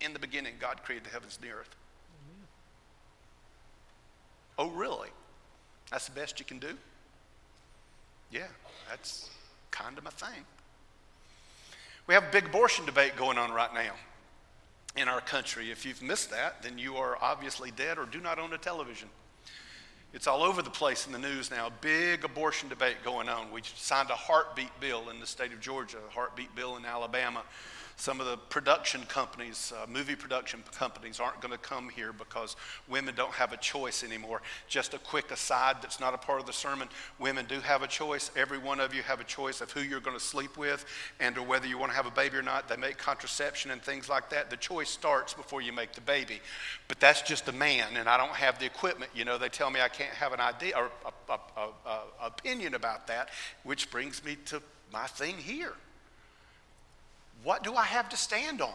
In 0.00 0.14
the 0.14 0.18
beginning, 0.18 0.54
God 0.58 0.82
created 0.82 1.04
the 1.04 1.10
heavens 1.10 1.38
and 1.40 1.50
the 1.50 1.54
earth. 1.54 1.76
Mm-hmm. 2.24 2.44
Oh, 4.58 4.70
really? 4.70 5.10
That's 5.90 6.06
the 6.06 6.14
best 6.14 6.38
you 6.38 6.46
can 6.46 6.58
do? 6.58 6.74
Yeah, 8.30 8.46
that's 8.88 9.28
kind 9.70 9.98
of 9.98 10.04
my 10.04 10.10
thing. 10.10 10.44
We 12.06 12.14
have 12.14 12.24
a 12.24 12.32
big 12.32 12.46
abortion 12.46 12.86
debate 12.86 13.16
going 13.16 13.38
on 13.38 13.52
right 13.52 13.72
now 13.74 13.92
in 14.96 15.08
our 15.08 15.20
country. 15.20 15.70
If 15.70 15.84
you've 15.84 16.02
missed 16.02 16.30
that, 16.30 16.62
then 16.62 16.78
you 16.78 16.96
are 16.96 17.16
obviously 17.20 17.70
dead 17.70 17.98
or 17.98 18.06
do 18.06 18.20
not 18.20 18.38
own 18.38 18.52
a 18.52 18.58
television. 18.58 19.08
It's 20.12 20.26
all 20.26 20.42
over 20.42 20.60
the 20.60 20.70
place 20.70 21.06
in 21.06 21.12
the 21.12 21.18
news 21.18 21.50
now. 21.50 21.70
Big 21.80 22.24
abortion 22.24 22.68
debate 22.68 22.96
going 23.04 23.28
on. 23.28 23.52
We 23.52 23.60
signed 23.76 24.10
a 24.10 24.16
heartbeat 24.16 24.80
bill 24.80 25.08
in 25.08 25.20
the 25.20 25.26
state 25.26 25.52
of 25.52 25.60
Georgia, 25.60 25.98
a 25.98 26.12
heartbeat 26.12 26.54
bill 26.56 26.76
in 26.76 26.84
Alabama 26.84 27.42
some 28.00 28.18
of 28.18 28.26
the 28.26 28.38
production 28.38 29.02
companies, 29.02 29.74
uh, 29.76 29.86
movie 29.86 30.16
production 30.16 30.62
companies, 30.72 31.20
aren't 31.20 31.38
going 31.42 31.52
to 31.52 31.58
come 31.58 31.90
here 31.90 32.14
because 32.14 32.56
women 32.88 33.14
don't 33.14 33.34
have 33.34 33.52
a 33.52 33.58
choice 33.58 34.02
anymore. 34.02 34.40
Just 34.68 34.94
a 34.94 34.98
quick 34.98 35.30
aside 35.30 35.76
that's 35.82 36.00
not 36.00 36.14
a 36.14 36.16
part 36.16 36.40
of 36.40 36.46
the 36.46 36.52
sermon 36.52 36.88
women 37.18 37.44
do 37.46 37.60
have 37.60 37.82
a 37.82 37.86
choice. 37.86 38.30
Every 38.34 38.56
one 38.56 38.80
of 38.80 38.94
you 38.94 39.02
have 39.02 39.20
a 39.20 39.24
choice 39.24 39.60
of 39.60 39.70
who 39.70 39.80
you're 39.80 40.00
going 40.00 40.16
to 40.16 40.24
sleep 40.24 40.56
with 40.56 40.86
and 41.20 41.36
or 41.36 41.42
whether 41.42 41.66
you 41.66 41.76
want 41.76 41.92
to 41.92 41.96
have 41.96 42.06
a 42.06 42.10
baby 42.10 42.38
or 42.38 42.42
not. 42.42 42.70
They 42.70 42.76
make 42.78 42.96
contraception 42.96 43.70
and 43.70 43.82
things 43.82 44.08
like 44.08 44.30
that. 44.30 44.48
The 44.48 44.56
choice 44.56 44.88
starts 44.88 45.34
before 45.34 45.60
you 45.60 45.72
make 45.74 45.92
the 45.92 46.00
baby. 46.00 46.40
But 46.88 47.00
that's 47.00 47.20
just 47.20 47.48
a 47.48 47.52
man, 47.52 47.98
and 47.98 48.08
I 48.08 48.16
don't 48.16 48.30
have 48.30 48.58
the 48.58 48.64
equipment. 48.64 49.10
You 49.14 49.26
know, 49.26 49.36
they 49.36 49.50
tell 49.50 49.68
me 49.68 49.82
I 49.82 49.88
can't 49.88 50.14
have 50.14 50.32
an 50.32 50.40
idea 50.40 50.74
or 50.74 50.90
a, 51.04 51.32
a, 51.60 51.68
a, 51.86 52.00
opinion 52.28 52.74
about 52.74 53.08
that, 53.08 53.28
which 53.62 53.90
brings 53.90 54.24
me 54.24 54.38
to 54.46 54.62
my 54.90 55.06
thing 55.06 55.36
here. 55.36 55.74
What 57.42 57.62
do 57.62 57.74
I 57.74 57.84
have 57.84 58.08
to 58.10 58.16
stand 58.16 58.60
on? 58.60 58.72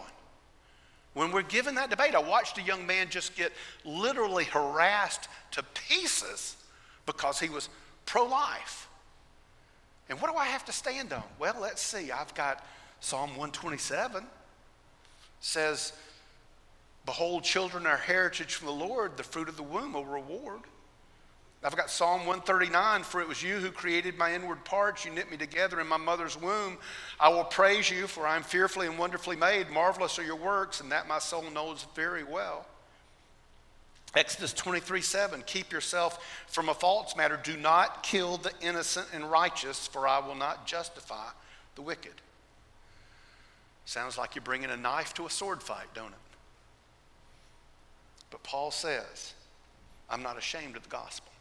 When 1.13 1.32
we're 1.32 1.43
given 1.43 1.75
that 1.75 1.89
debate, 1.89 2.13
I 2.13 2.19
watched 2.19 2.58
a 2.58 2.62
young 2.62 2.86
man 2.86 3.10
just 3.10 3.36
get 3.36 3.54
literally 3.86 4.43
harassed 4.43 5.30
to 5.51 5.63
pieces 5.88 6.58
because 7.06 7.39
he 7.39 7.47
was 7.47 7.69
pro 8.06 8.25
life. 8.25 8.89
And 10.10 10.19
what 10.19 10.32
do 10.32 10.38
I 10.38 10.45
have 10.45 10.65
to 10.65 10.71
stand 10.71 11.13
on? 11.13 11.23
Well, 11.39 11.56
let's 11.60 11.82
see. 11.82 12.12
I've 12.12 12.34
got 12.36 12.65
Psalm 12.99 13.30
127 13.30 14.25
says, 15.39 15.93
Behold, 17.06 17.43
children 17.43 17.86
are 17.86 17.97
heritage 17.97 18.56
from 18.56 18.67
the 18.67 18.73
Lord, 18.73 19.15
the 19.15 19.23
fruit 19.23 19.47
of 19.47 19.58
the 19.58 19.63
womb 19.63 19.95
a 19.95 20.01
reward. 20.01 20.62
I've 21.65 21.75
got 21.75 21.89
Psalm 21.89 22.28
139 22.28 23.04
For 23.04 23.21
it 23.21 23.28
was 23.28 23.41
you 23.41 23.56
who 23.56 23.71
created 23.71 24.17
my 24.17 24.34
inward 24.34 24.63
parts. 24.63 25.04
You 25.04 25.12
knit 25.12 25.32
me 25.32 25.38
together 25.38 25.80
in 25.80 25.88
my 25.88 25.97
mother's 25.97 26.39
womb. 26.39 26.78
I 27.20 27.30
will 27.30 27.43
praise 27.43 27.89
you, 27.89 28.05
for 28.05 28.28
I 28.28 28.36
am 28.36 28.43
fearfully 28.43 28.86
and 28.86 28.99
wonderfully 28.99 29.36
made. 29.36 29.72
Marvelous 29.72 30.20
are 30.20 30.24
your 30.24 30.36
works, 30.36 30.80
and 30.80 30.91
that 30.91 31.07
my 31.07 31.18
soul 31.18 31.49
knows 31.49 31.88
very 31.95 32.24
well. 32.24 32.68
Exodus 34.16 34.53
23 34.53 35.01
7 35.01 35.43
Keep 35.47 35.72
yourself 35.72 36.24
from 36.47 36.70
a 36.70 36.74
false 36.74 37.16
matter. 37.16 37.39
Do 37.41 37.57
not 37.57 38.03
kill 38.03 38.38
the 38.38 38.51
innocent 38.61 39.07
and 39.11 39.30
righteous, 39.30 39.88
for 39.88 40.07
I 40.07 40.20
will 40.20 40.36
not 40.36 40.68
justify 40.68 41.30
the 41.74 41.82
wicked. 41.82 42.13
Sounds 43.86 44.20
like 44.20 44.36
you're 44.36 44.43
bringing 44.43 44.70
a 44.70 44.78
knife 44.78 45.16
to 45.16 45.26
a 45.26 45.30
sword 45.30 45.63
fight, 45.63 45.88
don't 45.95 46.11
it? 46.11 46.13
But 48.30 48.43
Paul 48.43 48.70
says, 48.70 49.34
I'm 50.09 50.22
not 50.22 50.38
ashamed 50.38 50.76
of 50.76 50.84
the 50.84 50.89
gospel. 50.89 51.32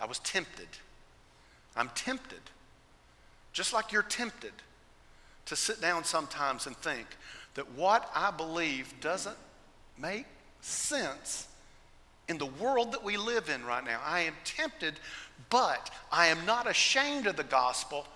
I 0.00 0.06
was 0.06 0.18
tempted. 0.20 0.68
I'm 1.76 1.90
tempted, 1.94 2.40
just 3.52 3.72
like 3.72 3.92
you're 3.92 4.02
tempted, 4.02 4.52
to 5.46 5.56
sit 5.56 5.80
down 5.80 6.04
sometimes 6.04 6.66
and 6.66 6.76
think 6.76 7.06
that 7.54 7.70
what 7.72 8.10
I 8.14 8.30
believe 8.30 8.92
doesn't 9.00 9.36
make 9.98 10.26
sense 10.60 11.46
in 12.28 12.38
the 12.38 12.46
world 12.46 12.92
that 12.92 13.02
we 13.02 13.16
live 13.16 13.48
in 13.48 13.64
right 13.64 13.84
now. 13.84 14.00
I 14.04 14.20
am 14.20 14.34
tempted, 14.44 14.94
but 15.48 15.90
I 16.12 16.28
am 16.28 16.46
not 16.46 16.68
ashamed 16.68 17.26
of 17.26 17.36
the 17.36 17.44
gospel 17.44 18.06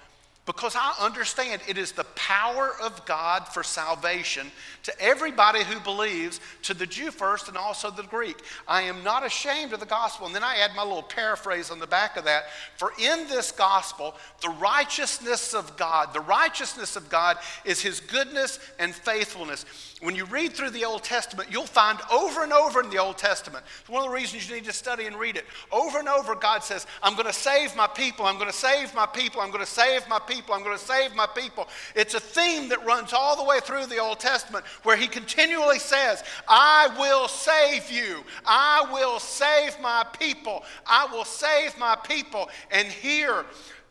because 0.46 0.76
I 0.76 0.94
understand 1.00 1.62
it 1.66 1.78
is 1.78 1.92
the 1.92 2.04
power 2.16 2.72
of 2.82 3.04
God 3.06 3.48
for 3.48 3.62
salvation 3.62 4.48
to 4.82 5.00
everybody 5.00 5.64
who 5.64 5.80
believes, 5.80 6.38
to 6.62 6.74
the 6.74 6.86
Jew 6.86 7.10
first 7.10 7.48
and 7.48 7.56
also 7.56 7.90
the 7.90 8.02
Greek. 8.02 8.36
I 8.68 8.82
am 8.82 9.02
not 9.02 9.24
ashamed 9.24 9.72
of 9.72 9.80
the 9.80 9.86
gospel. 9.86 10.26
And 10.26 10.34
then 10.34 10.44
I 10.44 10.56
add 10.56 10.76
my 10.76 10.82
little 10.82 11.02
paraphrase 11.02 11.70
on 11.70 11.78
the 11.78 11.86
back 11.86 12.18
of 12.18 12.24
that. 12.24 12.44
For 12.76 12.92
in 13.00 13.26
this 13.26 13.52
gospel, 13.52 14.14
the 14.42 14.50
righteousness 14.50 15.54
of 15.54 15.78
God, 15.78 16.12
the 16.12 16.20
righteousness 16.20 16.94
of 16.94 17.08
God 17.08 17.38
is 17.64 17.80
his 17.80 18.00
goodness 18.00 18.58
and 18.78 18.94
faithfulness. 18.94 19.64
When 20.02 20.14
you 20.14 20.26
read 20.26 20.52
through 20.52 20.70
the 20.70 20.84
Old 20.84 21.02
Testament, 21.02 21.48
you'll 21.50 21.64
find 21.64 21.98
over 22.12 22.42
and 22.42 22.52
over 22.52 22.82
in 22.82 22.90
the 22.90 22.98
Old 22.98 23.16
Testament. 23.16 23.64
One 23.86 24.02
of 24.02 24.08
the 24.10 24.14
reasons 24.14 24.46
you 24.46 24.56
need 24.56 24.66
to 24.66 24.72
study 24.72 25.06
and 25.06 25.16
read 25.16 25.36
it. 25.36 25.46
Over 25.72 26.00
and 26.00 26.08
over, 26.08 26.34
God 26.34 26.62
says, 26.62 26.86
I'm 27.02 27.14
going 27.14 27.26
to 27.26 27.32
save 27.32 27.74
my 27.74 27.86
people. 27.86 28.26
I'm 28.26 28.36
going 28.36 28.50
to 28.50 28.56
save 28.56 28.94
my 28.94 29.06
people. 29.06 29.40
I'm 29.40 29.50
going 29.50 29.64
to 29.64 29.70
save 29.70 30.06
my 30.06 30.18
people. 30.18 30.33
I'm 30.40 30.62
going 30.62 30.76
to 30.76 30.84
save 30.84 31.14
my 31.14 31.26
people. 31.26 31.68
It's 31.94 32.14
a 32.14 32.20
theme 32.20 32.68
that 32.70 32.84
runs 32.84 33.12
all 33.12 33.36
the 33.36 33.44
way 33.44 33.60
through 33.60 33.86
the 33.86 33.98
Old 33.98 34.20
Testament 34.20 34.64
where 34.82 34.96
he 34.96 35.06
continually 35.06 35.78
says, 35.78 36.24
I 36.48 36.94
will 36.98 37.28
save 37.28 37.90
you. 37.90 38.24
I 38.46 38.86
will 38.92 39.18
save 39.18 39.78
my 39.80 40.04
people. 40.18 40.64
I 40.86 41.06
will 41.12 41.24
save 41.24 41.78
my 41.78 41.96
people. 41.96 42.48
And 42.70 42.88
here, 42.88 43.44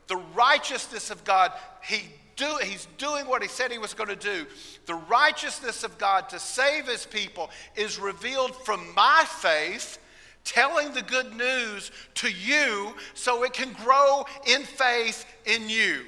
the 0.07 0.17
righteousness 0.35 1.09
of 1.11 1.23
God, 1.23 1.51
he 1.83 2.03
do, 2.35 2.57
he's 2.63 2.87
doing 2.97 3.27
what 3.27 3.41
he 3.41 3.47
said 3.47 3.71
he 3.71 3.77
was 3.77 3.93
going 3.93 4.09
to 4.09 4.15
do. 4.15 4.45
The 4.85 4.95
righteousness 4.95 5.83
of 5.83 5.97
God 5.97 6.29
to 6.29 6.39
save 6.39 6.87
his 6.87 7.05
people 7.05 7.49
is 7.75 7.99
revealed 7.99 8.55
from 8.65 8.93
my 8.95 9.23
faith, 9.27 9.99
telling 10.43 10.93
the 10.93 11.01
good 11.01 11.35
news 11.35 11.91
to 12.15 12.29
you 12.29 12.95
so 13.13 13.43
it 13.43 13.53
can 13.53 13.73
grow 13.73 14.25
in 14.47 14.63
faith 14.63 15.25
in 15.45 15.69
you. 15.69 16.01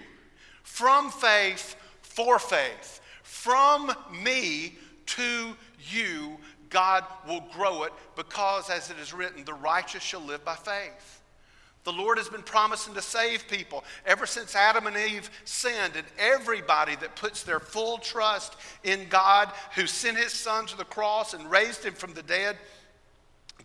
From 0.76 1.10
faith 1.10 1.78
for 2.02 2.38
faith. 2.38 3.00
From 3.24 3.94
me 4.22 4.76
to 5.06 5.56
you, 5.90 6.38
God 6.70 7.06
will 7.26 7.46
grow 7.54 7.84
it 7.84 7.94
because, 8.18 8.70
as 8.70 8.90
it 8.90 9.00
is 9.00 9.14
written, 9.14 9.46
the 9.46 9.54
righteous 9.54 10.04
shall 10.04 10.20
live 10.20 10.44
by 10.44 10.56
faith. 10.56 11.22
The 11.86 11.94
Lord 11.94 12.18
has 12.18 12.28
been 12.28 12.42
promising 12.42 12.94
to 12.96 13.02
save 13.02 13.48
people 13.48 13.86
ever 14.06 14.26
since 14.26 14.54
Adam 14.54 14.86
and 14.86 14.98
Eve 14.98 15.30
sinned. 15.46 15.96
And 15.96 16.06
everybody 16.20 16.98
that 16.98 17.16
puts 17.16 17.44
their 17.44 17.62
full 17.62 17.98
trust 18.00 18.58
in 18.84 19.08
God, 19.08 19.54
who 19.76 19.88
sent 19.88 20.18
his 20.18 20.34
son 20.34 20.66
to 20.66 20.76
the 20.76 20.84
cross 20.84 21.34
and 21.34 21.50
raised 21.50 21.86
him 21.86 21.94
from 21.94 22.14
the 22.14 22.24
dead, 22.24 22.58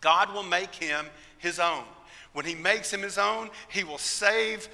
God 0.00 0.32
will 0.32 0.44
make 0.44 0.76
him 0.76 1.06
his 1.38 1.58
own. 1.58 1.82
When 2.34 2.44
he 2.44 2.54
makes 2.54 2.92
him 2.92 3.02
his 3.02 3.18
own, 3.18 3.50
he 3.68 3.82
will 3.82 3.98
save 3.98 4.68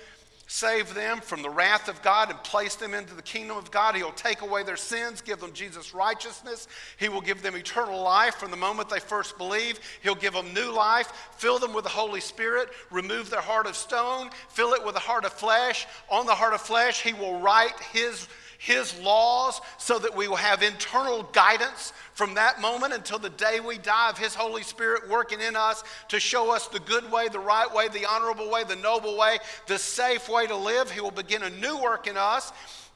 save 0.47 0.95
them 0.95 1.21
from 1.21 1.43
the 1.43 1.51
wrath 1.51 1.89
of 1.89 2.01
God 2.03 2.31
and 2.31 2.43
place 2.45 2.77
them 2.77 2.95
into 2.95 3.15
the 3.15 3.23
kingdom 3.23 3.57
of 3.57 3.71
God. 3.71 3.97
He'll 3.97 4.13
take 4.13 4.43
away 4.43 4.63
their 4.63 4.77
sins, 4.77 5.21
give 5.21 5.41
them 5.41 5.53
Jesus' 5.53 5.93
righteousness. 5.93 6.69
He 6.99 7.09
will 7.09 7.21
give 7.21 7.43
them 7.43 7.57
eternal 7.57 8.01
life 8.01 8.37
from 8.37 8.53
the 8.53 8.57
moment 8.57 8.89
they 8.89 9.01
first 9.01 9.37
believe. 9.39 9.81
He'll 10.03 10.15
give 10.15 10.35
them 10.35 10.55
new 10.55 10.71
life, 10.71 11.13
fill 11.37 11.59
them 11.59 11.73
with 11.73 11.85
the 11.85 11.91
Holy 11.91 12.21
Spirit, 12.21 12.69
remove 12.91 13.29
their 13.29 13.41
heart 13.41 13.67
of 13.67 13.77
stone, 13.77 14.31
fill 14.49 14.73
it 14.73 14.85
with 14.85 14.95
a 14.95 15.01
heart 15.01 15.25
of 15.25 15.33
flesh. 15.33 15.87
On 16.11 16.27
the 16.27 16.35
heart 16.35 16.55
of 16.55 16.61
flesh, 16.61 17.03
He 17.03 17.13
will 17.13 17.41
write 17.41 17.79
His 17.93 18.29
his 18.67 18.99
laws 18.99 19.61
so 19.79 19.97
that 19.97 20.17
we 20.17 20.27
will 20.27 20.35
have 20.35 20.61
internal 20.61 21.23
guidance 21.33 21.93
from 22.15 22.35
that 22.35 22.61
moment 22.61 22.93
until 22.93 23.17
the 23.17 23.31
day 23.31 23.61
we 23.61 23.79
die 23.79 24.11
of 24.11 24.19
His 24.19 24.35
Holy 24.35 24.65
Spirit 24.65 25.09
working 25.09 25.41
in 25.41 25.55
us 25.55 25.85
to 26.09 26.19
show 26.19 26.53
us 26.53 26.67
the 26.67 26.81
good 26.81 27.09
way, 27.13 27.29
the 27.29 27.39
right 27.39 27.73
way, 27.73 27.87
the 27.87 28.07
honorable 28.07 28.51
way, 28.51 28.65
the 28.65 28.75
noble 28.75 29.17
way, 29.17 29.39
the 29.69 29.79
safe 29.79 30.29
way 30.29 30.49
to 30.49 30.57
live. 30.57 30.91
He 30.91 31.01
will 31.01 31.13
begin 31.13 31.45
a 31.45 31.51
new 31.51 31.81
work 31.81 32.09
in 32.09 32.17
us 32.17 32.53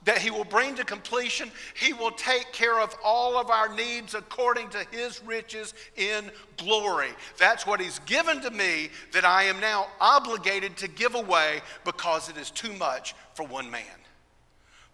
that 0.06 0.18
He 0.18 0.32
will 0.32 0.42
bring 0.42 0.74
to 0.74 0.84
completion. 0.84 1.52
He 1.74 1.92
will 1.92 2.10
take 2.10 2.50
care 2.50 2.80
of 2.80 2.92
all 3.04 3.38
of 3.38 3.48
our 3.48 3.72
needs 3.72 4.16
according 4.16 4.70
to 4.70 4.84
His 4.90 5.22
riches 5.24 5.72
in 5.94 6.32
glory. 6.56 7.10
That's 7.38 7.64
what 7.64 7.80
He's 7.80 8.00
given 8.00 8.40
to 8.40 8.50
me 8.50 8.88
that 9.12 9.24
I 9.24 9.44
am 9.44 9.60
now 9.60 9.86
obligated 10.00 10.76
to 10.78 10.88
give 10.88 11.14
away 11.14 11.60
because 11.84 12.28
it 12.28 12.36
is 12.36 12.50
too 12.50 12.72
much 12.72 13.14
for 13.34 13.46
one 13.46 13.70
man. 13.70 13.99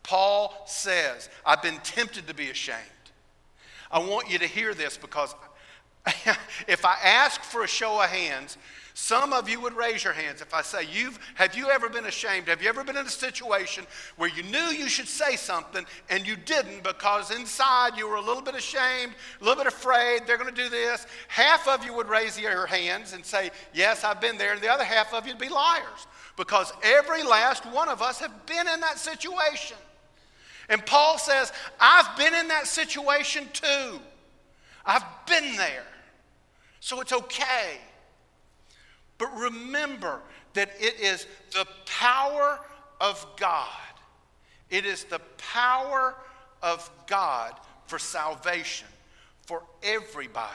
Paul 0.07 0.55
says, 0.67 1.29
I've 1.45 1.63
been 1.63 1.79
tempted 1.83 2.29
to 2.29 2.35
be 2.35 2.51
ashamed. 2.51 2.79
I 3.91 3.99
want 3.99 4.31
you 4.31 4.39
to 4.39 4.47
hear 4.47 4.73
this 4.73 4.97
because 4.97 5.35
if 6.69 6.85
I 6.85 6.97
ask 7.03 7.43
for 7.43 7.65
a 7.65 7.67
show 7.67 8.01
of 8.01 8.09
hands, 8.09 8.57
some 8.95 9.33
of 9.33 9.49
you 9.49 9.61
would 9.61 9.75
raise 9.75 10.05
your 10.05 10.13
hands 10.13 10.41
if 10.41 10.55
I 10.55 10.63
say, 10.63 10.87
You've, 10.91 11.19
Have 11.35 11.57
you 11.57 11.71
ever 11.71 11.89
been 11.89 12.07
ashamed? 12.07 12.47
Have 12.47 12.63
you 12.63 12.69
ever 12.69 12.85
been 12.85 12.97
in 12.97 13.05
a 13.05 13.11
situation 13.11 13.85
where 14.17 14.31
you 14.31 14.45
knew 14.45 14.59
you 14.59 14.89
should 14.89 15.09
say 15.09 15.35
something 15.35 15.85
and 16.09 16.25
you 16.25 16.37
didn't 16.37 16.85
because 16.85 17.33
inside 17.33 17.97
you 17.97 18.09
were 18.09 18.15
a 18.15 18.23
little 18.23 18.43
bit 18.43 18.55
ashamed, 18.55 19.13
a 19.41 19.45
little 19.45 19.63
bit 19.63 19.67
afraid, 19.67 20.21
they're 20.25 20.39
going 20.39 20.55
to 20.55 20.63
do 20.63 20.71
this? 20.71 21.05
Half 21.27 21.67
of 21.67 21.85
you 21.85 21.93
would 21.95 22.09
raise 22.09 22.39
your 22.39 22.67
hands 22.67 23.13
and 23.13 23.27
say, 23.27 23.51
Yes, 23.75 24.05
I've 24.05 24.21
been 24.21 24.39
there. 24.39 24.53
And 24.53 24.63
the 24.63 24.73
other 24.73 24.85
half 24.85 25.13
of 25.13 25.27
you 25.27 25.33
would 25.33 25.43
be 25.43 25.49
liars 25.49 26.07
because 26.37 26.73
every 26.85 27.25
last 27.25 27.67
one 27.67 27.89
of 27.89 28.01
us 28.01 28.21
have 28.21 28.47
been 28.47 28.69
in 28.69 28.81
that 28.81 28.99
situation. 28.99 29.77
And 30.69 30.85
Paul 30.85 31.19
says, 31.19 31.53
I've 31.81 32.17
been 32.17 32.35
in 32.35 32.49
that 32.49 32.67
situation 32.67 33.49
too. 33.53 34.01
I've 34.85 35.05
been 35.27 35.57
there. 35.57 35.87
So 36.81 37.01
it's 37.01 37.13
okay. 37.13 37.79
But 39.19 39.37
remember 39.37 40.21
that 40.55 40.71
it 40.79 41.01
is 41.01 41.27
the 41.53 41.67
power 41.87 42.59
of 43.01 43.25
God. 43.37 43.69
It 44.71 44.85
is 44.85 45.05
the 45.05 45.21
power 45.39 46.15
of 46.63 46.89
God 47.07 47.55
for 47.87 47.99
salvation 47.99 48.89
for 49.47 49.63
everybody. 49.83 50.51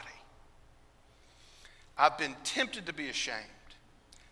I've 1.98 2.18
been 2.18 2.36
tempted 2.44 2.86
to 2.88 2.94
be 2.94 3.10
ashamed 3.10 3.38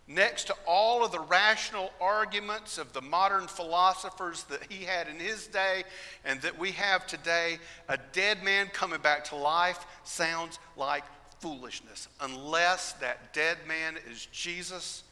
next 0.09 0.45
to 0.45 0.55
all 0.65 1.05
of 1.05 1.11
the 1.11 1.19
rational 1.19 1.93
arguments 2.01 2.79
of 2.79 2.91
the 2.93 3.01
modern 3.01 3.47
philosophers 3.47 4.43
that 4.45 4.59
he 4.67 4.83
had 4.83 5.07
in 5.07 5.19
his 5.19 5.45
day 5.47 5.83
and 6.25 6.41
that 6.41 6.57
we 6.57 6.71
have 6.71 7.05
today, 7.05 7.59
a 7.87 7.97
dead 8.11 8.43
man 8.43 8.67
coming 8.73 8.99
back 8.99 9.23
to 9.23 9.35
life 9.35 9.85
sounds 10.03 10.57
like 10.75 11.03
foolishness 11.39 12.07
unless 12.21 12.93
that 12.93 13.33
dead 13.33 13.57
man 13.67 13.95
is 14.11 14.25
Jesus. 14.31 15.03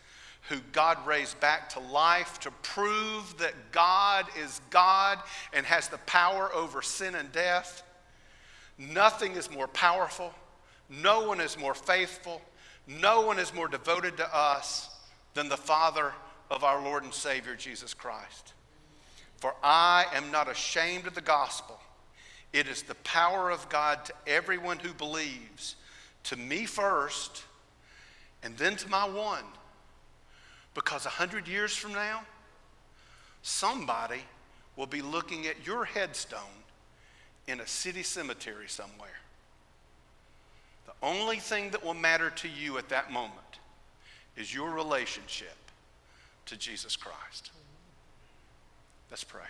Who 0.49 0.57
God 0.71 0.97
raised 1.05 1.37
back 1.41 1.67
to 1.71 1.81
life 1.81 2.39
to 2.39 2.51
prove 2.63 3.37
that 3.37 3.53
God 3.73 4.27
is 4.41 4.61
God 4.69 5.19
and 5.51 5.65
has 5.65 5.89
the 5.89 5.97
power 5.99 6.49
over 6.55 6.81
sin 6.81 7.15
and 7.15 7.29
death. 7.33 7.83
Nothing 8.77 9.33
is 9.33 9.51
more 9.51 9.67
powerful. 9.67 10.33
No 10.89 11.27
one 11.27 11.41
is 11.41 11.57
more 11.57 11.73
faithful. 11.73 12.41
No 12.87 13.21
one 13.21 13.37
is 13.37 13.53
more 13.53 13.67
devoted 13.67 14.17
to 14.17 14.35
us 14.35 14.89
than 15.33 15.49
the 15.49 15.57
Father 15.57 16.13
of 16.49 16.63
our 16.63 16.81
Lord 16.81 17.03
and 17.03 17.13
Savior 17.13 17.55
Jesus 17.55 17.93
Christ. 17.93 18.53
For 19.37 19.53
I 19.61 20.05
am 20.13 20.31
not 20.31 20.49
ashamed 20.49 21.05
of 21.05 21.13
the 21.13 21.21
gospel. 21.21 21.79
It 22.53 22.67
is 22.67 22.83
the 22.83 22.95
power 22.95 23.51
of 23.51 23.67
God 23.69 24.05
to 24.05 24.13
everyone 24.25 24.79
who 24.79 24.93
believes, 24.93 25.75
to 26.23 26.37
me 26.37 26.65
first, 26.65 27.43
and 28.41 28.57
then 28.57 28.77
to 28.77 28.89
my 28.89 29.07
one. 29.07 29.43
Because 30.73 31.05
a 31.05 31.09
hundred 31.09 31.47
years 31.47 31.75
from 31.75 31.91
now, 31.91 32.21
somebody 33.41 34.21
will 34.75 34.85
be 34.85 35.01
looking 35.01 35.45
at 35.45 35.67
your 35.67 35.85
headstone 35.85 36.39
in 37.47 37.59
a 37.59 37.67
city 37.67 38.03
cemetery 38.03 38.67
somewhere. 38.67 39.09
The 40.87 40.93
only 41.03 41.37
thing 41.37 41.69
that 41.71 41.83
will 41.83 41.93
matter 41.93 42.31
to 42.31 42.47
you 42.47 42.77
at 42.77 42.89
that 42.89 43.11
moment 43.11 43.59
is 44.35 44.53
your 44.53 44.71
relationship 44.71 45.55
to 46.47 46.57
Jesus 46.57 46.95
Christ. 46.95 47.51
Let's 49.11 49.23
pray. 49.23 49.41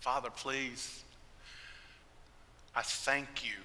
Father, 0.00 0.30
please, 0.30 1.04
I 2.74 2.82
thank 2.82 3.44
you 3.44 3.58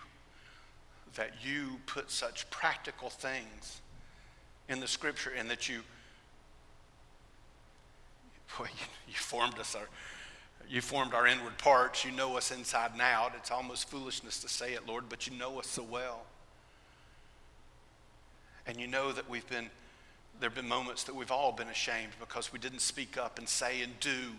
that 1.15 1.31
you 1.43 1.79
put 1.87 2.11
such 2.11 2.47
practical 2.51 3.09
things 3.09 3.81
in 4.69 4.79
the 4.79 4.87
scripture 4.87 5.31
and 5.35 5.49
that 5.49 5.69
you 5.69 5.81
boy, 8.57 8.65
you, 8.79 8.85
you 9.07 9.15
formed 9.15 9.59
us. 9.59 9.75
Our, 9.75 9.87
You 10.69 10.81
formed 10.81 11.13
our 11.13 11.27
inward 11.27 11.57
parts. 11.57 12.05
You 12.05 12.11
know 12.11 12.37
us 12.37 12.51
inside 12.51 12.91
and 12.93 13.01
out. 13.01 13.33
It's 13.37 13.51
almost 13.51 13.89
foolishness 13.89 14.39
to 14.41 14.49
say 14.49 14.73
it, 14.73 14.87
Lord, 14.87 15.05
but 15.09 15.27
you 15.27 15.37
know 15.37 15.59
us 15.59 15.67
so 15.67 15.83
well. 15.83 16.25
And 18.67 18.79
you 18.79 18.87
know 18.87 19.11
that 19.11 19.29
we've 19.29 19.47
been, 19.47 19.69
there 20.39 20.49
have 20.49 20.55
been 20.55 20.67
moments 20.67 21.03
that 21.03 21.15
we've 21.15 21.31
all 21.31 21.51
been 21.51 21.67
ashamed 21.67 22.13
because 22.19 22.51
we 22.51 22.59
didn't 22.59 22.81
speak 22.81 23.17
up 23.17 23.37
and 23.37 23.47
say 23.47 23.81
and 23.81 23.99
do. 23.99 24.31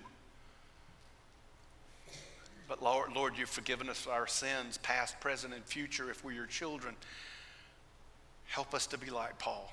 But 2.69 2.83
Lord, 2.83 3.13
Lord, 3.15 3.35
you've 3.39 3.49
forgiven 3.49 3.89
us 3.89 4.07
our 4.07 4.27
sins, 4.27 4.79
past, 4.79 5.21
present, 5.21 5.55
and 5.55 5.65
future, 5.65 6.11
if 6.11 6.25
we're 6.25 6.33
your 6.33 6.47
children. 6.47 6.97
Help 8.47 8.75
us 8.75 8.87
to 8.89 8.99
be 8.99 9.11
like 9.11 9.39
Paul. 9.39 9.73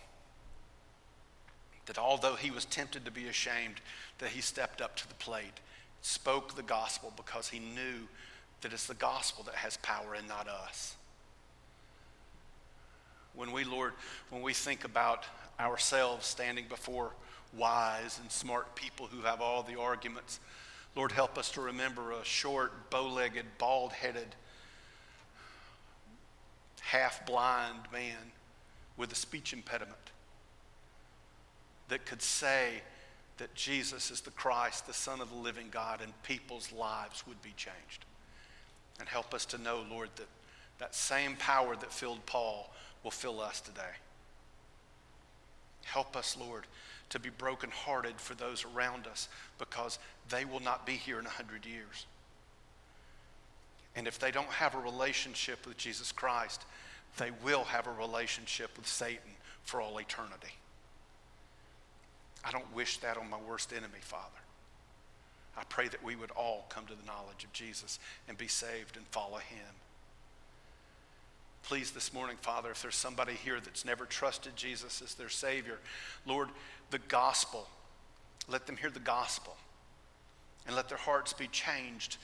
That 1.93 2.01
although 2.01 2.35
he 2.35 2.49
was 2.49 2.65
tempted 2.65 3.05
to 3.05 3.11
be 3.11 3.27
ashamed, 3.27 3.75
that 4.17 4.29
he 4.29 4.41
stepped 4.41 4.81
up 4.81 4.95
to 4.95 5.07
the 5.07 5.13
plate, 5.15 5.59
spoke 6.01 6.55
the 6.55 6.63
gospel 6.63 7.13
because 7.15 7.49
he 7.49 7.59
knew 7.59 8.07
that 8.61 8.73
it's 8.73 8.87
the 8.87 8.95
gospel 8.95 9.43
that 9.43 9.55
has 9.55 9.77
power 9.77 10.15
and 10.15 10.27
not 10.27 10.47
us. 10.47 10.95
When 13.35 13.51
we, 13.51 13.63
Lord, 13.63 13.93
when 14.29 14.41
we 14.41 14.53
think 14.53 14.85
about 14.85 15.25
ourselves 15.59 16.25
standing 16.25 16.65
before 16.67 17.11
wise 17.55 18.19
and 18.19 18.31
smart 18.31 18.75
people 18.75 19.07
who 19.07 19.21
have 19.21 19.41
all 19.41 19.61
the 19.61 19.79
arguments, 19.79 20.39
Lord, 20.95 21.11
help 21.11 21.37
us 21.37 21.51
to 21.51 21.61
remember 21.61 22.11
a 22.11 22.25
short, 22.25 22.89
bow 22.89 23.07
legged, 23.07 23.45
bald 23.57 23.93
headed, 23.93 24.35
half 26.81 27.25
blind 27.25 27.79
man 27.91 28.31
with 28.97 29.11
a 29.11 29.15
speech 29.15 29.53
impediment 29.53 30.12
that 31.89 32.05
could 32.05 32.21
say 32.21 32.81
that 33.37 33.53
Jesus 33.55 34.11
is 34.11 34.21
the 34.21 34.31
Christ, 34.31 34.87
the 34.87 34.93
Son 34.93 35.21
of 35.21 35.29
the 35.29 35.35
living 35.35 35.67
God, 35.71 36.01
and 36.01 36.11
people's 36.23 36.71
lives 36.71 37.23
would 37.27 37.41
be 37.41 37.53
changed. 37.55 38.05
And 38.99 39.09
help 39.09 39.33
us 39.33 39.45
to 39.47 39.57
know, 39.57 39.83
Lord, 39.89 40.09
that 40.17 40.27
that 40.79 40.95
same 40.95 41.35
power 41.37 41.75
that 41.75 41.91
filled 41.91 42.25
Paul 42.25 42.69
will 43.03 43.11
fill 43.11 43.39
us 43.39 43.61
today. 43.61 43.81
Help 45.83 46.15
us, 46.15 46.37
Lord, 46.39 46.65
to 47.09 47.19
be 47.19 47.29
brokenhearted 47.29 48.19
for 48.19 48.33
those 48.35 48.65
around 48.65 49.07
us 49.07 49.27
because 49.59 49.99
they 50.29 50.45
will 50.45 50.59
not 50.59 50.85
be 50.85 50.93
here 50.93 51.19
in 51.19 51.25
a 51.25 51.29
hundred 51.29 51.65
years. 51.65 52.05
And 53.95 54.07
if 54.07 54.17
they 54.17 54.31
don't 54.31 54.47
have 54.47 54.75
a 54.75 54.79
relationship 54.79 55.67
with 55.67 55.77
Jesus 55.77 56.11
Christ, 56.11 56.65
they 57.17 57.31
will 57.43 57.65
have 57.65 57.85
a 57.85 57.91
relationship 57.91 58.75
with 58.75 58.87
Satan 58.87 59.31
for 59.63 59.79
all 59.79 59.99
eternity. 59.99 60.53
I 62.43 62.51
don't 62.51 62.73
wish 62.75 62.97
that 62.97 63.17
on 63.17 63.29
my 63.29 63.37
worst 63.47 63.71
enemy, 63.71 63.99
Father. 64.01 64.23
I 65.55 65.63
pray 65.65 65.87
that 65.87 66.03
we 66.03 66.15
would 66.15 66.31
all 66.31 66.65
come 66.69 66.85
to 66.87 66.95
the 66.95 67.05
knowledge 67.05 67.43
of 67.43 67.53
Jesus 67.53 67.99
and 68.27 68.37
be 68.37 68.47
saved 68.47 68.97
and 68.97 69.05
follow 69.07 69.37
him. 69.37 69.75
Please, 71.63 71.91
this 71.91 72.11
morning, 72.11 72.35
Father, 72.41 72.71
if 72.71 72.81
there's 72.81 72.95
somebody 72.95 73.33
here 73.33 73.59
that's 73.61 73.85
never 73.85 74.05
trusted 74.05 74.55
Jesus 74.55 75.01
as 75.01 75.15
their 75.15 75.29
Savior, 75.29 75.79
Lord, 76.25 76.49
the 76.91 76.99
gospel, 76.99 77.67
let 78.49 78.67
them 78.67 78.75
hear 78.75 78.89
the 78.89 78.99
gospel 78.99 79.55
and 80.67 80.75
let 80.75 80.89
their 80.89 80.97
hearts 80.97 81.31
be 81.31 81.47
changed 81.47 82.17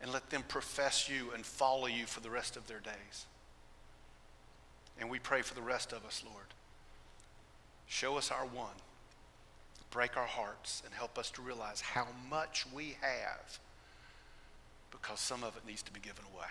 and 0.00 0.12
let 0.12 0.30
them 0.30 0.42
profess 0.48 1.08
you 1.08 1.30
and 1.34 1.46
follow 1.46 1.86
you 1.86 2.06
for 2.06 2.20
the 2.20 2.30
rest 2.30 2.56
of 2.56 2.66
their 2.66 2.80
days. 2.80 3.26
And 4.98 5.08
we 5.08 5.20
pray 5.20 5.42
for 5.42 5.54
the 5.54 5.62
rest 5.62 5.92
of 5.92 6.04
us, 6.04 6.24
Lord. 6.26 6.46
Show 7.86 8.16
us 8.16 8.30
our 8.30 8.46
one, 8.46 8.74
break 9.92 10.16
our 10.16 10.26
hearts, 10.26 10.82
and 10.84 10.92
help 10.94 11.18
us 11.18 11.30
to 11.30 11.42
realize 11.42 11.80
how 11.80 12.08
much 12.28 12.66
we 12.74 12.96
have 13.00 13.58
because 14.90 15.20
some 15.20 15.44
of 15.44 15.56
it 15.56 15.66
needs 15.66 15.82
to 15.82 15.92
be 15.92 16.00
given 16.00 16.24
away. 16.34 16.48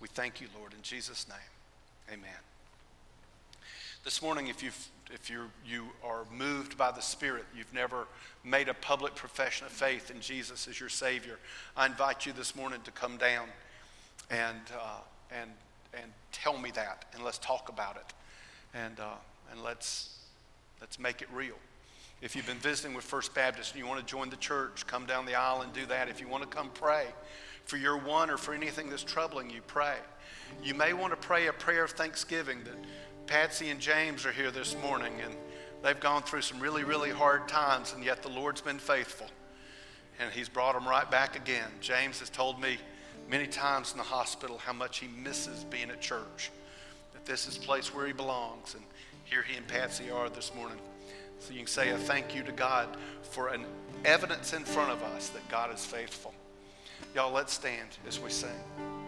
We 0.00 0.08
thank 0.08 0.40
you, 0.40 0.48
Lord, 0.58 0.72
in 0.72 0.82
Jesus' 0.82 1.28
name. 1.28 2.18
Amen. 2.18 2.30
This 4.04 4.20
morning, 4.20 4.48
if, 4.48 4.62
you've, 4.62 4.88
if 5.12 5.30
you're, 5.30 5.48
you 5.64 5.86
are 6.04 6.24
moved 6.36 6.76
by 6.76 6.90
the 6.90 7.00
Spirit, 7.00 7.44
you've 7.56 7.72
never 7.72 8.06
made 8.44 8.68
a 8.68 8.74
public 8.74 9.14
profession 9.14 9.66
of 9.66 9.72
faith 9.72 10.10
in 10.10 10.20
Jesus 10.20 10.66
as 10.66 10.80
your 10.80 10.88
Savior, 10.88 11.38
I 11.76 11.86
invite 11.86 12.26
you 12.26 12.32
this 12.32 12.56
morning 12.56 12.80
to 12.84 12.90
come 12.90 13.16
down 13.16 13.48
and, 14.30 14.60
uh, 14.76 15.00
and, 15.30 15.50
and 15.94 16.10
tell 16.32 16.58
me 16.58 16.72
that, 16.72 17.04
and 17.14 17.24
let's 17.24 17.38
talk 17.38 17.68
about 17.68 17.96
it, 17.96 18.12
and, 18.74 18.98
uh, 18.98 19.14
and 19.52 19.62
let's, 19.62 20.18
let's 20.80 20.98
make 20.98 21.22
it 21.22 21.28
real. 21.32 21.56
If 22.22 22.36
you've 22.36 22.46
been 22.46 22.58
visiting 22.58 22.94
with 22.94 23.04
First 23.04 23.34
Baptist 23.34 23.72
and 23.72 23.80
you 23.82 23.86
want 23.86 23.98
to 23.98 24.06
join 24.06 24.30
the 24.30 24.36
church, 24.36 24.86
come 24.86 25.06
down 25.06 25.26
the 25.26 25.34
aisle 25.34 25.62
and 25.62 25.72
do 25.72 25.84
that. 25.86 26.08
If 26.08 26.20
you 26.20 26.28
want 26.28 26.44
to 26.44 26.48
come 26.48 26.70
pray, 26.72 27.06
for 27.64 27.76
your 27.76 27.98
one 27.98 28.30
or 28.30 28.36
for 28.36 28.54
anything 28.54 28.88
that's 28.88 29.02
troubling 29.02 29.50
you, 29.50 29.60
pray. 29.66 29.96
You 30.62 30.74
may 30.74 30.92
want 30.92 31.12
to 31.12 31.16
pray 31.16 31.48
a 31.48 31.52
prayer 31.52 31.82
of 31.82 31.90
thanksgiving 31.90 32.62
that 32.62 32.76
Patsy 33.26 33.70
and 33.70 33.80
James 33.80 34.24
are 34.24 34.30
here 34.30 34.52
this 34.52 34.76
morning 34.80 35.12
and 35.20 35.34
they've 35.82 35.98
gone 35.98 36.22
through 36.22 36.42
some 36.42 36.60
really, 36.60 36.84
really 36.84 37.10
hard 37.10 37.48
times, 37.48 37.92
and 37.92 38.04
yet 38.04 38.22
the 38.22 38.28
Lord's 38.28 38.60
been 38.60 38.78
faithful. 38.78 39.26
And 40.20 40.32
He's 40.32 40.48
brought 40.48 40.74
them 40.74 40.86
right 40.86 41.10
back 41.10 41.34
again. 41.34 41.70
James 41.80 42.20
has 42.20 42.30
told 42.30 42.60
me 42.60 42.78
many 43.28 43.48
times 43.48 43.90
in 43.90 43.98
the 43.98 44.04
hospital 44.04 44.58
how 44.58 44.72
much 44.72 44.98
he 44.98 45.08
misses 45.08 45.64
being 45.64 45.90
at 45.90 46.00
church, 46.00 46.52
that 47.14 47.24
this 47.24 47.48
is 47.48 47.56
a 47.56 47.60
place 47.60 47.92
where 47.92 48.06
he 48.06 48.12
belongs. 48.12 48.74
And 48.74 48.84
here 49.24 49.42
he 49.42 49.56
and 49.56 49.66
Patsy 49.66 50.08
are 50.10 50.28
this 50.28 50.54
morning. 50.54 50.78
So 51.42 51.52
you 51.52 51.58
can 51.58 51.66
say 51.66 51.90
a 51.90 51.98
thank 51.98 52.36
you 52.36 52.44
to 52.44 52.52
God 52.52 52.96
for 53.22 53.48
an 53.48 53.64
evidence 54.04 54.52
in 54.52 54.64
front 54.64 54.92
of 54.92 55.02
us 55.02 55.30
that 55.30 55.46
God 55.48 55.74
is 55.74 55.84
faithful. 55.84 56.32
Y'all, 57.16 57.32
let's 57.32 57.52
stand 57.52 57.88
as 58.06 58.20
we 58.20 58.30
sing. 58.30 59.01